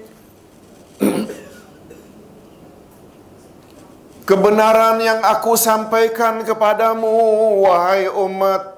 Kebenaran 4.24 5.04
yang 5.04 5.20
aku 5.20 5.52
sampaikan 5.52 6.40
kepadamu 6.48 7.12
wahai 7.60 8.08
umat 8.08 8.72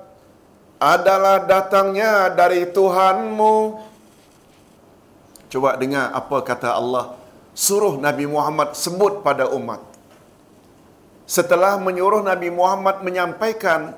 adalah 0.82 1.38
datangnya 1.46 2.34
dari 2.34 2.66
Tuhanmu. 2.66 3.78
Coba 5.46 5.78
dengar 5.78 6.10
apa 6.10 6.42
kata 6.42 6.74
Allah. 6.74 7.14
Suruh 7.54 7.94
Nabi 7.94 8.26
Muhammad 8.26 8.74
sebut 8.74 9.22
pada 9.22 9.46
umat. 9.54 9.78
Setelah 11.30 11.78
menyuruh 11.78 12.26
Nabi 12.26 12.50
Muhammad 12.50 13.06
menyampaikan 13.06 13.94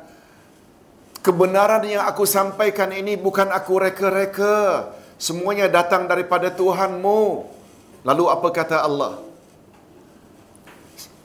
kebenaran 1.28 1.84
yang 1.84 2.08
aku 2.08 2.24
sampaikan 2.24 2.88
ini 2.88 3.20
bukan 3.20 3.52
aku 3.52 3.76
reka-reka. 3.76 4.88
Semuanya 5.20 5.68
datang 5.68 6.08
daripada 6.08 6.48
Tuhanmu. 6.48 7.44
Lalu 8.00 8.24
apa 8.32 8.48
kata 8.48 8.80
Allah? 8.80 9.20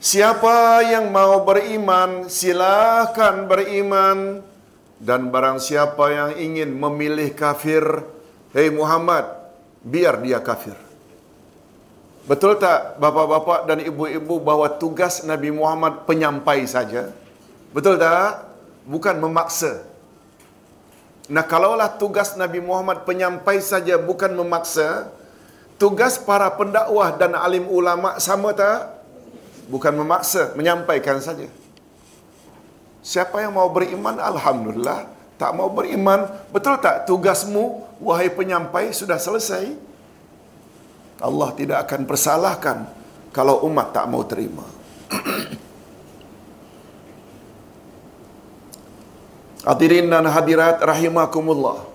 Siapa 0.04 0.84
yang 0.84 1.08
mau 1.08 1.40
beriman, 1.48 2.28
silakan 2.28 3.48
beriman. 3.48 4.44
Dan 5.00 5.32
barang 5.32 5.56
siapa 5.56 6.04
yang 6.12 6.30
ingin 6.36 6.76
memilih 6.76 7.32
kafir, 7.32 8.04
Hei 8.52 8.68
Muhammad, 8.68 9.24
biar 9.80 10.20
dia 10.20 10.44
kafir. 10.44 10.76
Betul 12.28 12.60
tak 12.60 13.00
bapa-bapa 13.00 13.64
dan 13.68 13.80
ibu-ibu 13.80 14.40
bahawa 14.40 14.76
tugas 14.76 15.24
Nabi 15.24 15.48
Muhammad 15.48 16.04
penyampai 16.04 16.68
saja? 16.68 17.08
Betul 17.72 17.96
tak? 17.96 18.48
Bukan 18.84 19.16
memaksa. 19.20 19.93
Nah 21.24 21.40
kalaulah 21.40 21.96
tugas 21.96 22.36
Nabi 22.36 22.60
Muhammad 22.60 23.08
penyampai 23.08 23.56
saja 23.64 23.96
bukan 23.96 24.28
memaksa, 24.36 25.08
tugas 25.80 26.20
para 26.20 26.52
pendakwah 26.52 27.16
dan 27.16 27.32
alim 27.32 27.64
ulama 27.64 28.20
sama 28.20 28.52
tak? 28.52 28.92
Bukan 29.64 29.96
memaksa, 29.96 30.52
menyampaikan 30.52 31.24
saja. 31.24 31.48
Siapa 33.00 33.40
yang 33.40 33.56
mau 33.56 33.68
beriman, 33.72 34.20
Alhamdulillah. 34.20 35.08
Tak 35.40 35.50
mau 35.56 35.72
beriman, 35.72 36.28
betul 36.52 36.78
tak 36.78 37.08
tugasmu, 37.08 37.82
wahai 37.98 38.30
penyampai, 38.30 38.92
sudah 38.92 39.18
selesai? 39.18 39.72
Allah 41.18 41.50
tidak 41.56 41.88
akan 41.88 42.06
persalahkan 42.06 42.86
kalau 43.32 43.64
umat 43.66 43.90
tak 43.96 44.06
mau 44.06 44.22
terima. 44.28 44.62
Hadirin 49.64 50.12
dan 50.12 50.28
hadirat 50.28 50.84
rahimakumullah. 50.84 51.88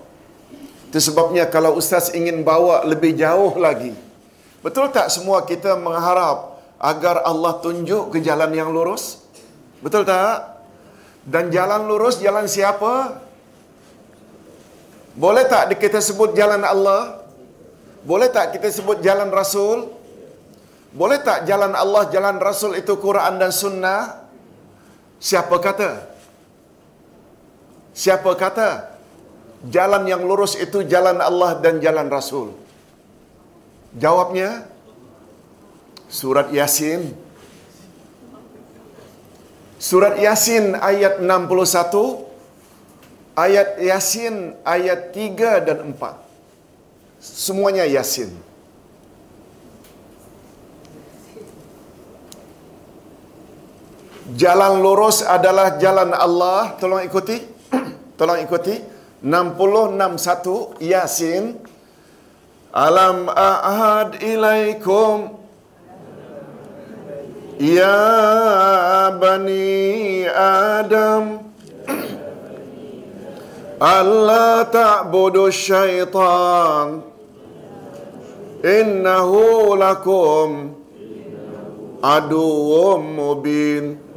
Itu 0.90 0.98
sebabnya 0.98 1.46
kalau 1.46 1.78
ustaz 1.78 2.10
ingin 2.10 2.42
bawa 2.42 2.82
lebih 2.82 3.14
jauh 3.14 3.54
lagi. 3.54 3.94
Betul 4.58 4.90
tak 4.90 5.06
semua 5.06 5.46
kita 5.46 5.78
mengharap 5.78 6.58
agar 6.82 7.22
Allah 7.22 7.62
tunjuk 7.62 8.10
ke 8.10 8.18
jalan 8.18 8.50
yang 8.50 8.74
lurus? 8.74 9.22
Betul 9.78 10.02
tak? 10.02 10.66
Dan 11.22 11.54
jalan 11.54 11.86
lurus 11.86 12.18
jalan 12.18 12.50
siapa? 12.50 13.22
Boleh 15.14 15.46
tak 15.46 15.70
kita 15.78 16.02
sebut 16.02 16.34
jalan 16.34 16.66
Allah? 16.66 17.22
Boleh 18.02 18.26
tak 18.26 18.58
kita 18.58 18.66
sebut 18.74 18.98
jalan 18.98 19.30
Rasul? 19.30 19.94
Boleh 20.90 21.22
tak 21.22 21.46
jalan 21.46 21.70
Allah, 21.70 22.10
jalan 22.10 22.42
Rasul 22.42 22.74
itu 22.74 22.98
Quran 22.98 23.38
dan 23.38 23.54
Sunnah? 23.54 24.26
Siapa 25.22 25.54
kata? 25.62 26.09
Siapa 27.94 28.32
kata? 28.38 28.98
Jalan 29.68 30.08
yang 30.08 30.24
lurus 30.24 30.56
itu 30.56 30.86
jalan 30.88 31.20
Allah 31.20 31.60
dan 31.60 31.82
jalan 31.84 32.08
Rasul. 32.08 32.56
Jawabnya 33.92 34.64
Surat 36.10 36.50
Yasin. 36.50 37.12
Surat 39.80 40.16
Yasin 40.18 40.76
ayat 40.76 41.22
61 41.22 42.24
ayat 43.36 43.68
Yasin 43.80 44.58
ayat 44.66 45.12
3 45.12 45.66
dan 45.66 45.78
4. 45.92 46.18
Semuanya 47.20 47.84
Yasin. 47.84 48.32
Jalan 54.34 54.78
lurus 54.78 55.26
adalah 55.26 55.78
jalan 55.82 56.14
Allah. 56.14 56.74
Tolong 56.78 57.02
ikuti. 57.02 57.59
Tolong 58.20 58.44
ikuti. 58.44 58.76
661 59.24 60.76
Yasin. 60.84 61.56
Alam 62.68 63.32
a'ad 63.32 64.20
ilaikum 64.20 65.40
Ya 67.58 69.10
bani 69.20 70.22
Adam 70.30 71.50
Allah 73.82 74.64
ta'budu 74.70 75.50
syaitan 75.50 77.02
Innahu 78.62 79.74
lakum 79.76 80.78
Aduwum 82.00 83.02
mubin 83.18 84.09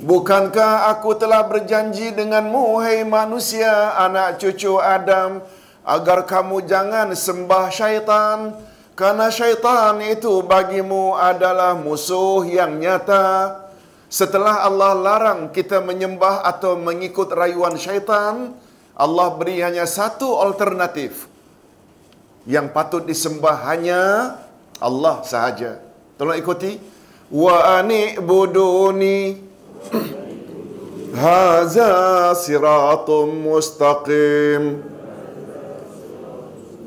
Bukankah 0.00 0.88
aku 0.96 1.12
telah 1.12 1.44
berjanji 1.44 2.08
denganmu 2.16 2.80
Hai 2.80 3.04
manusia 3.04 3.92
anak 4.00 4.40
cucu 4.40 4.80
Adam 4.80 5.44
Agar 5.84 6.24
kamu 6.24 6.64
jangan 6.64 7.12
sembah 7.12 7.68
syaitan? 7.68 8.56
Karena 8.96 9.28
syaitan 9.28 10.00
itu 10.04 10.44
bagimu 10.44 11.16
adalah 11.16 11.72
musuh 11.72 12.44
yang 12.44 12.76
nyata. 12.76 13.56
Setelah 14.08 14.64
Allah 14.64 14.92
larang 14.92 15.40
kita 15.52 15.80
menyembah 15.80 16.44
atau 16.44 16.76
mengikut 16.76 17.32
rayuan 17.32 17.80
syaitan 17.80 18.52
Allah 18.92 19.28
beri 19.36 19.64
hanya 19.64 19.88
satu 19.88 20.36
alternatif. 20.40 21.28
Yang 22.44 22.66
patut 22.76 23.02
disembah 23.08 23.56
hanya 23.68 24.36
Allah 24.80 25.24
sahaja. 25.24 25.80
Tolong 26.20 26.36
ikuti. 26.36 26.76
Wa 27.32 27.80
ani'buduni 27.80 29.49
Haza 31.10 32.32
siratum 32.38 33.50
mustaqim 33.50 34.90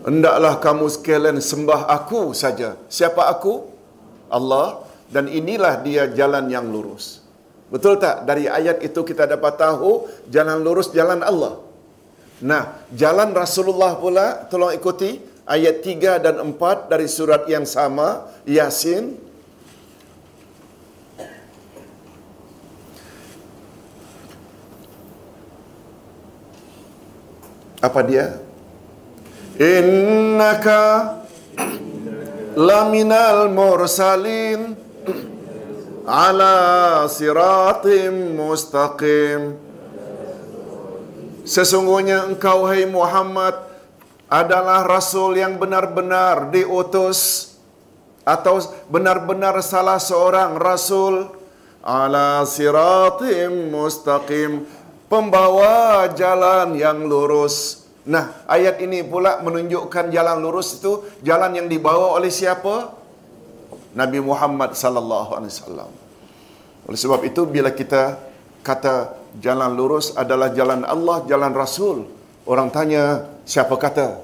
Hendaklah 0.04 0.60
kamu 0.60 0.92
sekalian 0.92 1.40
sembah 1.40 1.88
aku 1.88 2.36
saja. 2.36 2.76
Siapa 2.92 3.24
aku? 3.32 3.64
Allah. 4.28 4.84
Dan 5.08 5.30
inilah 5.30 5.80
dia 5.86 6.10
jalan 6.10 6.50
yang 6.50 6.68
lurus. 6.68 7.24
Betul 7.72 8.02
tak? 8.02 8.28
Dari 8.28 8.50
ayat 8.50 8.82
itu 8.84 9.06
kita 9.06 9.30
dapat 9.30 9.56
tahu 9.56 10.10
jalan 10.28 10.60
lurus 10.60 10.92
jalan 10.92 11.24
Allah. 11.24 11.62
Nah, 12.44 12.84
jalan 12.92 13.32
Rasulullah 13.32 13.96
pula, 13.96 14.44
tolong 14.52 14.76
ikuti 14.76 15.24
ayat 15.48 15.80
3 15.80 16.20
dan 16.20 16.36
4 16.44 16.92
dari 16.92 17.08
surat 17.08 17.48
yang 17.48 17.64
sama, 17.64 18.28
Yasin. 18.44 19.16
Apa 27.84 28.00
dia? 28.00 28.40
Innaka 29.60 31.20
laminal 32.56 33.52
mursalin 33.52 34.72
ala 36.08 37.04
siratim 37.12 38.40
mustaqim 38.40 39.60
Sesungguhnya 41.44 42.24
engkau 42.24 42.64
hai 42.72 42.88
Muhammad 42.88 43.68
adalah 44.32 44.88
rasul 44.88 45.36
yang 45.36 45.60
benar-benar 45.60 46.56
diutus 46.56 47.52
atau 48.24 48.64
benar-benar 48.88 49.60
salah 49.60 50.00
seorang 50.00 50.56
rasul 50.56 51.28
ala 51.84 52.48
siratim 52.48 53.76
mustaqim 53.76 54.64
pembawa 55.14 56.10
jalan 56.18 56.74
yang 56.74 57.06
lurus 57.06 57.84
Nah, 58.04 58.44
ayat 58.52 58.84
ini 58.84 59.00
pula 59.00 59.40
menunjukkan 59.40 60.12
jalan 60.12 60.44
lurus 60.44 60.76
itu 60.76 61.08
jalan 61.24 61.56
yang 61.56 61.68
dibawa 61.72 62.20
oleh 62.20 62.28
siapa? 62.28 62.92
Nabi 63.96 64.20
Muhammad 64.20 64.76
sallallahu 64.76 65.32
alaihi 65.40 65.54
wasallam. 65.56 65.92
Oleh 66.84 67.00
sebab 67.00 67.24
itu 67.24 67.48
bila 67.48 67.72
kita 67.72 68.20
kata 68.60 69.16
jalan 69.40 69.72
lurus 69.72 70.12
adalah 70.20 70.52
jalan 70.52 70.84
Allah, 70.84 71.24
jalan 71.32 71.56
Rasul, 71.56 72.04
orang 72.44 72.76
tanya, 72.76 73.24
siapa 73.48 73.72
kata? 73.80 74.20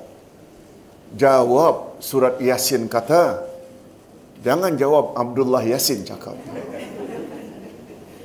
Jawab 1.16 2.04
surat 2.04 2.36
Yasin 2.44 2.92
kata. 2.92 3.48
Jangan 4.44 4.76
jawab 4.76 5.16
Abdullah 5.16 5.64
Yasin 5.64 6.04
cakap. 6.04 6.36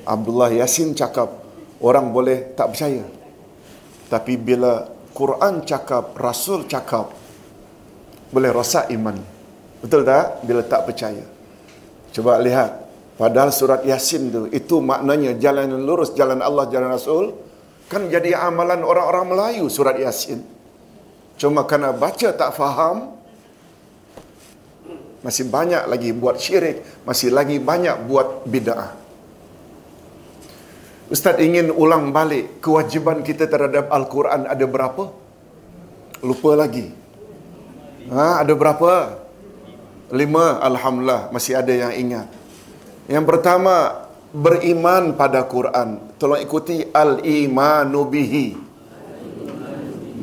Abdullah 0.03 0.51
Yasin 0.51 0.91
cakap, 0.91 1.44
orang 1.85 2.09
boleh 2.09 2.57
tak 2.57 2.73
percaya. 2.73 3.05
Tapi 4.09 4.33
bila 4.41 4.89
Quran 5.13 5.61
cakap, 5.61 6.17
Rasul 6.17 6.65
cakap, 6.65 7.13
boleh 8.33 8.49
rosak 8.49 8.89
iman. 8.89 9.15
Betul 9.79 10.01
tak? 10.01 10.41
Bila 10.41 10.65
tak 10.65 10.89
percaya. 10.89 11.23
Coba 12.09 12.41
lihat. 12.41 12.83
Padahal 13.15 13.55
surat 13.55 13.87
Yasin 13.87 14.27
tu, 14.27 14.41
itu 14.51 14.83
maknanya 14.83 15.39
jalan 15.39 15.71
yang 15.71 15.83
lurus, 15.87 16.11
jalan 16.19 16.43
Allah, 16.43 16.67
jalan 16.67 16.91
Rasul. 16.91 17.31
Kan 17.87 18.11
jadi 18.11 18.35
amalan 18.35 18.83
orang-orang 18.83 19.31
Melayu 19.31 19.71
surat 19.71 19.95
Yasin. 19.95 20.43
Cuma 21.39 21.63
kerana 21.63 21.95
baca 21.95 22.35
tak 22.35 22.51
faham, 22.59 23.15
masih 25.23 25.47
banyak 25.47 25.87
lagi 25.87 26.11
buat 26.11 26.35
syirik, 26.35 26.83
masih 27.07 27.31
lagi 27.31 27.55
banyak 27.55 28.03
buat 28.03 28.43
bid'ah. 28.43 29.04
Ustaz 31.05 31.37
ingin 31.37 31.69
ulang 31.69 32.09
balik 32.09 32.65
kewajiban 32.65 33.21
kita 33.21 33.45
terhadap 33.45 33.93
Al-Quran 33.93 34.49
ada 34.49 34.65
berapa? 34.65 35.13
Lupa 36.25 36.51
lagi. 36.57 36.89
Ha, 38.09 38.41
ada 38.41 38.53
berapa? 38.57 39.21
Lima. 40.09 40.57
Alhamdulillah 40.65 41.29
masih 41.29 41.61
ada 41.61 41.69
yang 41.69 41.93
ingat. 41.93 42.25
Yang 43.05 43.25
pertama 43.29 44.05
beriman 44.33 45.13
pada 45.13 45.45
Quran. 45.45 46.01
Tolong 46.17 46.41
ikuti 46.41 46.81
al-imanu 46.89 48.09
bihi. 48.09 48.57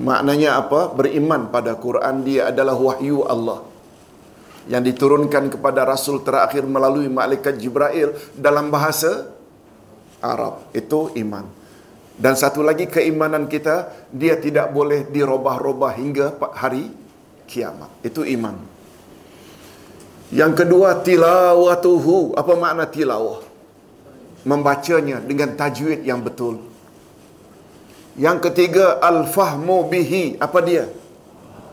Maknanya 0.02 0.66
apa? 0.66 0.90
Beriman 0.90 1.46
pada 1.54 1.78
Quran 1.78 2.26
dia 2.26 2.50
adalah 2.50 2.74
wahyu 2.74 3.22
Allah 3.22 3.62
yang 4.66 4.82
diturunkan 4.82 5.46
kepada 5.46 5.86
Rasul 5.86 6.26
terakhir 6.26 6.66
melalui 6.66 7.06
malaikat 7.06 7.54
Jibril 7.58 8.14
dalam 8.34 8.70
bahasa 8.70 9.30
Arab. 10.22 10.70
Itu 10.70 11.10
iman. 11.18 11.44
Dan 12.16 12.38
satu 12.38 12.62
lagi 12.62 12.86
keimanan 12.86 13.50
kita, 13.50 14.08
dia 14.14 14.38
tidak 14.38 14.70
boleh 14.70 15.10
dirubah-rubah 15.10 15.92
hingga 15.98 16.38
hari 16.54 16.86
kiamat. 17.50 17.90
Itu 18.06 18.22
iman. 18.22 18.56
Yang 20.32 20.64
kedua, 20.64 21.02
tilawatuhu. 21.02 22.38
Apa 22.38 22.52
makna 22.56 22.86
tilawah? 22.86 23.42
Membacanya 24.46 25.20
dengan 25.20 25.52
tajwid 25.58 26.06
yang 26.06 26.22
betul. 26.22 26.62
Yang 28.16 28.50
ketiga, 28.50 29.00
al-fahmu 29.00 29.88
bihi. 29.88 30.36
Apa 30.36 30.60
dia? 30.60 30.88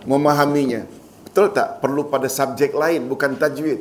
Memahaminya. 0.07 0.87
Betul 1.27 1.51
tak? 1.51 1.83
Perlu 1.83 2.07
pada 2.07 2.31
subjek 2.31 2.73
lain, 2.73 3.05
bukan 3.05 3.35
tajwid. 3.35 3.79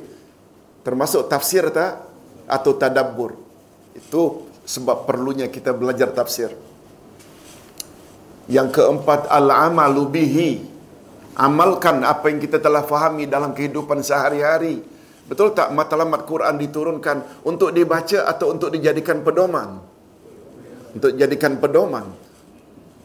Termasuk 0.82 1.30
tafsir 1.30 1.70
tak? 1.70 2.02
Atau 2.50 2.74
tadabbur. 2.76 3.38
Itu 3.94 4.47
sebab 4.68 5.08
perlunya 5.08 5.48
kita 5.48 5.72
belajar 5.72 6.12
tafsir. 6.12 6.52
Yang 8.52 8.76
keempat 8.76 9.24
al-amalu 9.32 10.04
bihi. 10.12 10.50
Amalkan 11.38 12.02
apa 12.02 12.28
yang 12.28 12.42
kita 12.42 12.58
telah 12.60 12.84
fahami 12.84 13.24
dalam 13.24 13.56
kehidupan 13.56 14.04
sehari-hari. 14.04 14.84
Betul 15.24 15.54
tak 15.54 15.72
matlamat 15.72 16.26
Quran 16.28 16.58
diturunkan 16.60 17.46
untuk 17.48 17.72
dibaca 17.72 18.28
atau 18.28 18.52
untuk 18.52 18.68
dijadikan 18.74 19.24
pedoman? 19.24 19.80
Untuk 20.92 21.14
dijadikan 21.16 21.56
pedoman. 21.62 22.04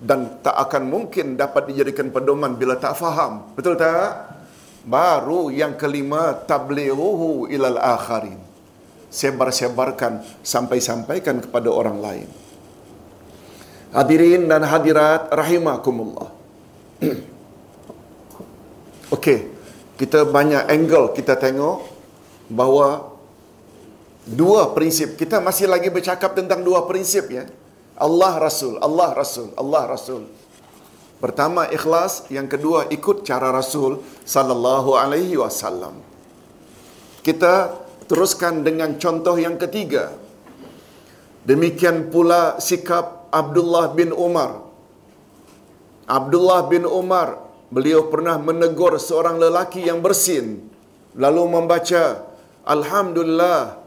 Dan 0.04 0.44
tak 0.44 0.56
akan 0.68 0.84
mungkin 0.90 1.40
dapat 1.40 1.72
dijadikan 1.72 2.12
pedoman 2.12 2.60
bila 2.60 2.76
tak 2.76 2.98
faham. 3.00 3.54
Betul 3.56 3.80
tak? 3.80 4.36
Baru 4.84 5.48
yang 5.48 5.80
kelima 5.80 6.36
tablighuhu 6.44 7.48
ilal 7.48 7.80
akharin 7.80 8.53
sebar-sebarkan 9.14 10.26
sampai-sampaikan 10.42 11.38
kepada 11.46 11.70
orang 11.70 12.02
lain. 12.02 12.28
Hadirin 13.94 14.50
dan 14.50 14.66
hadirat 14.66 15.30
rahimakumullah. 15.30 16.34
Okey, 19.14 19.54
kita 20.02 20.26
banyak 20.26 20.66
angle 20.66 21.14
kita 21.14 21.38
tengok 21.38 21.86
bahawa 22.50 23.14
dua 24.26 24.74
prinsip. 24.74 25.14
Kita 25.14 25.38
masih 25.38 25.70
lagi 25.70 25.94
bercakap 25.94 26.34
tentang 26.34 26.66
dua 26.66 26.90
prinsip 26.90 27.30
ya. 27.30 27.46
Allah 27.94 28.42
Rasul, 28.42 28.82
Allah 28.82 29.14
Rasul, 29.14 29.54
Allah 29.54 29.94
Rasul. 29.94 30.26
Pertama 31.22 31.70
ikhlas, 31.70 32.26
yang 32.34 32.50
kedua 32.50 32.90
ikut 32.90 33.22
cara 33.22 33.54
Rasul 33.54 34.02
sallallahu 34.26 34.98
alaihi 34.98 35.38
wasallam. 35.38 36.02
Kita 37.22 37.83
teruskan 38.10 38.64
dengan 38.68 38.96
contoh 39.04 39.36
yang 39.46 39.56
ketiga. 39.64 40.14
Demikian 41.50 42.08
pula 42.14 42.58
sikap 42.68 43.28
Abdullah 43.42 43.92
bin 44.00 44.12
Umar. 44.16 44.64
Abdullah 46.08 46.68
bin 46.72 46.84
Umar, 46.84 47.40
beliau 47.74 48.08
pernah 48.12 48.36
menegur 48.48 48.96
seorang 49.08 49.36
lelaki 49.44 49.88
yang 49.90 50.00
bersin 50.06 50.74
lalu 51.18 51.44
membaca 51.56 52.26
Alhamdulillah 52.64 53.84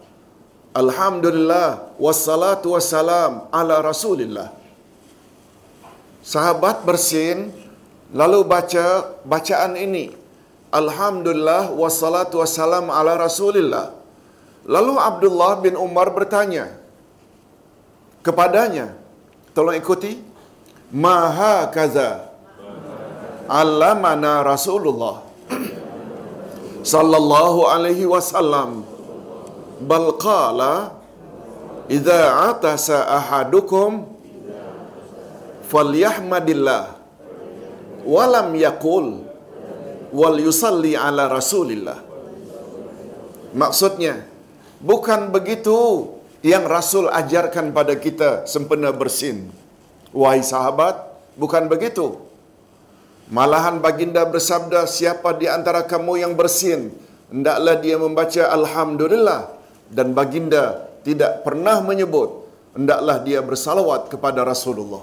Alhamdulillah 0.76 1.96
wassalatu 1.96 2.76
wassalam 2.76 3.48
ala 3.48 3.80
Rasulillah. 3.80 4.52
Sahabat 6.20 6.84
bersin 6.84 7.48
lalu 8.12 8.44
baca 8.44 9.16
bacaan 9.24 9.72
ini. 9.80 10.12
Alhamdulillah 10.68 11.72
wassalatu 11.72 12.44
wassalam 12.44 12.92
ala 12.92 13.16
Rasulillah. 13.16 13.95
Lalu 14.66 14.94
Abdullah 14.98 15.62
bin 15.62 15.78
Umar 15.78 16.10
bertanya 16.10 16.74
kepadanya, 18.26 18.98
tolong 19.54 19.78
ikuti, 19.78 20.18
Maha 20.90 21.66
kaza 21.70 22.30
alamana 23.46 24.42
Rasulullah 24.42 25.22
sallallahu 26.94 27.66
alaihi 27.70 28.06
wasallam. 28.06 28.82
Bal 29.82 30.14
qala 30.18 30.98
idza 31.86 32.50
atasa 32.50 33.06
ahadukum 33.18 34.06
falyahmadillah. 35.70 36.94
Walam 38.06 38.54
yaqul 38.54 39.26
wal 40.14 40.38
yusalli 40.38 40.94
ala 40.94 41.26
rasulillah. 41.26 41.98
Maksudnya 43.54 44.35
bukan 44.90 45.20
begitu 45.36 45.78
yang 46.52 46.64
rasul 46.76 47.06
ajarkan 47.20 47.66
pada 47.78 47.94
kita 48.04 48.30
sempena 48.52 48.90
bersin 49.00 49.38
wahai 50.20 50.42
sahabat 50.52 50.94
bukan 51.42 51.66
begitu 51.72 52.06
malahan 53.38 53.76
baginda 53.86 54.22
bersabda 54.34 54.80
siapa 54.96 55.30
di 55.40 55.46
antara 55.56 55.82
kamu 55.92 56.12
yang 56.24 56.32
bersin 56.40 56.80
hendaklah 57.32 57.76
dia 57.84 57.96
membaca 58.06 58.42
alhamdulillah 58.58 59.40
dan 59.96 60.14
baginda 60.18 60.64
tidak 61.06 61.32
pernah 61.46 61.78
menyebut 61.88 62.46
hendaklah 62.76 63.16
dia 63.24 63.40
bersalawat 63.40 64.12
kepada 64.12 64.44
Rasulullah. 64.44 65.02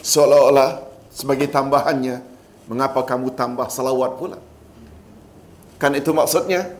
Seolah-olah 0.00 0.86
sebagai 1.10 1.50
tambahannya, 1.50 2.22
mengapa 2.70 3.02
kamu 3.02 3.34
tambah 3.34 3.66
salawat 3.68 4.14
pula? 4.16 4.38
Kan 5.82 5.92
itu 5.98 6.14
maksudnya? 6.14 6.70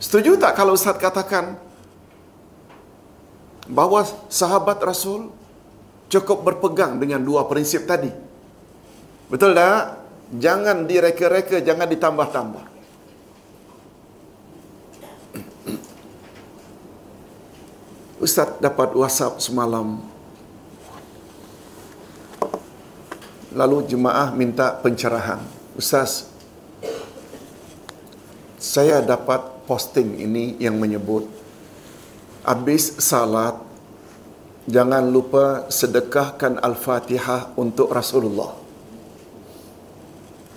Setuju 0.00 0.40
tak 0.40 0.56
kalau 0.56 0.72
Ustaz 0.72 0.96
katakan 0.96 1.60
bahawa 3.68 4.08
sahabat 4.32 4.80
Rasul 4.80 5.28
cukup 6.08 6.40
berpegang 6.40 6.96
dengan 6.96 7.20
dua 7.20 7.44
prinsip 7.44 7.84
tadi? 7.84 8.08
Betul 9.28 9.52
tak? 9.52 10.00
Jangan 10.40 10.88
direka-reka, 10.88 11.60
jangan 11.60 11.84
ditambah-tambah. 11.84 12.64
Ustaz 18.24 18.56
dapat 18.56 18.96
WhatsApp 18.96 19.36
semalam. 19.36 20.00
Lalu 23.52 23.84
jemaah 23.84 24.32
minta 24.32 24.80
pencerahan. 24.80 25.44
Ustaz, 25.76 26.24
saya 28.56 29.04
dapat 29.04 29.59
posting 29.70 30.18
ini 30.18 30.58
yang 30.58 30.74
menyebut 30.82 31.30
habis 32.42 32.98
salat 32.98 33.54
jangan 34.66 35.06
lupa 35.06 35.70
sedekahkan 35.70 36.58
Al-Fatihah 36.58 37.54
untuk 37.54 37.94
Rasulullah. 37.94 38.58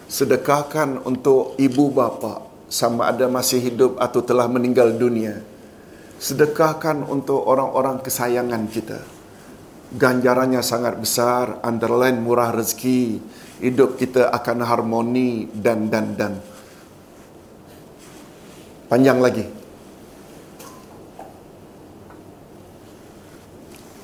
Sedekahkan 0.10 1.06
untuk 1.06 1.54
ibu 1.62 1.94
bapa 1.94 2.42
sama 2.70 3.14
ada 3.14 3.30
masih 3.30 3.62
hidup 3.62 4.02
atau 4.02 4.26
telah 4.26 4.50
meninggal 4.50 4.90
dunia 4.98 5.54
sedekahkan 6.24 7.04
untuk 7.04 7.44
orang-orang 7.44 8.00
kesayangan 8.00 8.64
kita. 8.72 9.04
Ganjarannya 9.94 10.64
sangat 10.64 10.96
besar, 10.96 11.60
lain 11.68 12.24
murah 12.24 12.56
rezeki, 12.56 13.20
hidup 13.60 14.00
kita 14.00 14.32
akan 14.32 14.64
harmoni 14.64 15.52
dan 15.52 15.92
dan 15.92 16.16
dan. 16.16 16.53
Panjang 18.94 19.18
lagi. 19.26 19.42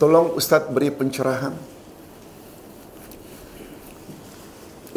Tolong 0.02 0.34
Ustaz 0.34 0.66
beri 0.66 0.90
pencerahan. 0.90 1.54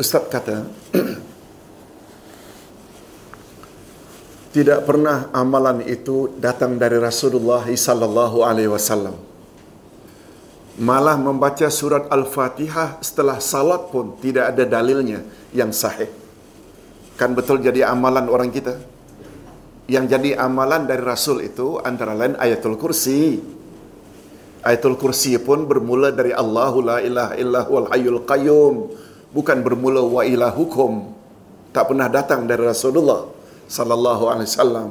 Ustaz 0.01 0.25
kata, 0.33 0.65
tidak 4.57 4.81
pernah 4.89 5.29
amalan 5.37 5.85
itu 5.85 6.41
datang 6.41 6.81
dari 6.81 6.97
Rasulullah 6.97 7.69
sallallahu 7.69 8.49
alaihi 8.49 8.73
wasallam. 8.73 9.21
Malah 10.81 11.21
membaca 11.21 11.69
surat 11.69 12.09
Al-Fatihah 12.09 12.97
setelah 13.05 13.45
salat 13.45 13.93
pun 13.93 14.17
tidak 14.25 14.57
ada 14.57 14.65
dalilnya 14.65 15.21
yang 15.53 15.69
sahih. 15.69 16.09
Kan 17.21 17.37
betul 17.37 17.61
jadi 17.61 17.93
amalan 17.93 18.33
orang 18.33 18.49
kita. 18.49 18.92
Yang 19.91 20.05
jadi 20.15 20.31
amalan 20.39 20.87
dari 20.87 21.03
Rasul 21.03 21.43
itu 21.43 21.83
antara 21.83 22.15
lain 22.15 22.39
ayatul 22.39 22.79
kursi. 22.79 23.43
Ayatul 24.63 24.95
kursi 24.95 25.35
pun 25.43 25.67
bermula 25.67 26.15
dari 26.15 26.31
Allahu 26.31 26.87
la 26.87 27.03
ilaha 27.03 27.35
illa 27.35 27.61
huwal 27.67 27.91
hayyul 27.91 28.23
qayyum. 28.23 28.75
Bukan 29.35 29.59
bermula 29.67 30.07
wa 30.07 30.23
ilahukum. 30.23 31.11
Tak 31.75 31.91
pernah 31.91 32.07
datang 32.07 32.47
dari 32.47 32.63
Rasulullah 32.63 33.27
sallallahu 33.67 34.29
alaihi 34.31 34.49
wasallam. 34.49 34.91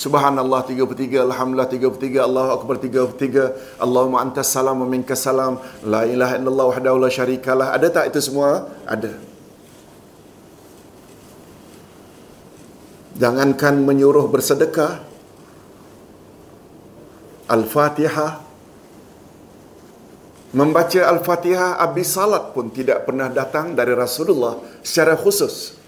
Subhanallah 0.00 0.64
33, 0.64 1.28
Alhamdulillah 1.28 1.68
33, 1.68 2.24
Allahu 2.24 2.50
Akbar 2.56 2.80
33, 2.80 3.76
Allahumma 3.76 4.24
antas 4.24 4.48
salam 4.48 4.80
wa 4.80 4.88
minkas 4.88 5.20
salam, 5.20 5.60
la 5.84 6.08
ilaha 6.08 6.40
illallah 6.40 6.66
wahdahu 6.72 6.96
la 7.04 7.10
syarikalah. 7.12 7.76
Ada 7.76 7.88
tak 7.92 8.04
itu 8.08 8.32
semua? 8.32 8.64
Ada. 8.88 9.29
Jangankan 13.18 13.82
menyuruh 13.82 14.30
bersedekah. 14.30 15.02
Al-Fatihah 17.50 18.50
Membaca 20.50 20.98
Al-Fatihah 21.06 21.78
habis 21.78 22.10
salat 22.10 22.50
pun 22.50 22.74
tidak 22.74 23.06
pernah 23.06 23.30
datang 23.30 23.70
dari 23.78 23.94
Rasulullah 23.94 24.58
secara 24.82 25.14
khusus. 25.14 25.78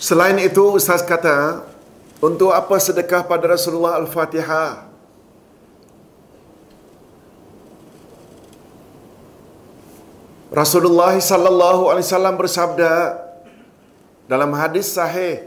Selain 0.00 0.40
itu 0.40 0.64
Ustaz 0.72 1.04
kata 1.04 1.68
untuk 2.24 2.48
apa 2.48 2.80
sedekah 2.80 3.28
pada 3.28 3.52
Rasulullah 3.52 4.00
Al-Fatihah? 4.00 4.87
Rasulullah 10.48 11.12
sallallahu 11.12 11.92
alaihi 11.92 12.06
wasallam 12.08 12.36
bersabda 12.40 12.92
dalam 14.28 14.52
hadis 14.56 14.88
sahih 14.96 15.44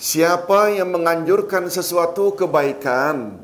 Siapa 0.00 0.72
yang 0.72 0.96
menganjurkan 0.96 1.68
sesuatu 1.68 2.32
kebaikan 2.32 3.36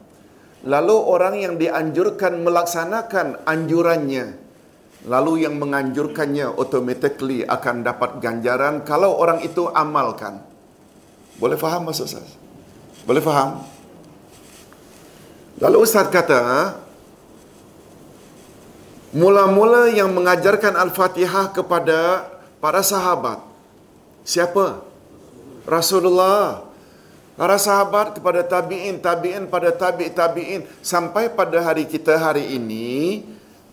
lalu 0.64 0.96
orang 0.96 1.36
yang 1.36 1.54
dianjurkan 1.60 2.40
melaksanakan 2.40 3.44
anjurannya 3.44 4.40
lalu 5.06 5.46
yang 5.46 5.60
menganjurkannya 5.60 6.56
automatically 6.58 7.46
akan 7.46 7.86
dapat 7.86 8.18
ganjaran 8.18 8.82
kalau 8.82 9.14
orang 9.14 9.40
itu 9.46 9.70
amalkan. 9.70 10.42
Boleh 11.38 11.54
faham 11.54 11.86
maksud 11.86 12.10
Ustaz? 12.10 12.26
Boleh 13.06 13.22
faham? 13.22 13.62
Lalu 15.62 15.76
Ustaz 15.86 16.10
kata, 16.10 16.74
mula-mula 19.16 19.88
yang 19.88 20.12
mengajarkan 20.12 20.76
Al-Fatihah 20.76 21.56
kepada 21.56 22.28
para 22.60 22.84
sahabat. 22.84 23.40
Siapa? 24.28 24.84
Rasulullah. 25.64 26.68
Para 27.36 27.60
sahabat 27.60 28.16
kepada 28.16 28.40
tabi'in, 28.44 28.96
tabi'in 29.00 29.44
pada 29.48 29.68
tabi' 29.68 30.08
tabi'in 30.08 30.64
sampai 30.80 31.28
pada 31.28 31.60
hari 31.60 31.84
kita 31.84 32.16
hari 32.16 32.56
ini 32.56 33.20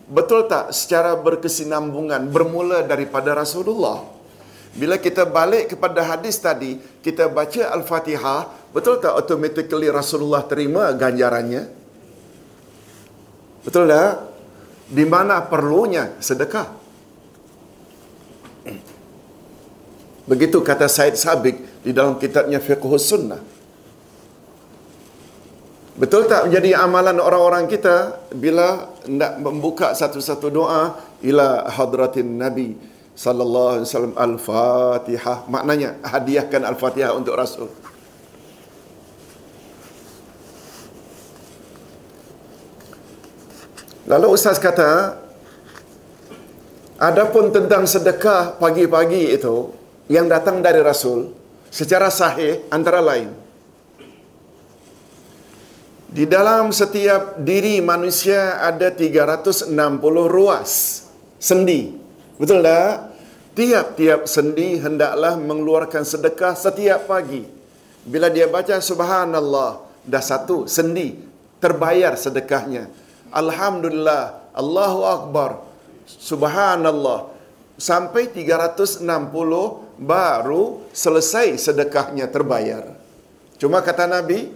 Betul 0.04 0.44
tak 0.52 0.76
secara 0.76 1.16
berkesinambungan 1.16 2.28
bermula 2.28 2.84
daripada 2.84 3.32
Rasulullah? 3.32 4.04
Bila 4.76 5.00
kita 5.00 5.24
balik 5.24 5.72
kepada 5.72 6.04
hadis 6.04 6.36
tadi, 6.36 6.76
kita 7.00 7.30
baca 7.32 7.72
Al-Fatihah, 7.72 8.52
betul 8.74 9.00
tak 9.00 9.16
automatically 9.16 9.88
Rasulullah 9.88 10.44
terima 10.44 10.92
ganjarannya? 10.92 11.72
Betul 13.64 13.88
tak? 13.88 14.33
Di 14.94 15.02
mana 15.02 15.42
perlunya 15.42 16.14
sedekah? 16.22 16.70
Begitu 20.24 20.62
kata 20.62 20.86
Said 20.86 21.18
Sabik 21.18 21.82
di 21.82 21.90
dalam 21.90 22.16
kitabnya 22.16 22.62
Fiqhus 22.62 23.10
Sunnah. 23.10 23.42
Betul 25.94 26.26
tak 26.26 26.50
menjadi 26.50 26.78
amalan 26.78 27.22
orang-orang 27.22 27.70
kita 27.70 28.18
bila 28.34 28.90
nak 29.06 29.38
membuka 29.38 29.94
satu-satu 29.94 30.50
doa 30.50 30.98
ila 31.22 31.70
hadratin 31.70 32.34
Nabi 32.34 32.74
sallallahu 33.14 33.78
alaihi 33.78 33.86
wasallam 33.86 34.14
al-Fatihah. 34.18 35.46
Maknanya 35.46 36.02
hadiahkan 36.02 36.66
al-Fatihah 36.66 37.14
untuk 37.14 37.38
Rasul. 37.38 37.70
Lalu 44.04 44.26
ustaz 44.36 44.60
kata 44.60 45.16
adapun 47.00 47.48
tentang 47.48 47.88
sedekah 47.88 48.60
pagi-pagi 48.60 49.32
itu 49.32 49.72
yang 50.12 50.28
datang 50.28 50.60
dari 50.60 50.84
Rasul 50.84 51.32
secara 51.72 52.12
sahih 52.12 52.68
antara 52.68 53.00
lain 53.00 53.44
di 56.14 56.30
dalam 56.30 56.70
setiap 56.70 57.42
diri 57.42 57.82
manusia 57.82 58.62
ada 58.62 58.86
360 58.94 59.74
ruas 60.30 61.02
sendi. 61.42 61.90
Betul 62.38 62.62
tak? 62.62 63.18
Tiap-tiap 63.58 64.30
sendi 64.30 64.78
hendaklah 64.78 65.34
mengeluarkan 65.34 66.06
sedekah 66.06 66.54
setiap 66.54 67.10
pagi. 67.10 67.42
Bila 68.06 68.30
dia 68.30 68.46
baca 68.46 68.78
subhanallah, 68.78 69.82
dah 70.06 70.22
satu 70.22 70.70
sendi 70.70 71.18
terbayar 71.58 72.14
sedekahnya. 72.14 72.86
Alhamdulillah, 73.34 74.54
Allahu 74.54 75.00
Akbar, 75.02 75.50
subhanallah. 76.06 77.34
Sampai 77.74 78.30
360 78.30 79.02
baru 79.98 80.86
selesai 80.94 81.58
sedekahnya 81.58 82.30
terbayar. 82.30 82.94
Cuma 83.58 83.82
kata 83.82 84.06
Nabi, 84.06 84.54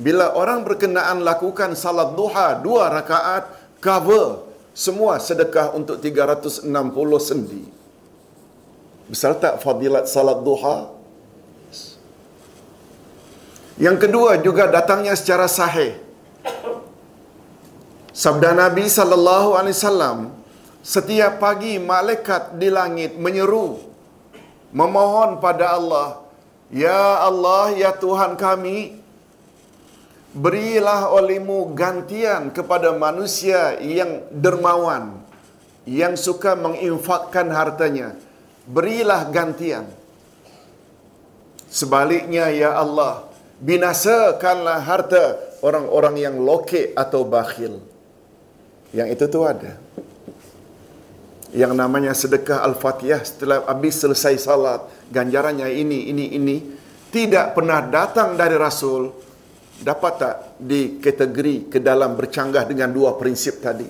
bila 0.00 0.32
orang 0.32 0.64
berkenaan 0.64 1.20
lakukan 1.20 1.76
salat 1.76 2.16
duha 2.16 2.56
dua 2.64 2.88
rakaat, 2.88 3.52
cover 3.84 4.48
semua 4.72 5.20
sedekah 5.20 5.76
untuk 5.76 6.00
360 6.00 6.64
sendi. 7.20 7.62
Besar 9.12 9.36
tak 9.36 9.60
fadilat 9.60 10.08
salat 10.08 10.40
duha? 10.40 10.88
Yang 13.76 13.96
kedua 14.08 14.40
juga 14.40 14.72
datangnya 14.72 15.12
secara 15.18 15.44
sahih. 15.50 16.03
Sabda 18.14 18.54
Nabi 18.54 18.86
sallallahu 18.86 19.58
alaihi 19.58 19.74
wasallam, 19.74 20.18
setiap 20.86 21.42
pagi 21.42 21.82
malaikat 21.82 22.54
di 22.62 22.70
langit 22.70 23.18
menyeru 23.18 23.82
memohon 24.70 25.42
pada 25.42 25.74
Allah, 25.74 26.22
"Ya 26.70 27.26
Allah, 27.26 27.74
ya 27.74 27.90
Tuhan 27.90 28.38
kami, 28.38 29.02
berilah 30.30 31.10
olehmu 31.10 31.74
gantian 31.74 32.54
kepada 32.54 32.94
manusia 32.94 33.82
yang 33.82 34.22
dermawan, 34.30 35.18
yang 35.82 36.14
suka 36.14 36.54
menginfakkan 36.54 37.50
hartanya. 37.50 38.14
Berilah 38.66 39.26
gantian. 39.26 39.90
Sebaliknya, 41.66 42.46
ya 42.54 42.78
Allah, 42.78 43.26
binasakanlah 43.58 44.78
harta 44.86 45.24
orang-orang 45.66 46.16
yang 46.30 46.36
lokek 46.38 46.94
atau 46.94 47.26
bakhil. 47.26 47.93
Yang 48.94 49.08
itu 49.18 49.24
tu 49.26 49.40
ada 49.42 49.74
yang 51.54 51.70
namanya 51.70 52.10
sedekah 52.10 52.66
Al-Fatihah 52.66 53.22
setelah 53.22 53.62
habis 53.70 54.02
selesai 54.02 54.42
salat, 54.42 54.90
ganjarannya 55.14 55.70
ini, 55.70 56.10
ini, 56.10 56.34
ini, 56.34 56.56
tidak 57.14 57.54
pernah 57.54 57.78
datang 57.78 58.34
dari 58.34 58.58
Rasul, 58.58 59.06
dapat 59.78 60.12
tak 60.18 60.34
dikategori 60.58 61.70
ke 61.70 61.78
dalam 61.78 62.18
bercanggah 62.18 62.66
dengan 62.66 62.90
dua 62.90 63.14
prinsip 63.14 63.62
tadi. 63.62 63.86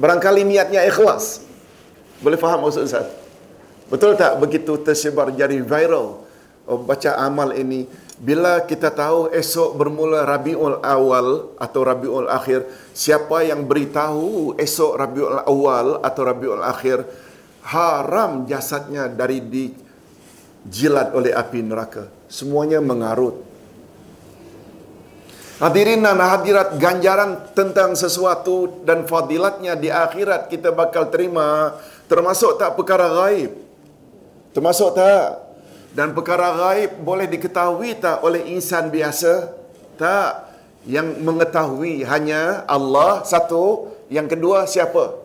Barangkali 0.00 0.48
niatnya 0.48 0.80
ikhlas. 0.88 1.44
Boleh 2.24 2.40
faham 2.40 2.64
maksud 2.64 2.88
Ustaz? 2.88 3.04
Betul 3.92 4.16
tak 4.16 4.40
begitu 4.40 4.80
tersebar 4.80 5.28
jadi 5.28 5.60
viral 5.60 6.24
oh, 6.68 6.78
baca 6.80 7.20
amal 7.20 7.52
ini 7.52 7.84
bila 8.18 8.66
kita 8.66 8.90
tahu 8.90 9.30
esok 9.30 9.78
bermula 9.78 10.26
Rabiul 10.26 10.82
Awal 10.82 11.54
atau 11.54 11.80
Rabiul 11.86 12.26
Akhir, 12.26 12.66
siapa 12.90 13.46
yang 13.46 13.62
beritahu 13.62 14.58
esok 14.58 14.92
Rabiul 14.98 15.38
Awal 15.46 16.02
atau 16.02 16.22
Rabiul 16.26 16.62
Akhir 16.66 17.06
haram 17.62 18.42
jasadnya 18.50 19.06
dari 19.06 19.38
dijilat 19.38 21.14
oleh 21.14 21.30
api 21.30 21.62
neraka. 21.62 22.10
Semuanya 22.26 22.82
mengarut. 22.82 23.46
Hadirin 25.58 26.02
dan 26.02 26.18
hadirat 26.22 26.78
ganjaran 26.78 27.50
tentang 27.50 27.98
sesuatu 27.98 28.82
dan 28.86 29.06
fadilatnya 29.10 29.74
di 29.74 29.90
akhirat 29.90 30.46
kita 30.46 30.70
bakal 30.70 31.10
terima 31.10 31.74
termasuk 32.06 32.58
tak 32.62 32.78
perkara 32.78 33.10
gaib. 33.10 33.58
Termasuk 34.54 34.94
tak 34.94 35.47
dan 35.96 36.12
perkara 36.12 36.52
gaib 36.52 37.00
boleh 37.00 37.24
diketahui 37.24 37.96
tak 37.96 38.20
oleh 38.20 38.44
insan 38.52 38.92
biasa? 38.92 39.52
Tak. 39.96 40.48
Yang 40.88 41.20
mengetahui 41.20 42.00
hanya 42.08 42.64
Allah 42.64 43.20
satu, 43.24 43.92
yang 44.08 44.24
kedua 44.24 44.64
siapa? 44.64 45.20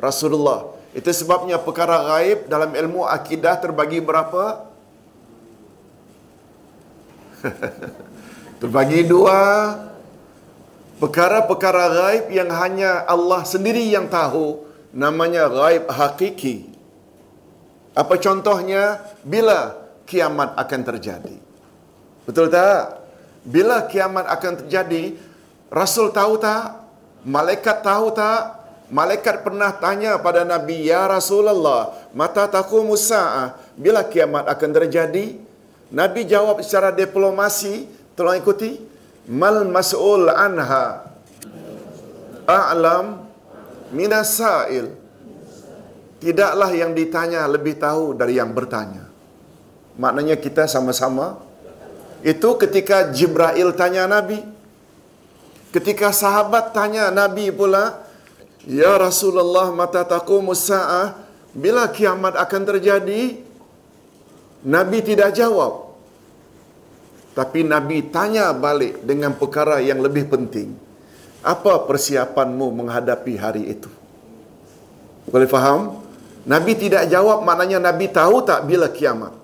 Rasulullah. 0.00 0.72
Itu 0.96 1.10
sebabnya 1.10 1.58
perkara 1.60 2.00
gaib 2.16 2.46
dalam 2.48 2.72
ilmu 2.72 3.04
akidah 3.04 3.58
terbagi 3.58 4.00
berapa? 4.00 4.64
terbagi 8.62 9.04
dua. 9.04 9.40
Perkara-perkara 11.02 11.84
gaib 11.90 12.24
yang 12.32 12.48
hanya 12.54 13.04
Allah 13.04 13.42
sendiri 13.44 13.82
yang 13.90 14.08
tahu 14.08 14.62
namanya 14.94 15.50
gaib 15.50 15.90
hakiki. 15.90 16.70
Apa 17.92 18.14
contohnya? 18.16 19.02
Bila 19.26 19.83
kiamat 20.04 20.56
akan 20.56 20.80
terjadi. 20.84 21.36
Betul 22.24 22.48
tak? 22.48 23.04
Bila 23.44 23.84
kiamat 23.84 24.24
akan 24.24 24.64
terjadi, 24.64 25.16
Rasul 25.68 26.08
tahu 26.14 26.40
tak? 26.40 26.80
Malaikat 27.24 27.84
tahu 27.84 28.12
tak? 28.16 28.64
Malaikat 28.88 29.40
pernah 29.44 29.72
tanya 29.72 30.20
pada 30.20 30.44
Nabi, 30.44 30.84
Ya 30.84 31.08
Rasulullah, 31.08 31.92
mata 32.12 32.44
taku 32.48 32.84
musa'ah, 32.84 33.56
bila 33.76 34.04
kiamat 34.04 34.44
akan 34.44 34.70
terjadi? 34.70 35.40
Nabi 35.92 36.28
jawab 36.28 36.60
secara 36.60 36.92
diplomasi, 36.92 37.88
tolong 38.16 38.40
ikuti. 38.40 38.80
Mal 39.24 39.64
mas'ul 39.64 40.28
anha 40.28 41.08
a'lam 42.44 43.24
minasail. 43.88 44.92
Tidaklah 46.20 46.70
yang 46.72 46.92
ditanya 46.96 47.44
lebih 47.48 47.76
tahu 47.76 48.16
dari 48.16 48.36
yang 48.36 48.52
bertanya. 48.52 49.03
Maknanya 49.94 50.34
kita 50.38 50.66
sama-sama. 50.66 51.38
Itu 52.24 52.56
ketika 52.58 53.12
Jibril 53.14 53.76
tanya 53.76 54.08
Nabi. 54.10 54.42
Ketika 55.70 56.14
sahabat 56.14 56.70
tanya 56.70 57.10
Nabi 57.10 57.50
pula, 57.50 58.02
Ya 58.64 58.96
Rasulullah 58.96 59.68
mata 59.76 60.00
taqumus 60.08 60.72
sa'ah, 60.72 61.20
bila 61.52 61.84
kiamat 61.92 62.32
akan 62.32 62.62
terjadi? 62.64 63.44
Nabi 64.64 64.98
tidak 65.04 65.36
jawab. 65.36 65.92
Tapi 67.36 67.60
Nabi 67.66 68.08
tanya 68.08 68.56
balik 68.56 69.04
dengan 69.04 69.36
perkara 69.36 69.84
yang 69.84 70.00
lebih 70.00 70.32
penting. 70.32 70.72
Apa 71.44 71.84
persiapanmu 71.84 72.72
menghadapi 72.72 73.36
hari 73.36 73.68
itu? 73.68 73.90
Boleh 75.28 75.44
faham? 75.44 76.00
Nabi 76.48 76.72
tidak 76.72 77.04
jawab 77.12 77.44
maknanya 77.44 77.92
Nabi 77.92 78.08
tahu 78.08 78.40
tak 78.48 78.64
bila 78.64 78.88
kiamat? 78.88 79.43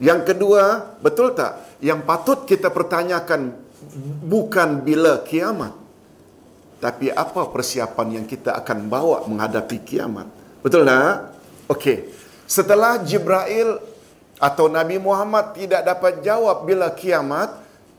Yang 0.00 0.32
kedua, 0.32 0.96
betul 1.04 1.36
tak? 1.36 1.78
Yang 1.84 2.00
patut 2.08 2.38
kita 2.48 2.72
pertanyakan 2.72 3.52
bukan 4.24 4.80
bila 4.80 5.20
kiamat. 5.20 5.76
Tapi 6.80 7.12
apa 7.12 7.52
persiapan 7.52 8.20
yang 8.20 8.26
kita 8.26 8.56
akan 8.56 8.88
bawa 8.88 9.28
menghadapi 9.28 9.84
kiamat. 9.84 10.24
Betul 10.64 10.88
tak? 10.88 11.36
Okey. 11.68 12.08
Setelah 12.48 13.04
Jibril 13.04 13.76
atau 14.40 14.72
Nabi 14.72 14.96
Muhammad 14.96 15.52
tidak 15.52 15.84
dapat 15.84 16.24
jawab 16.24 16.64
bila 16.64 16.88
kiamat, 16.96 17.52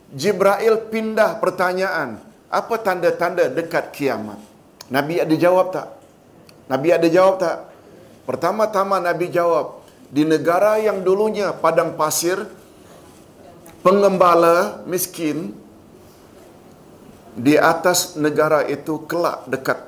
Jibril 0.09 0.89
pindah 0.89 1.37
pertanyaan. 1.37 2.17
Apa 2.49 2.81
tanda-tanda 2.81 3.47
dekat 3.47 3.93
kiamat? 3.93 4.41
Nabi 4.89 5.21
ada 5.21 5.35
jawab 5.37 5.71
tak? 5.71 5.87
Nabi 6.67 6.89
ada 6.91 7.07
jawab 7.07 7.39
tak? 7.39 7.57
Pertama-tama 8.25 8.99
Nabi 8.99 9.31
jawab, 9.31 9.80
di 10.11 10.27
negara 10.27 10.75
yang 10.75 10.99
dulunya 11.07 11.55
padang 11.55 11.95
pasir, 11.95 12.43
pengembala 13.79 14.83
miskin 14.83 15.55
di 17.31 17.55
atas 17.55 18.19
negara 18.19 18.67
itu 18.67 19.07
kelak 19.07 19.47
dekat 19.47 19.79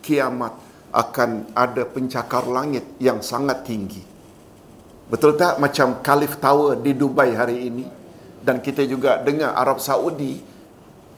kiamat 0.00 0.56
akan 0.90 1.52
ada 1.52 1.84
pencakar 1.84 2.48
langit 2.48 2.82
yang 2.96 3.20
sangat 3.20 3.68
tinggi. 3.68 4.02
Betul 5.12 5.36
tak 5.36 5.60
macam 5.60 6.00
Khalif 6.00 6.40
Tower 6.40 6.80
di 6.80 6.96
Dubai 6.96 7.36
hari 7.36 7.68
ini 7.68 7.84
dan 8.40 8.64
kita 8.64 8.80
juga 8.88 9.20
dengar 9.20 9.52
Arab 9.52 9.76
Saudi 9.76 10.40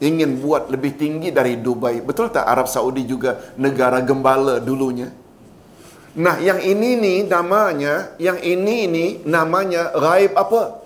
ingin 0.03 0.35
buat 0.43 0.67
lebih 0.67 0.99
tinggi 0.99 1.31
dari 1.31 1.55
Dubai. 1.55 2.03
Betul 2.03 2.27
tak 2.27 2.43
Arab 2.43 2.67
Saudi 2.67 3.07
juga 3.07 3.39
negara 3.55 4.03
gembala 4.03 4.59
dulunya? 4.59 5.22
Nah, 6.13 6.37
yang 6.37 6.61
ini 6.61 6.93
ni 6.93 7.15
namanya, 7.25 8.13
yang 8.21 8.37
ini 8.37 8.85
ni 8.85 9.05
namanya 9.25 9.89
ghaib 9.97 10.37
apa? 10.37 10.77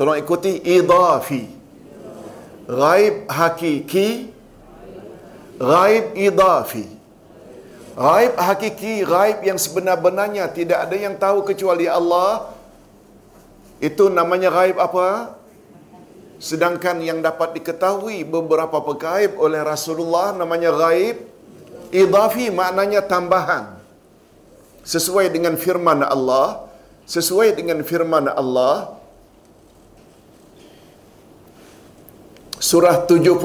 Tolong 0.00 0.16
ikuti 0.16 0.64
idafi. 0.64 1.44
Ghaib 2.64 3.28
hakiki, 3.28 4.32
ghaib 5.60 6.16
idafi. 6.16 6.88
Ghaib 8.00 8.32
hakiki, 8.40 9.04
ghaib 9.04 9.44
yang 9.44 9.60
sebenar-benarnya 9.60 10.48
tidak 10.56 10.88
ada 10.88 10.96
yang 10.96 11.12
tahu 11.20 11.44
kecuali 11.44 11.84
Allah. 11.84 12.48
Itu 13.76 14.08
namanya 14.08 14.56
ghaib 14.56 14.80
apa? 14.80 15.36
Sedangkan 16.40 17.04
yang 17.04 17.20
dapat 17.20 17.60
diketahui 17.60 18.24
beberapa 18.24 18.80
perkara 18.80 19.28
oleh 19.36 19.60
Rasulullah 19.60 20.32
namanya 20.32 20.72
ghaib 20.72 21.35
idafi 21.90 22.50
maknanya 22.50 23.02
tambahan. 23.04 23.74
Sesuai 24.86 25.34
dengan 25.34 25.58
firman 25.58 26.02
Allah, 26.06 26.66
sesuai 27.10 27.58
dengan 27.58 27.82
firman 27.82 28.30
Allah 28.30 28.96
Surah 32.56 33.04
75 33.04 33.36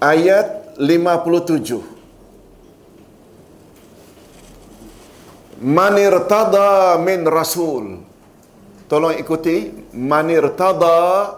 ayat 0.00 0.46
57 0.78 1.98
Manir 5.58 6.14
tada 6.30 6.94
min 7.02 7.26
rasul. 7.26 8.06
Tolong 8.86 9.18
ikuti. 9.18 9.74
Manir 9.90 10.54
tada 10.54 11.34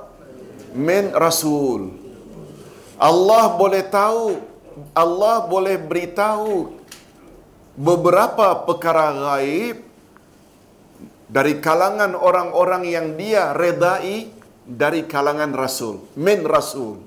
min 0.77 1.09
rasul 1.17 1.99
Allah 3.01 3.56
boleh 3.56 3.81
tahu 3.89 4.51
Allah 4.93 5.48
boleh 5.48 5.77
beritahu 5.81 6.77
beberapa 7.72 8.60
perkara 8.68 9.09
gaib 9.16 9.81
dari 11.31 11.62
kalangan 11.62 12.12
orang-orang 12.12 12.85
yang 12.85 13.06
dia 13.14 13.56
redai 13.56 14.28
dari 14.66 15.06
kalangan 15.06 15.51
rasul 15.55 16.05
min 16.18 16.44
rasul. 16.44 17.01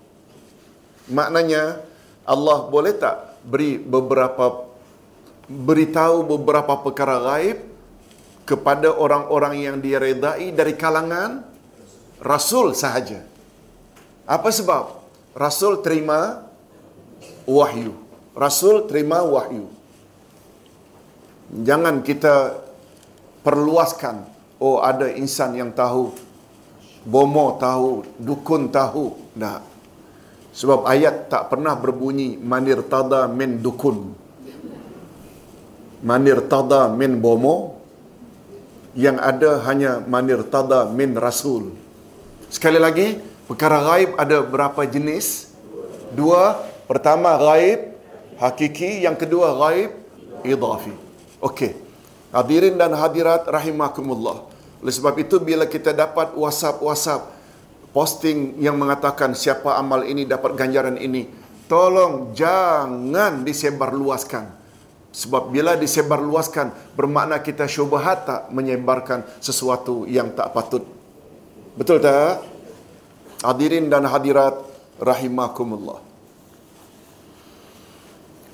Maknanya 1.11 1.83
Allah 2.23 2.57
boleh 2.71 2.95
tak 2.95 3.43
beri 3.43 3.75
beberapa 3.77 4.65
beritahu 5.45 6.23
beberapa 6.23 6.79
perkara 6.79 7.19
gaib 7.35 7.59
kepada 8.47 8.95
orang-orang 8.95 9.59
yang 9.59 9.77
dia 9.83 9.99
redai 9.99 10.55
dari 10.55 10.73
kalangan 10.79 11.43
rasul 12.23 12.71
sahaja? 12.71 13.19
Apa 14.23 14.47
sebab 14.55 15.02
rasul 15.34 15.81
terima 15.81 16.47
wahyu. 17.45 17.93
Rasul 18.34 18.89
terima 18.89 19.22
wahyu. 19.22 19.69
Jangan 21.53 22.01
kita 22.01 22.57
perluaskan 23.45 24.26
oh 24.57 24.81
ada 24.81 25.11
insan 25.14 25.53
yang 25.53 25.69
tahu 25.69 26.10
bomo 27.05 27.60
tahu 27.61 28.01
dukun 28.18 28.73
tahu. 28.73 29.14
Tak 29.38 29.61
sebab 30.53 30.85
ayat 30.85 31.34
tak 31.34 31.49
pernah 31.49 31.73
berbunyi 31.73 32.38
manir 32.38 32.85
tada 32.85 33.26
min 33.26 33.57
dukun. 33.57 34.14
Manir 36.05 36.45
tada 36.45 36.89
min 36.93 37.18
bomo. 37.18 37.81
Yang 38.93 39.18
ada 39.26 39.51
hanya 39.65 39.91
manir 40.05 40.45
tada 40.53 40.85
min 40.85 41.18
rasul. 41.18 41.73
Sekali 42.53 42.77
lagi 42.77 43.18
perkara 43.49 43.79
gaib 43.93 44.15
ada 44.19 44.43
berapa 44.43 44.81
jenis 44.87 45.51
dua 46.15 46.59
pertama 46.89 47.35
gaib 47.39 47.95
hakiki 48.39 49.03
yang 49.03 49.15
kedua 49.15 49.55
gaib 49.57 49.91
idafi 50.43 50.93
okey 51.43 51.83
Hadirin 52.33 52.81
dan 52.81 52.97
hadirat 52.97 53.45
rahimakumullah. 53.45 54.49
Oleh 54.81 54.89
sebab 54.89 55.13
itu 55.21 55.37
bila 55.37 55.69
kita 55.69 55.93
dapat 55.93 56.33
WhatsApp-WhatsApp 56.33 57.29
posting 57.93 58.57
yang 58.57 58.73
mengatakan 58.73 59.37
siapa 59.37 59.77
amal 59.77 60.01
ini 60.01 60.25
dapat 60.25 60.57
ganjaran 60.57 60.97
ini, 60.97 61.29
tolong 61.69 62.33
jangan 62.33 63.45
disebarluaskan. 63.45 64.49
Sebab 65.13 65.53
bila 65.53 65.77
disebarluaskan 65.77 66.97
bermakna 66.97 67.37
kita 67.37 67.69
syubhat 67.69 68.25
tak 68.25 68.41
menyebarkan 68.49 69.29
sesuatu 69.37 70.09
yang 70.09 70.33
tak 70.33 70.49
patut. 70.57 70.81
Betul 71.77 72.01
tak? 72.01 72.41
Hadirin 73.43 73.91
dan 73.91 74.07
hadirat 74.07 74.55
rahimakumullah. 74.97 75.99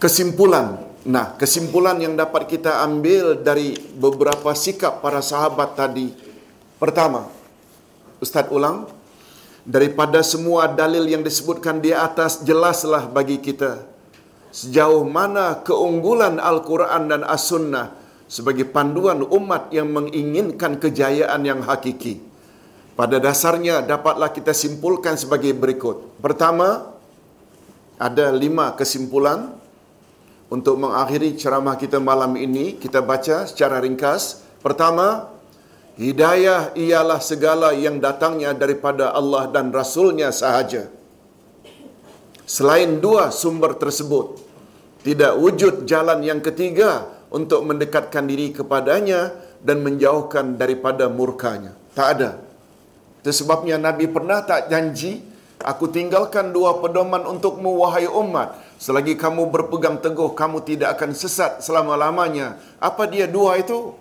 Kesimpulan 0.02 0.90
Nah, 1.08 1.40
kesimpulan 1.40 1.96
yang 1.96 2.20
dapat 2.20 2.52
kita 2.52 2.84
ambil 2.84 3.40
dari 3.40 3.72
beberapa 3.96 4.52
sikap 4.52 5.00
para 5.00 5.24
sahabat 5.24 5.72
tadi. 5.72 6.12
Pertama, 6.76 7.32
Ustaz 8.20 8.52
ulang, 8.52 8.92
daripada 9.64 10.20
semua 10.20 10.68
dalil 10.68 11.08
yang 11.08 11.24
disebutkan 11.24 11.80
di 11.80 11.96
atas, 11.96 12.44
jelaslah 12.44 13.08
bagi 13.08 13.40
kita 13.40 13.88
sejauh 14.50 15.06
mana 15.06 15.62
keunggulan 15.62 16.42
Al-Quran 16.42 17.10
dan 17.10 17.22
As-Sunnah 17.24 17.94
sebagai 18.30 18.66
panduan 18.68 19.24
umat 19.24 19.70
yang 19.74 19.90
menginginkan 19.94 20.78
kejayaan 20.78 21.42
yang 21.46 21.62
hakiki. 21.64 22.22
Pada 23.00 23.16
dasarnya 23.16 23.80
dapatlah 23.80 24.28
kita 24.28 24.52
simpulkan 24.52 25.16
sebagai 25.16 25.56
berikut. 25.56 26.20
Pertama, 26.20 26.92
ada 27.96 28.28
lima 28.36 28.76
kesimpulan 28.76 29.56
untuk 30.52 30.76
mengakhiri 30.76 31.40
ceramah 31.40 31.80
kita 31.80 31.96
malam 32.04 32.36
ini, 32.36 32.76
kita 32.76 33.00
baca 33.00 33.48
secara 33.48 33.80
ringkas. 33.80 34.44
Pertama, 34.60 35.32
hidayah 35.96 36.76
ialah 36.76 37.24
segala 37.24 37.72
yang 37.72 38.04
datangnya 38.04 38.52
daripada 38.52 39.16
Allah 39.16 39.48
dan 39.48 39.72
Rasulnya 39.72 40.36
sahaja. 40.36 40.92
Selain 42.44 43.00
dua 43.00 43.32
sumber 43.32 43.80
tersebut, 43.80 44.44
tidak 45.08 45.40
wujud 45.40 45.88
jalan 45.88 46.20
yang 46.20 46.44
ketiga 46.44 47.08
untuk 47.32 47.64
mendekatkan 47.64 48.28
diri 48.28 48.52
kepadanya 48.52 49.32
dan 49.64 49.88
menjauhkan 49.88 50.60
daripada 50.60 51.08
murkanya. 51.08 51.80
Tak 51.96 52.08
ada. 52.20 52.49
Itu 53.20 53.32
sebabnya 53.36 53.76
Nabi 53.76 54.08
pernah 54.08 54.40
tak 54.44 54.72
janji, 54.72 55.20
aku 55.60 55.92
tinggalkan 55.92 56.56
dua 56.56 56.80
pedoman 56.80 57.28
untukmu 57.28 57.76
wahai 57.80 58.08
umat. 58.08 58.56
Selagi 58.80 59.20
kamu 59.20 59.52
berpegang 59.52 60.00
teguh, 60.00 60.32
kamu 60.32 60.64
tidak 60.64 60.96
akan 60.96 61.12
sesat 61.12 61.60
selama-lamanya. 61.60 62.56
Apa 62.80 63.12
dia 63.12 63.28
dua 63.28 63.60
itu? 63.60 63.92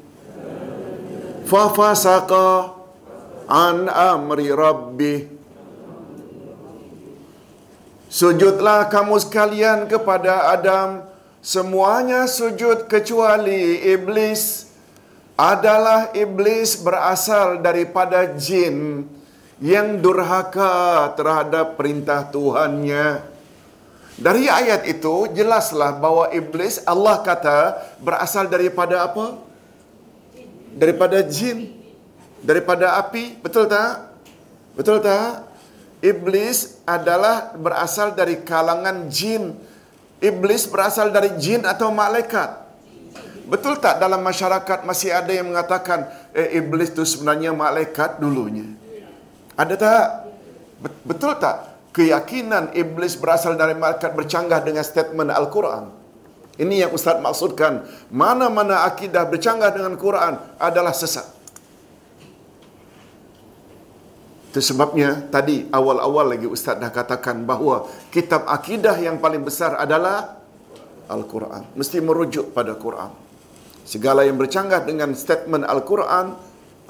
fafasaqa 1.45 2.73
an 3.45 3.93
amri 3.93 4.49
rabbih 4.49 5.29
Sujudlah 8.13 8.93
kamu 8.93 9.17
sekalian 9.25 9.89
kepada 9.89 10.53
Adam. 10.53 11.01
Semuanya 11.41 12.29
sujud 12.29 12.85
kecuali 12.85 13.81
iblis 13.89 14.72
Adalah 15.39 16.13
iblis 16.13 16.77
berasal 16.77 17.65
daripada 17.65 18.29
jin 18.37 19.09
Yang 19.63 19.89
durhaka 20.05 21.13
terhadap 21.17 21.81
perintah 21.81 22.29
Tuhannya 22.29 23.25
Dari 24.21 24.47
ayat 24.47 24.85
itu 24.87 25.31
jelaslah 25.33 25.97
bahawa 25.97 26.31
iblis 26.37 26.85
Allah 26.85 27.23
kata 27.25 27.81
berasal 28.03 28.47
daripada 28.47 29.09
apa? 29.09 29.41
Daripada 30.77 31.25
jin 31.25 31.83
Daripada 32.43 32.99
api, 32.99 33.39
betul 33.39 33.71
tak? 33.71 34.11
Betul 34.75 34.99
tak? 34.99 35.47
Iblis 36.03 36.83
adalah 36.83 37.55
berasal 37.55 38.19
dari 38.19 38.43
kalangan 38.43 39.07
jin. 39.07 39.55
Iblis 40.19 40.67
berasal 40.67 41.15
dari 41.15 41.39
jin 41.39 41.63
atau 41.63 41.95
malaikat. 41.95 42.62
Betul 43.43 43.83
tak 43.83 43.99
dalam 43.99 44.23
masyarakat 44.23 44.87
masih 44.87 45.11
ada 45.11 45.31
yang 45.35 45.51
mengatakan 45.51 46.07
eh, 46.31 46.63
iblis 46.63 46.95
itu 46.95 47.03
sebenarnya 47.03 47.51
malaikat 47.51 48.23
dulunya? 48.23 48.67
Ada 49.59 49.75
tak? 49.75 50.07
Betul 51.03 51.37
tak? 51.39 51.71
Keyakinan 51.93 52.73
iblis 52.73 53.19
berasal 53.19 53.59
dari 53.59 53.77
malaikat 53.77 54.17
bercanggah 54.17 54.65
dengan 54.65 54.81
statement 54.81 55.29
Al-Quran. 55.29 55.93
Ini 56.57 56.89
yang 56.89 56.93
Ustaz 56.93 57.21
maksudkan. 57.21 57.85
Mana-mana 58.09 58.85
akidah 58.89 59.25
bercanggah 59.29 59.73
dengan 59.73 59.97
Quran 59.97 60.37
adalah 60.57 60.93
sesat. 60.93 61.25
Itu 64.53 64.61
sebabnya 64.61 65.33
tadi 65.33 65.65
awal-awal 65.73 66.37
lagi 66.37 66.45
Ustaz 66.45 66.77
dah 66.77 66.93
katakan 66.93 67.41
bahawa 67.49 67.89
kitab 68.13 68.45
akidah 68.45 69.01
yang 69.01 69.17
paling 69.17 69.41
besar 69.41 69.81
adalah 69.81 70.45
Al-Quran. 71.09 71.73
Mesti 71.73 72.05
merujuk 72.05 72.53
pada 72.53 72.77
Quran. 72.77 73.09
Segala 73.83 74.23
yang 74.23 74.39
bercanggah 74.39 74.87
dengan 74.87 75.13
statement 75.13 75.67
Al-Quran 75.67 76.39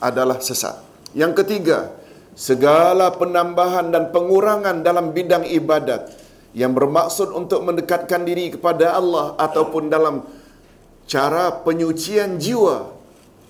adalah 0.03 0.39
sesat. 0.43 0.77
Yang 1.17 1.45
ketiga, 1.45 1.93
segala 2.33 3.13
penambahan 3.13 3.93
dan 3.93 4.09
pengurangan 4.13 4.81
dalam 4.81 5.13
bidang 5.13 5.45
ibadat 5.49 6.13
yang 6.53 6.77
bermaksud 6.77 7.33
untuk 7.33 7.65
mendekatkan 7.65 8.25
diri 8.29 8.53
kepada 8.53 8.97
Allah 8.97 9.37
ataupun 9.41 9.89
dalam 9.89 10.25
cara 11.09 11.53
penyucian 11.65 12.37
jiwa 12.37 12.93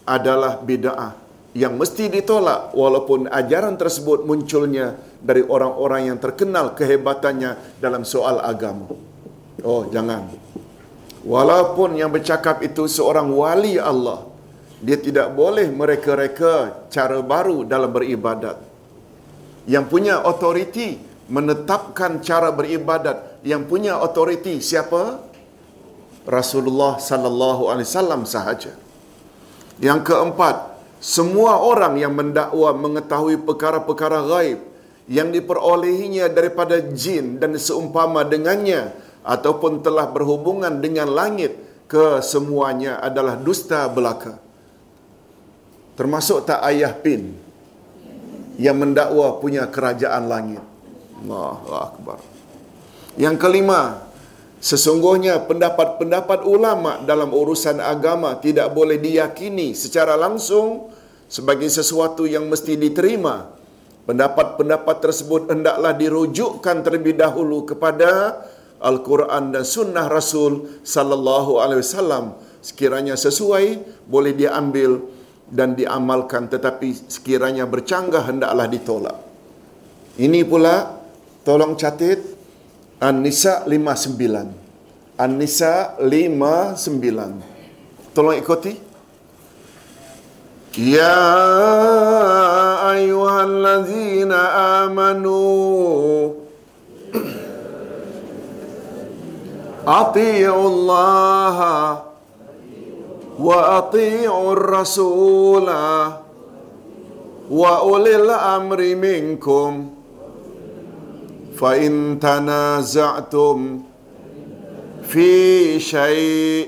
adalah 0.06 0.58
bid'ah 0.62 1.22
yang 1.52 1.76
mesti 1.76 2.08
ditolak 2.08 2.72
walaupun 2.72 3.28
ajaran 3.28 3.76
tersebut 3.76 4.24
munculnya 4.24 4.96
dari 5.20 5.44
orang-orang 5.44 6.14
yang 6.14 6.18
terkenal 6.18 6.72
kehebatannya 6.72 7.78
dalam 7.78 8.08
soal 8.08 8.40
agama. 8.40 8.88
Oh, 9.60 9.86
jangan. 9.92 10.32
Walaupun 11.22 11.94
yang 11.94 12.10
bercakap 12.10 12.66
itu 12.66 12.90
seorang 12.90 13.30
wali 13.30 13.78
Allah, 13.78 14.26
dia 14.82 14.98
tidak 14.98 15.30
boleh 15.38 15.70
mereka-reka 15.70 16.88
cara 16.90 17.22
baru 17.22 17.62
dalam 17.62 17.94
beribadat. 17.94 18.58
Yang 19.70 19.84
punya 19.86 20.18
otoriti 20.26 20.98
menetapkan 21.30 22.18
cara 22.18 22.50
beribadat, 22.50 23.38
yang 23.46 23.62
punya 23.70 24.02
otoriti 24.02 24.58
siapa? 24.58 25.22
Rasulullah 26.26 26.98
sallallahu 26.98 27.70
alaihi 27.70 27.86
wasallam 27.86 28.26
sahaja. 28.26 28.74
Yang 29.78 30.10
keempat, 30.10 30.74
semua 30.98 31.62
orang 31.62 31.98
yang 32.02 32.14
mendakwa 32.14 32.74
mengetahui 32.74 33.38
perkara-perkara 33.46 34.26
gaib 34.26 34.58
yang 35.10 35.34
diperolehinya 35.34 36.30
daripada 36.30 36.78
jin 36.78 37.38
dan 37.42 37.54
seumpama 37.58 38.22
dengannya 38.22 38.94
ataupun 39.22 39.82
telah 39.82 40.10
berhubungan 40.10 40.82
dengan 40.82 41.10
langit 41.10 41.54
kesemuanya 41.86 42.98
adalah 42.98 43.38
dusta 43.38 43.86
belaka. 43.90 44.38
Termasuk 45.92 46.48
tak 46.48 46.64
ayah 46.72 46.90
pin 46.96 47.36
yang 48.56 48.80
mendakwa 48.80 49.36
punya 49.38 49.68
kerajaan 49.68 50.24
langit. 50.26 50.64
Allahu 51.22 51.70
Akbar. 51.76 52.18
Yang 53.20 53.36
kelima, 53.44 54.08
sesungguhnya 54.58 55.44
pendapat-pendapat 55.44 56.48
ulama 56.48 57.04
dalam 57.04 57.28
urusan 57.28 57.76
agama 57.78 58.40
tidak 58.40 58.72
boleh 58.72 58.96
diyakini 58.96 59.76
secara 59.76 60.16
langsung 60.16 60.88
sebagai 61.28 61.68
sesuatu 61.68 62.24
yang 62.24 62.48
mesti 62.48 62.80
diterima. 62.80 63.52
Pendapat-pendapat 64.02 64.96
tersebut 64.98 65.46
hendaklah 65.52 65.94
dirujukkan 65.94 66.76
terlebih 66.82 67.14
dahulu 67.14 67.68
kepada 67.68 68.42
Al-Quran 68.82 69.54
dan 69.54 69.62
Sunnah 69.62 70.10
Rasul 70.10 70.82
Sallallahu 70.82 71.62
Alaihi 71.62 71.86
Wasallam 71.86 72.34
sekiranya 72.58 73.14
sesuai 73.14 73.78
boleh 74.10 74.34
diambil 74.34 74.98
dan 75.46 75.78
diamalkan 75.78 76.50
tetapi 76.50 77.06
sekiranya 77.06 77.70
bercanggah 77.70 78.26
hendaklah 78.26 78.66
ditolak. 78.66 79.14
Ini 80.18 80.42
pula 80.42 80.98
tolong 81.46 81.78
catat 81.78 82.32
An-Nisa 83.02 83.66
59. 83.68 85.18
An-Nisa 85.18 85.98
59. 86.00 88.14
Tolong 88.14 88.38
ikuti. 88.38 88.78
Ya 90.72 91.20
ayuhan 92.96 93.60
amanu 94.32 95.36
أطيعوا 99.87 100.67
الله 100.67 101.57
وأطيعوا 103.39 104.53
الرسول 104.53 105.67
وأولي 107.51 108.15
الأمر 108.15 108.79
منكم 108.95 109.71
فإن 111.57 112.19
تنازعتم 112.21 113.57
في 115.07 115.31
شيء 115.79 116.67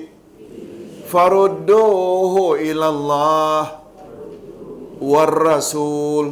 فردوه 1.10 2.56
إلى 2.56 2.88
الله 2.90 3.61
والرسول 5.02 6.27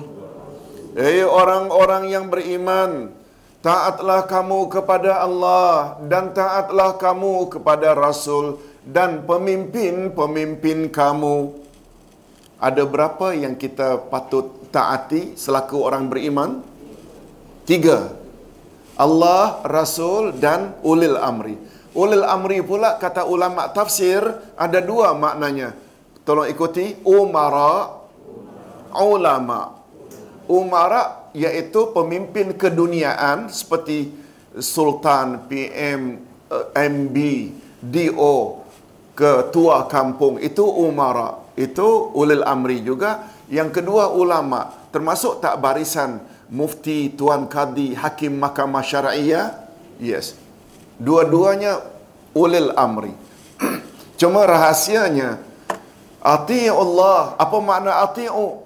Hei 0.97 1.21
orang-orang 1.21 2.09
yang 2.09 2.25
beriman 2.25 3.13
Taatlah 3.62 4.26
kamu 4.26 4.66
kepada 4.74 5.22
Allah 5.22 5.94
Dan 6.02 6.34
taatlah 6.34 6.98
kamu 6.98 7.46
kepada 7.46 7.94
Rasul 7.94 8.58
Dan 8.82 9.22
pemimpin-pemimpin 9.22 10.90
kamu. 10.90 11.36
Ada 12.58 12.82
berapa 12.82 13.30
yang 13.30 13.54
kita 13.54 14.10
patut 14.10 14.66
taati 14.74 15.38
Selaku 15.38 15.78
orang 15.78 16.10
beriman? 16.10 16.58
Tiga. 17.62 18.18
Allah, 18.98 19.62
Rasul 19.62 20.34
dan 20.42 20.74
Ulil 20.82 21.14
Amri. 21.14 21.54
Ulil 21.94 22.26
Amri 22.26 22.58
pula 22.66 22.98
kata 22.98 23.30
ulama 23.30 23.70
tafsir 23.70 24.26
Ada 24.58 24.82
dua 24.82 25.14
maknanya. 25.14 25.70
Tolong 26.26 26.50
ikuti. 26.50 26.98
Umara 27.06 28.02
ulama. 28.98 29.78
Umara 30.50 31.21
iaitu 31.32 31.92
pemimpin 31.96 32.52
keduniaan 32.56 33.48
seperti 33.48 34.12
sultan, 34.60 35.48
PM, 35.48 36.20
eh, 36.52 36.88
MB, 36.88 37.16
DO, 37.80 38.36
ketua 39.16 39.88
kampung 39.88 40.36
itu 40.40 40.64
umara. 40.64 41.40
Itu 41.56 42.12
ulil 42.16 42.44
amri 42.44 42.80
juga. 42.80 43.28
Yang 43.52 43.80
kedua 43.80 44.12
ulama, 44.12 44.72
termasuk 44.88 45.44
tak 45.44 45.60
barisan 45.60 46.24
mufti, 46.48 47.12
tuan 47.12 47.48
kadi, 47.48 47.92
hakim 47.96 48.40
mahkamah 48.40 48.84
syariah? 48.84 49.52
Yes. 50.00 50.36
Dua-duanya 50.96 51.80
ulil 52.32 52.72
amri. 52.76 53.12
Cuma 54.20 54.48
rahasianya 54.48 55.52
Ati'u 56.22 56.70
Allah. 56.78 57.34
Apa 57.34 57.58
makna 57.58 57.98
ati'u? 58.06 58.62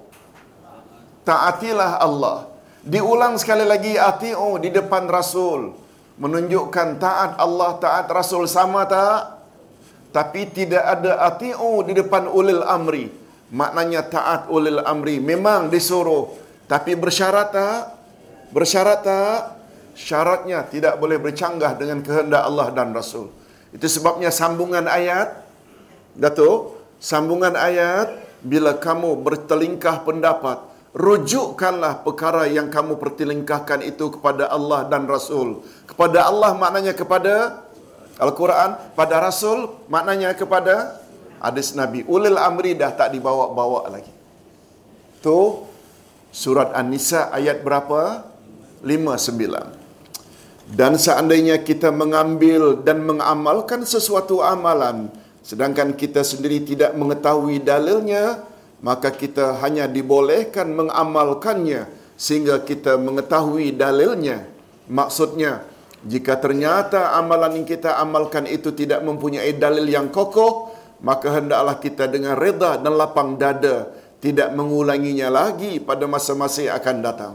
taatilah 1.27 1.99
Allah. 1.99 2.47
Diulang 2.87 3.35
sekali 3.35 3.67
lagi 3.67 3.99
ati'u 3.99 4.63
di 4.63 4.71
depan 4.71 5.11
Rasul. 5.11 5.75
Menunjukkan 6.17 6.97
taat 6.97 7.35
Allah, 7.35 7.75
taat 7.83 8.07
Rasul 8.07 8.47
sama 8.47 8.87
tak? 8.87 9.43
Tapi 10.15 10.47
tidak 10.55 10.81
ada 10.81 11.19
ati'u 11.27 11.83
di 11.83 11.91
depan 11.91 12.31
ulil 12.31 12.63
amri. 12.63 13.11
Maknanya 13.51 14.07
taat 14.07 14.41
ulil 14.47 14.79
amri 14.81 15.19
memang 15.19 15.67
disuruh. 15.67 16.31
Tapi 16.71 16.95
bersyarat 16.95 17.47
tak? 17.51 17.79
Bersyarat 18.55 18.99
tak? 19.03 19.57
syaratnya 19.97 20.61
tidak 20.69 21.01
boleh 21.01 21.17
bercanggah 21.17 21.73
dengan 21.73 22.05
kehendak 22.05 22.45
Allah 22.45 22.69
dan 22.69 22.93
Rasul. 22.93 23.33
Itu 23.73 23.89
sebabnya 23.89 24.29
sambungan 24.29 24.85
ayat, 24.85 25.41
Datuk, 26.13 26.77
sambungan 27.01 27.57
ayat, 27.57 28.13
bila 28.45 28.77
kamu 28.77 29.17
bertelingkah 29.25 30.05
pendapat, 30.05 30.61
rujukkanlah 30.97 32.01
perkara 32.01 32.49
yang 32.49 32.73
kamu 32.73 32.97
pertelingkahkan 32.97 33.85
itu 33.85 34.17
kepada 34.17 34.49
Allah 34.49 34.89
dan 34.89 35.05
Rasul. 35.05 35.61
Kepada 35.85 36.25
Allah 36.25 36.57
maknanya 36.57 36.97
kepada 36.97 37.61
Al-Quran, 38.17 38.97
pada 38.97 39.21
Rasul 39.21 39.77
maknanya 39.85 40.33
kepada 40.33 40.97
hadis 41.37 41.77
Nabi. 41.77 42.01
Ulil 42.09 42.41
amri 42.41 42.73
dah 42.73 42.89
tak 42.97 43.13
dibawa-bawa 43.13 43.93
lagi. 43.93 44.09
Tu 45.21 45.37
surat 46.33 46.73
An-Nisa 46.73 47.29
ayat 47.29 47.61
berapa? 47.61 48.25
59. 48.81 50.73
Dan 50.73 50.97
seandainya 50.97 51.61
kita 51.61 51.93
mengambil 51.93 52.81
dan 52.81 53.05
mengamalkan 53.05 53.85
sesuatu 53.85 54.41
amalan 54.41 55.13
sedangkan 55.47 55.95
kita 55.95 56.27
sendiri 56.27 56.59
tidak 56.59 56.91
mengetahui 56.91 57.63
dalilnya, 57.63 58.43
maka 58.81 59.09
kita 59.09 59.57
hanya 59.63 59.89
dibolehkan 59.89 60.69
mengamalkannya 60.73 61.89
sehingga 62.17 62.61
kita 62.61 62.97
mengetahui 62.97 63.73
dalilnya. 63.73 64.45
Maksudnya, 64.87 65.65
jika 66.05 66.37
ternyata 66.37 67.17
amalan 67.17 67.61
yang 67.61 67.67
kita 67.67 67.97
amalkan 67.97 68.45
itu 68.45 68.71
tidak 68.73 69.01
mempunyai 69.01 69.53
dalil 69.57 69.85
yang 69.85 70.07
kokoh, 70.13 70.71
maka 71.01 71.41
hendaklah 71.41 71.77
kita 71.77 72.09
dengan 72.09 72.37
reda 72.37 72.77
dan 72.81 72.93
lapang 72.97 73.37
dada 73.37 73.91
tidak 74.17 74.49
mengulanginya 74.53 75.29
lagi 75.29 75.77
pada 75.77 76.09
masa-masa 76.09 76.65
yang 76.65 76.75
akan 76.77 76.97
datang. 77.05 77.33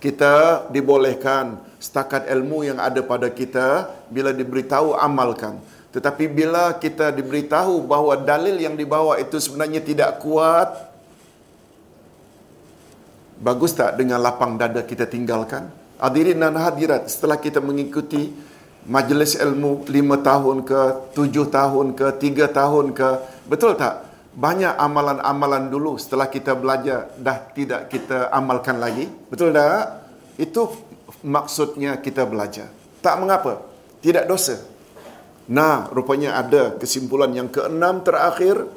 Kita 0.00 0.66
dibolehkan 0.72 1.60
setakat 1.78 2.26
ilmu 2.26 2.66
yang 2.66 2.78
ada 2.80 3.04
pada 3.04 3.30
kita 3.30 3.86
bila 4.10 4.34
diberitahu 4.34 4.98
amalkan. 4.98 5.60
Tetapi 5.92 6.24
bila 6.24 6.72
kita 6.80 7.12
diberitahu 7.12 7.84
bahawa 7.84 8.16
dalil 8.16 8.56
yang 8.56 8.72
dibawa 8.72 9.20
itu 9.20 9.36
sebenarnya 9.36 9.84
tidak 9.84 10.24
kuat, 10.24 10.72
bagus 13.36 13.76
tak 13.76 14.00
dengan 14.00 14.24
lapang 14.24 14.56
dada 14.56 14.80
kita 14.80 15.04
tinggalkan? 15.04 15.68
Hadirin 16.00 16.40
dan 16.40 16.56
hadirat, 16.56 17.12
setelah 17.12 17.36
kita 17.36 17.60
mengikuti 17.60 18.32
majlis 18.88 19.36
ilmu 19.36 19.84
lima 19.92 20.16
tahun 20.18 20.64
ke, 20.64 21.12
tujuh 21.12 21.52
tahun 21.52 21.92
ke, 21.92 22.06
tiga 22.16 22.48
tahun 22.48 22.96
ke, 22.96 23.08
betul 23.46 23.76
tak? 23.76 24.08
Banyak 24.32 24.80
amalan-amalan 24.80 25.68
dulu 25.68 26.00
setelah 26.00 26.24
kita 26.24 26.56
belajar 26.56 27.12
dah 27.20 27.36
tidak 27.52 27.92
kita 27.92 28.32
amalkan 28.32 28.80
lagi. 28.80 29.04
Betul 29.28 29.52
tak? 29.52 30.08
Itu 30.40 30.72
maksudnya 31.20 32.00
kita 32.00 32.24
belajar. 32.24 32.72
Tak 33.04 33.20
mengapa. 33.20 33.60
Tidak 34.00 34.24
dosa. 34.24 34.71
Nah, 35.50 35.90
rupanya 35.90 36.38
ada 36.38 36.78
kesimpulan 36.78 37.34
yang 37.34 37.50
keenam 37.50 38.06
terakhir. 38.06 38.70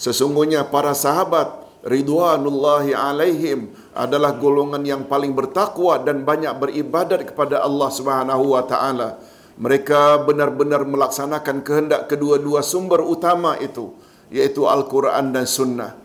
Sesungguhnya 0.00 0.68
para 0.68 0.96
sahabat 0.96 1.66
ridwanullahi 1.84 2.96
alaihim 2.96 3.72
adalah 3.92 4.36
golongan 4.36 4.84
yang 4.84 5.02
paling 5.04 5.32
bertakwa 5.32 6.00
dan 6.00 6.24
banyak 6.24 6.52
beribadat 6.56 7.32
kepada 7.32 7.60
Allah 7.64 7.88
Subhanahu 7.92 8.56
wa 8.56 8.64
taala. 8.64 9.20
Mereka 9.56 10.28
benar-benar 10.28 10.84
melaksanakan 10.84 11.64
kehendak 11.64 12.12
kedua-dua 12.12 12.60
sumber 12.60 13.00
utama 13.00 13.56
itu, 13.56 13.96
yaitu 14.28 14.68
Al-Quran 14.68 15.32
dan 15.32 15.48
Sunnah. 15.48 15.96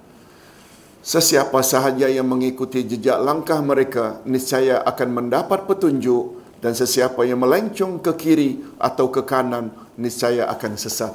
Sesiapa 1.04 1.60
sahaja 1.60 2.08
yang 2.08 2.30
mengikuti 2.32 2.86
jejak 2.88 3.20
langkah 3.20 3.60
mereka, 3.60 4.24
niscaya 4.24 4.80
akan 4.88 5.10
mendapat 5.12 5.68
petunjuk 5.68 6.41
dan 6.62 6.78
sesiapa 6.78 7.26
yang 7.26 7.42
melencong 7.42 7.98
ke 8.06 8.14
kiri 8.14 8.52
atau 8.78 9.10
ke 9.10 9.26
kanan, 9.26 9.74
niscaya 9.98 10.46
akan 10.46 10.78
sesat. 10.78 11.10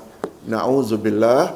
Nauzubillah 0.51 1.55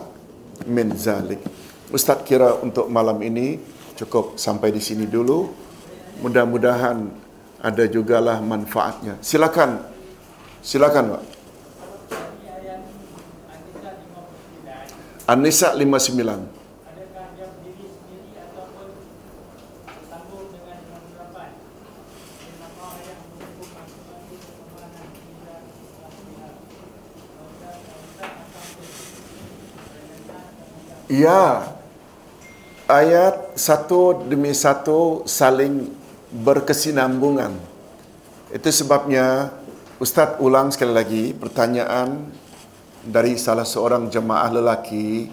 min 0.71 0.95
zalik. 0.95 1.43
Ustaz 1.91 2.23
kira 2.23 2.55
untuk 2.63 2.87
malam 2.87 3.19
ini 3.19 3.59
cukup 3.99 4.39
sampai 4.39 4.71
di 4.71 4.79
sini 4.79 5.11
dulu. 5.11 5.51
Mudah-mudahan 6.23 7.11
ada 7.59 7.85
jugalah 7.91 8.39
manfaatnya. 8.39 9.19
Silakan. 9.19 9.83
Silakan, 10.63 11.19
Pak. 11.19 11.23
An-Nisa 15.31 15.75
59. 15.75 16.60
Ya, 31.11 31.75
ayat 32.87 33.59
satu 33.59 34.31
demi 34.31 34.55
satu 34.55 35.27
saling 35.27 35.91
berkesinambungan. 36.31 37.59
Itu 38.55 38.71
sebabnya 38.71 39.51
Ustaz 39.99 40.39
ulang 40.39 40.71
sekali 40.71 40.95
lagi 40.95 41.25
pertanyaan 41.35 42.31
dari 43.03 43.35
salah 43.43 43.67
seorang 43.67 44.07
jemaah 44.07 44.55
lelaki. 44.55 45.27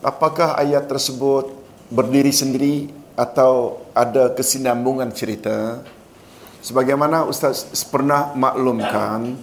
Apakah 0.00 0.56
ayat 0.56 0.88
tersebut 0.88 1.52
berdiri 1.92 2.32
sendiri 2.32 2.88
atau 3.20 3.84
ada 3.92 4.32
kesinambungan 4.32 5.12
cerita? 5.12 5.84
Sebagaimana 6.64 7.28
Ustaz 7.28 7.68
pernah 7.92 8.32
maklumkan 8.32 9.36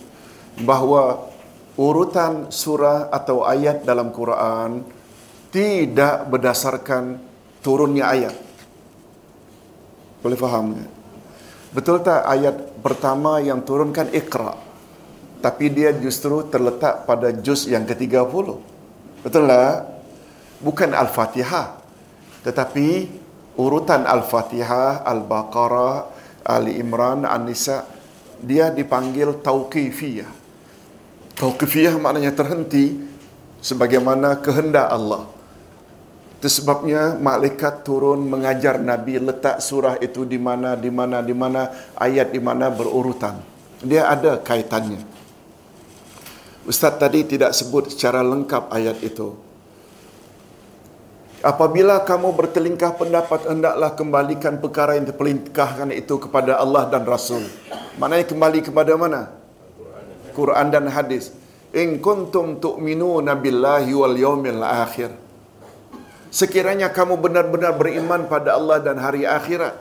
bahawa 0.58 1.22
urutan 1.78 2.50
surah 2.50 3.14
atau 3.14 3.46
ayat 3.46 3.86
dalam 3.86 4.10
Quran 4.10 4.82
tidak 5.54 6.28
berdasarkan 6.28 7.22
turunnya 7.62 8.10
ayat. 8.10 8.36
Boleh 10.26 10.36
faham? 10.36 10.76
Betul 11.72 12.02
tak 12.02 12.26
ayat 12.26 12.82
pertama 12.82 13.38
yang 13.38 13.62
turunkan 13.62 14.10
Iqra? 14.10 14.58
Tapi 15.38 15.66
dia 15.70 15.94
justru 15.94 16.42
terletak 16.50 17.06
pada 17.06 17.30
juz 17.30 17.70
yang 17.70 17.86
ke-30. 17.86 18.48
Betul 19.22 19.44
tak? 19.46 19.86
Bukan 20.58 20.90
Al-Fatihah. 20.98 21.78
Tetapi 22.42 22.88
urutan 23.62 24.10
Al-Fatihah, 24.10 25.06
Al-Baqarah, 25.06 25.96
Ali 26.42 26.82
Imran, 26.82 27.22
An-Nisa, 27.28 27.86
dia 28.42 28.74
dipanggil 28.74 29.38
Tauqifiyah. 29.46 30.37
Tauqifiyah 31.38 32.02
maknanya 32.02 32.34
terhenti 32.34 32.98
sebagaimana 33.62 34.42
kehendak 34.42 34.90
Allah. 34.90 35.30
Itu 36.38 36.50
sebabnya 36.50 37.18
malaikat 37.18 37.86
turun 37.86 38.26
mengajar 38.26 38.78
Nabi 38.82 39.22
letak 39.22 39.62
surah 39.62 40.02
itu 40.02 40.26
di 40.26 40.38
mana, 40.42 40.74
di 40.74 40.90
mana, 40.90 41.22
di 41.22 41.34
mana, 41.34 41.94
ayat 41.98 42.34
di 42.34 42.42
mana 42.42 42.74
berurutan. 42.74 43.38
Dia 43.86 44.10
ada 44.10 44.42
kaitannya. 44.42 45.02
Ustaz 46.66 46.98
tadi 46.98 47.22
tidak 47.22 47.54
sebut 47.54 47.94
secara 47.94 48.26
lengkap 48.26 48.74
ayat 48.74 48.98
itu. 49.06 49.38
Apabila 51.46 52.02
kamu 52.02 52.34
bertelingkah 52.34 52.98
pendapat, 52.98 53.46
hendaklah 53.46 53.94
kembalikan 53.94 54.58
perkara 54.58 54.98
yang 54.98 55.06
terpelingkahkan 55.06 55.94
itu 55.94 56.18
kepada 56.18 56.58
Allah 56.58 56.90
dan 56.90 57.06
Rasul. 57.06 57.46
Maknanya 58.02 58.26
kembali 58.26 58.60
kepada 58.66 58.98
mana? 58.98 59.37
Quran 60.38 60.70
dan 60.70 60.86
hadis. 60.94 61.34
In 61.74 61.98
kuntum 62.06 62.62
tu'minuna 62.64 63.34
billahi 63.34 63.92
wal 63.98 64.16
yawmil 64.16 64.62
akhir. 64.62 65.12
Sekiranya 66.30 66.94
kamu 66.94 67.18
benar-benar 67.18 67.74
beriman 67.74 68.30
pada 68.30 68.54
Allah 68.54 68.78
dan 68.80 69.02
hari 69.02 69.26
akhirat. 69.26 69.76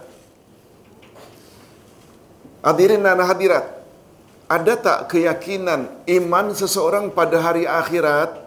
Hadirin 2.67 3.05
dan 3.07 3.23
hadirat, 3.23 3.77
ada 4.51 4.75
tak 4.75 4.99
keyakinan 5.15 5.87
iman 6.07 6.47
seseorang 6.51 7.15
pada 7.15 7.39
hari 7.39 7.63
akhirat 7.63 8.47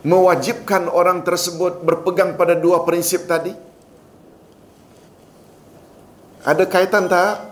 mewajibkan 0.00 0.88
orang 0.88 1.20
tersebut 1.20 1.84
berpegang 1.84 2.36
pada 2.40 2.56
dua 2.56 2.84
prinsip 2.88 3.28
tadi? 3.28 3.52
Ada 6.40 6.64
kaitan 6.64 7.04
tak? 7.04 7.49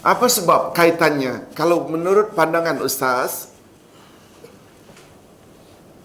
Apa 0.00 0.26
sebab 0.32 0.72
kaitannya? 0.72 1.52
Kalau 1.52 1.84
menurut 1.88 2.32
pandangan 2.32 2.80
Ustaz, 2.80 3.50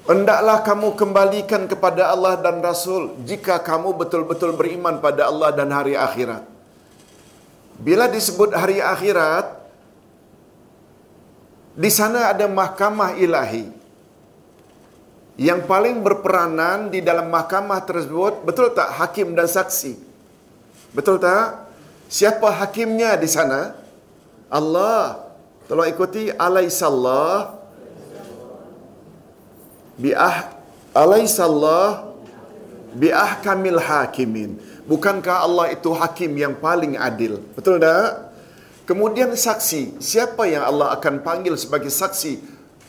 Hendaklah 0.06 0.62
kamu 0.62 0.94
kembalikan 0.94 1.66
kepada 1.66 2.14
Allah 2.14 2.38
dan 2.38 2.62
Rasul 2.62 3.18
jika 3.26 3.58
kamu 3.58 3.98
betul-betul 3.98 4.54
beriman 4.54 5.02
pada 5.02 5.26
Allah 5.26 5.50
dan 5.50 5.74
hari 5.74 5.98
akhirat. 5.98 6.46
Bila 7.82 8.06
disebut 8.06 8.54
hari 8.54 8.86
akhirat, 8.86 9.50
di 11.74 11.90
sana 11.90 12.30
ada 12.30 12.46
mahkamah 12.46 13.18
ilahi. 13.18 13.74
Yang 15.42 15.66
paling 15.66 16.06
berperanan 16.06 16.94
di 16.94 17.02
dalam 17.02 17.28
mahkamah 17.34 17.82
tersebut, 17.82 18.46
betul 18.46 18.78
tak 18.78 18.94
hakim 19.02 19.34
dan 19.34 19.50
saksi? 19.50 19.98
Betul 20.94 21.18
tak? 21.18 21.66
Siapa 22.08 22.48
hakimnya 22.62 23.18
di 23.18 23.28
sana? 23.28 23.74
Allah. 24.56 25.28
Tolong 25.68 25.90
ikuti 25.90 26.32
alaisallah 26.32 27.58
biah 30.00 30.56
alaisallah 30.96 32.16
biahkamil 32.96 33.82
hakimin. 33.82 34.56
Bukankah 34.86 35.44
Allah 35.44 35.74
itu 35.74 35.90
hakim 35.92 36.32
yang 36.38 36.54
paling 36.56 36.96
adil? 36.96 37.42
Betul 37.58 37.82
tak? 37.82 38.32
Kemudian 38.86 39.34
saksi, 39.34 39.98
siapa 39.98 40.46
yang 40.46 40.62
Allah 40.62 40.94
akan 40.94 41.26
panggil 41.26 41.58
sebagai 41.58 41.90
saksi 41.90 42.38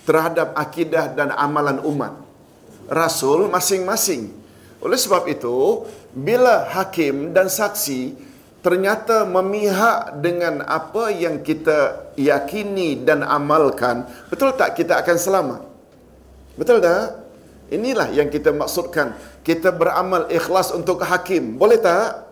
terhadap 0.04 0.52
akidah 0.52 1.08
dan 1.16 1.32
amalan 1.32 1.80
umat? 1.80 2.12
Rasul 2.84 3.48
masing-masing. 3.48 4.28
Oleh 4.84 5.00
sebab 5.00 5.24
itu, 5.24 5.88
bila 6.12 6.68
hakim 6.68 7.32
dan 7.32 7.48
saksi 7.48 8.12
ternyata 8.66 9.22
memihak 9.22 10.18
dengan 10.18 10.58
apa 10.66 11.14
yang 11.14 11.38
kita 11.38 12.10
yakini 12.18 12.98
dan 12.98 13.22
amalkan, 13.22 14.10
betul 14.26 14.50
tak 14.58 14.74
kita 14.74 14.98
akan 14.98 15.14
selamat? 15.14 15.60
Betul 16.58 16.82
tak? 16.82 17.14
Inilah 17.70 18.10
yang 18.10 18.26
kita 18.26 18.50
maksudkan. 18.50 19.14
Kita 19.46 19.70
beramal 19.70 20.26
ikhlas 20.34 20.74
untuk 20.74 20.98
hakim. 20.98 21.54
Boleh 21.54 21.78
tak? 21.78 22.26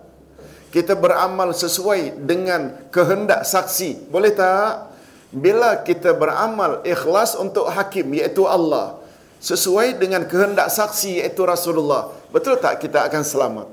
Kita 0.75 0.99
beramal 0.99 1.55
sesuai 1.55 2.19
dengan 2.19 2.83
kehendak 2.91 3.47
saksi. 3.47 4.11
Boleh 4.11 4.35
tak? 4.35 4.91
Bila 5.31 5.87
kita 5.87 6.19
beramal 6.19 6.83
ikhlas 6.83 7.39
untuk 7.39 7.71
hakim, 7.71 8.11
iaitu 8.11 8.43
Allah. 8.43 8.99
Sesuai 9.39 10.03
dengan 10.03 10.27
kehendak 10.27 10.67
saksi, 10.67 11.23
iaitu 11.23 11.47
Rasulullah. 11.47 12.11
Betul 12.35 12.59
tak 12.59 12.83
kita 12.83 13.07
akan 13.07 13.23
selamat? 13.23 13.67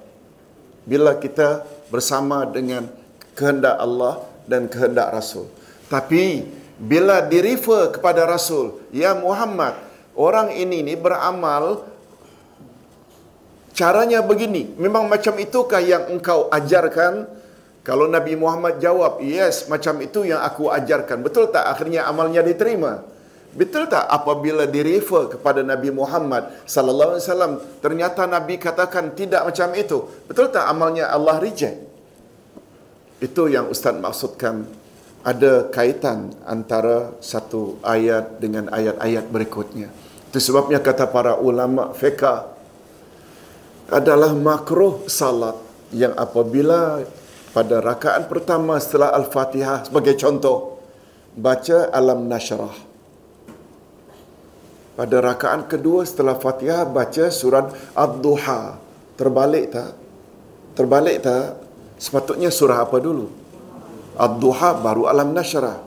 Bila 0.85 1.17
kita 1.17 1.65
bersama 1.91 2.47
dengan 2.47 2.87
kehendak 3.35 3.75
Allah 3.75 4.23
dan 4.47 4.71
kehendak 4.71 5.11
Rasul. 5.11 5.51
Tapi, 5.91 6.47
bila 6.79 7.21
direfer 7.21 7.93
kepada 7.93 8.23
Rasul, 8.25 8.79
Ya 8.95 9.13
Muhammad, 9.13 9.75
orang 10.15 10.55
ini 10.55 10.81
ni 10.81 10.95
beramal 10.95 11.85
caranya 13.75 14.23
begini. 14.23 14.71
Memang 14.79 15.11
macam 15.11 15.35
itukah 15.35 15.83
yang 15.83 16.09
engkau 16.09 16.47
ajarkan? 16.49 17.27
Kalau 17.81 18.05
Nabi 18.05 18.37
Muhammad 18.37 18.77
jawab, 18.77 19.19
yes, 19.25 19.65
macam 19.65 19.97
itu 20.05 20.23
yang 20.23 20.39
aku 20.41 20.69
ajarkan. 20.69 21.25
Betul 21.25 21.49
tak 21.49 21.65
akhirnya 21.65 22.05
amalnya 22.05 22.45
diterima? 22.45 23.01
Betul 23.51 23.91
tak 23.91 24.07
apabila 24.07 24.63
direfer 24.63 25.35
kepada 25.35 25.59
Nabi 25.59 25.91
Muhammad 25.91 26.63
sallallahu 26.63 27.19
alaihi 27.19 27.25
wasallam 27.27 27.53
ternyata 27.83 28.23
Nabi 28.23 28.55
katakan 28.55 29.11
tidak 29.11 29.43
macam 29.43 29.75
itu. 29.75 30.07
Betul 30.23 30.55
tak 30.55 30.71
amalnya 30.71 31.11
Allah 31.11 31.35
reject? 31.35 31.75
Itu 33.19 33.51
yang 33.51 33.67
ustaz 33.67 33.91
maksudkan 33.99 34.63
ada 35.21 35.67
kaitan 35.67 36.31
antara 36.47 37.13
satu 37.19 37.77
ayat 37.83 38.39
dengan 38.39 38.71
ayat-ayat 38.71 39.27
berikutnya. 39.27 39.91
Itu 40.31 40.39
sebabnya 40.39 40.79
kata 40.79 41.11
para 41.11 41.35
ulama 41.35 41.91
fiqh 41.91 42.23
adalah 43.91 44.31
makruh 44.31 45.05
salat 45.11 45.59
yang 45.91 46.15
apabila 46.15 47.03
pada 47.51 47.83
rakaat 47.83 48.31
pertama 48.31 48.79
setelah 48.79 49.11
Al-Fatihah 49.11 49.91
sebagai 49.91 50.15
contoh 50.15 50.79
baca 51.35 51.91
alam 51.91 52.31
nashrah. 52.31 52.90
Pada 55.01 55.17
rakaat 55.17 55.65
kedua 55.65 56.05
setelah 56.05 56.37
Fatihah 56.37 56.85
baca 56.85 57.33
surat 57.33 57.73
Ad-Duha. 57.97 58.77
Terbalik 59.17 59.73
tak? 59.73 59.97
Terbalik 60.77 61.25
tak? 61.25 61.57
Sepatutnya 61.97 62.53
surah 62.53 62.85
apa 62.85 63.01
dulu? 63.01 63.25
Ad-Duha 64.13 64.77
baru 64.77 65.09
alam 65.09 65.33
nashrah. 65.33 65.81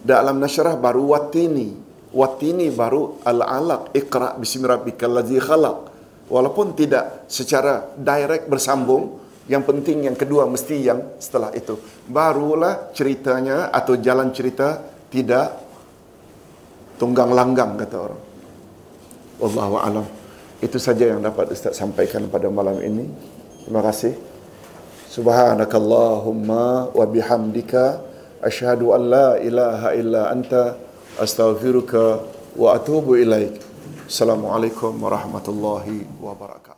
Dan 0.00 0.16
alam 0.16 0.40
nashrah 0.40 0.80
baru 0.80 1.12
watini. 1.12 1.76
Watini 2.16 2.72
baru 2.72 3.20
al-alaq. 3.28 3.92
Iqra' 3.92 4.40
bismi 4.40 4.64
rabbikal 4.64 5.12
ladzi 5.12 5.36
khalaq. 5.44 5.76
Walaupun 6.32 6.72
tidak 6.72 7.28
secara 7.28 7.92
direct 8.00 8.48
bersambung, 8.48 9.20
yang 9.44 9.60
penting 9.60 10.08
yang 10.08 10.16
kedua 10.16 10.48
mesti 10.48 10.80
yang 10.80 11.20
setelah 11.20 11.52
itu. 11.52 11.76
Barulah 12.08 12.96
ceritanya 12.96 13.68
atau 13.68 14.00
jalan 14.00 14.32
cerita 14.32 14.80
tidak 15.12 15.52
tunggang 16.96 17.28
langgang 17.28 17.76
kata 17.76 17.98
orang. 18.00 18.32
Wallahu 19.38 19.74
alam. 19.80 20.06
Itu 20.62 20.78
saja 20.78 21.10
yang 21.10 21.20
dapat 21.20 21.50
Ustaz 21.52 21.76
sampaikan 21.76 22.24
pada 22.30 22.48
malam 22.48 22.78
ini. 22.80 23.10
Terima 23.66 23.82
kasih. 23.82 24.14
Subhanakallahumma 25.10 26.90
wa 26.90 27.04
bihamdika 27.06 28.02
asyhadu 28.42 28.94
an 28.94 29.02
la 29.10 29.28
ilaha 29.38 29.94
illa 29.94 30.22
anta 30.30 30.74
astaghfiruka 31.20 32.22
wa 32.58 32.74
atubu 32.74 33.18
ilaik. 33.18 33.62
Assalamualaikum 34.10 34.94
warahmatullahi 35.00 36.06
wabarakatuh. 36.18 36.73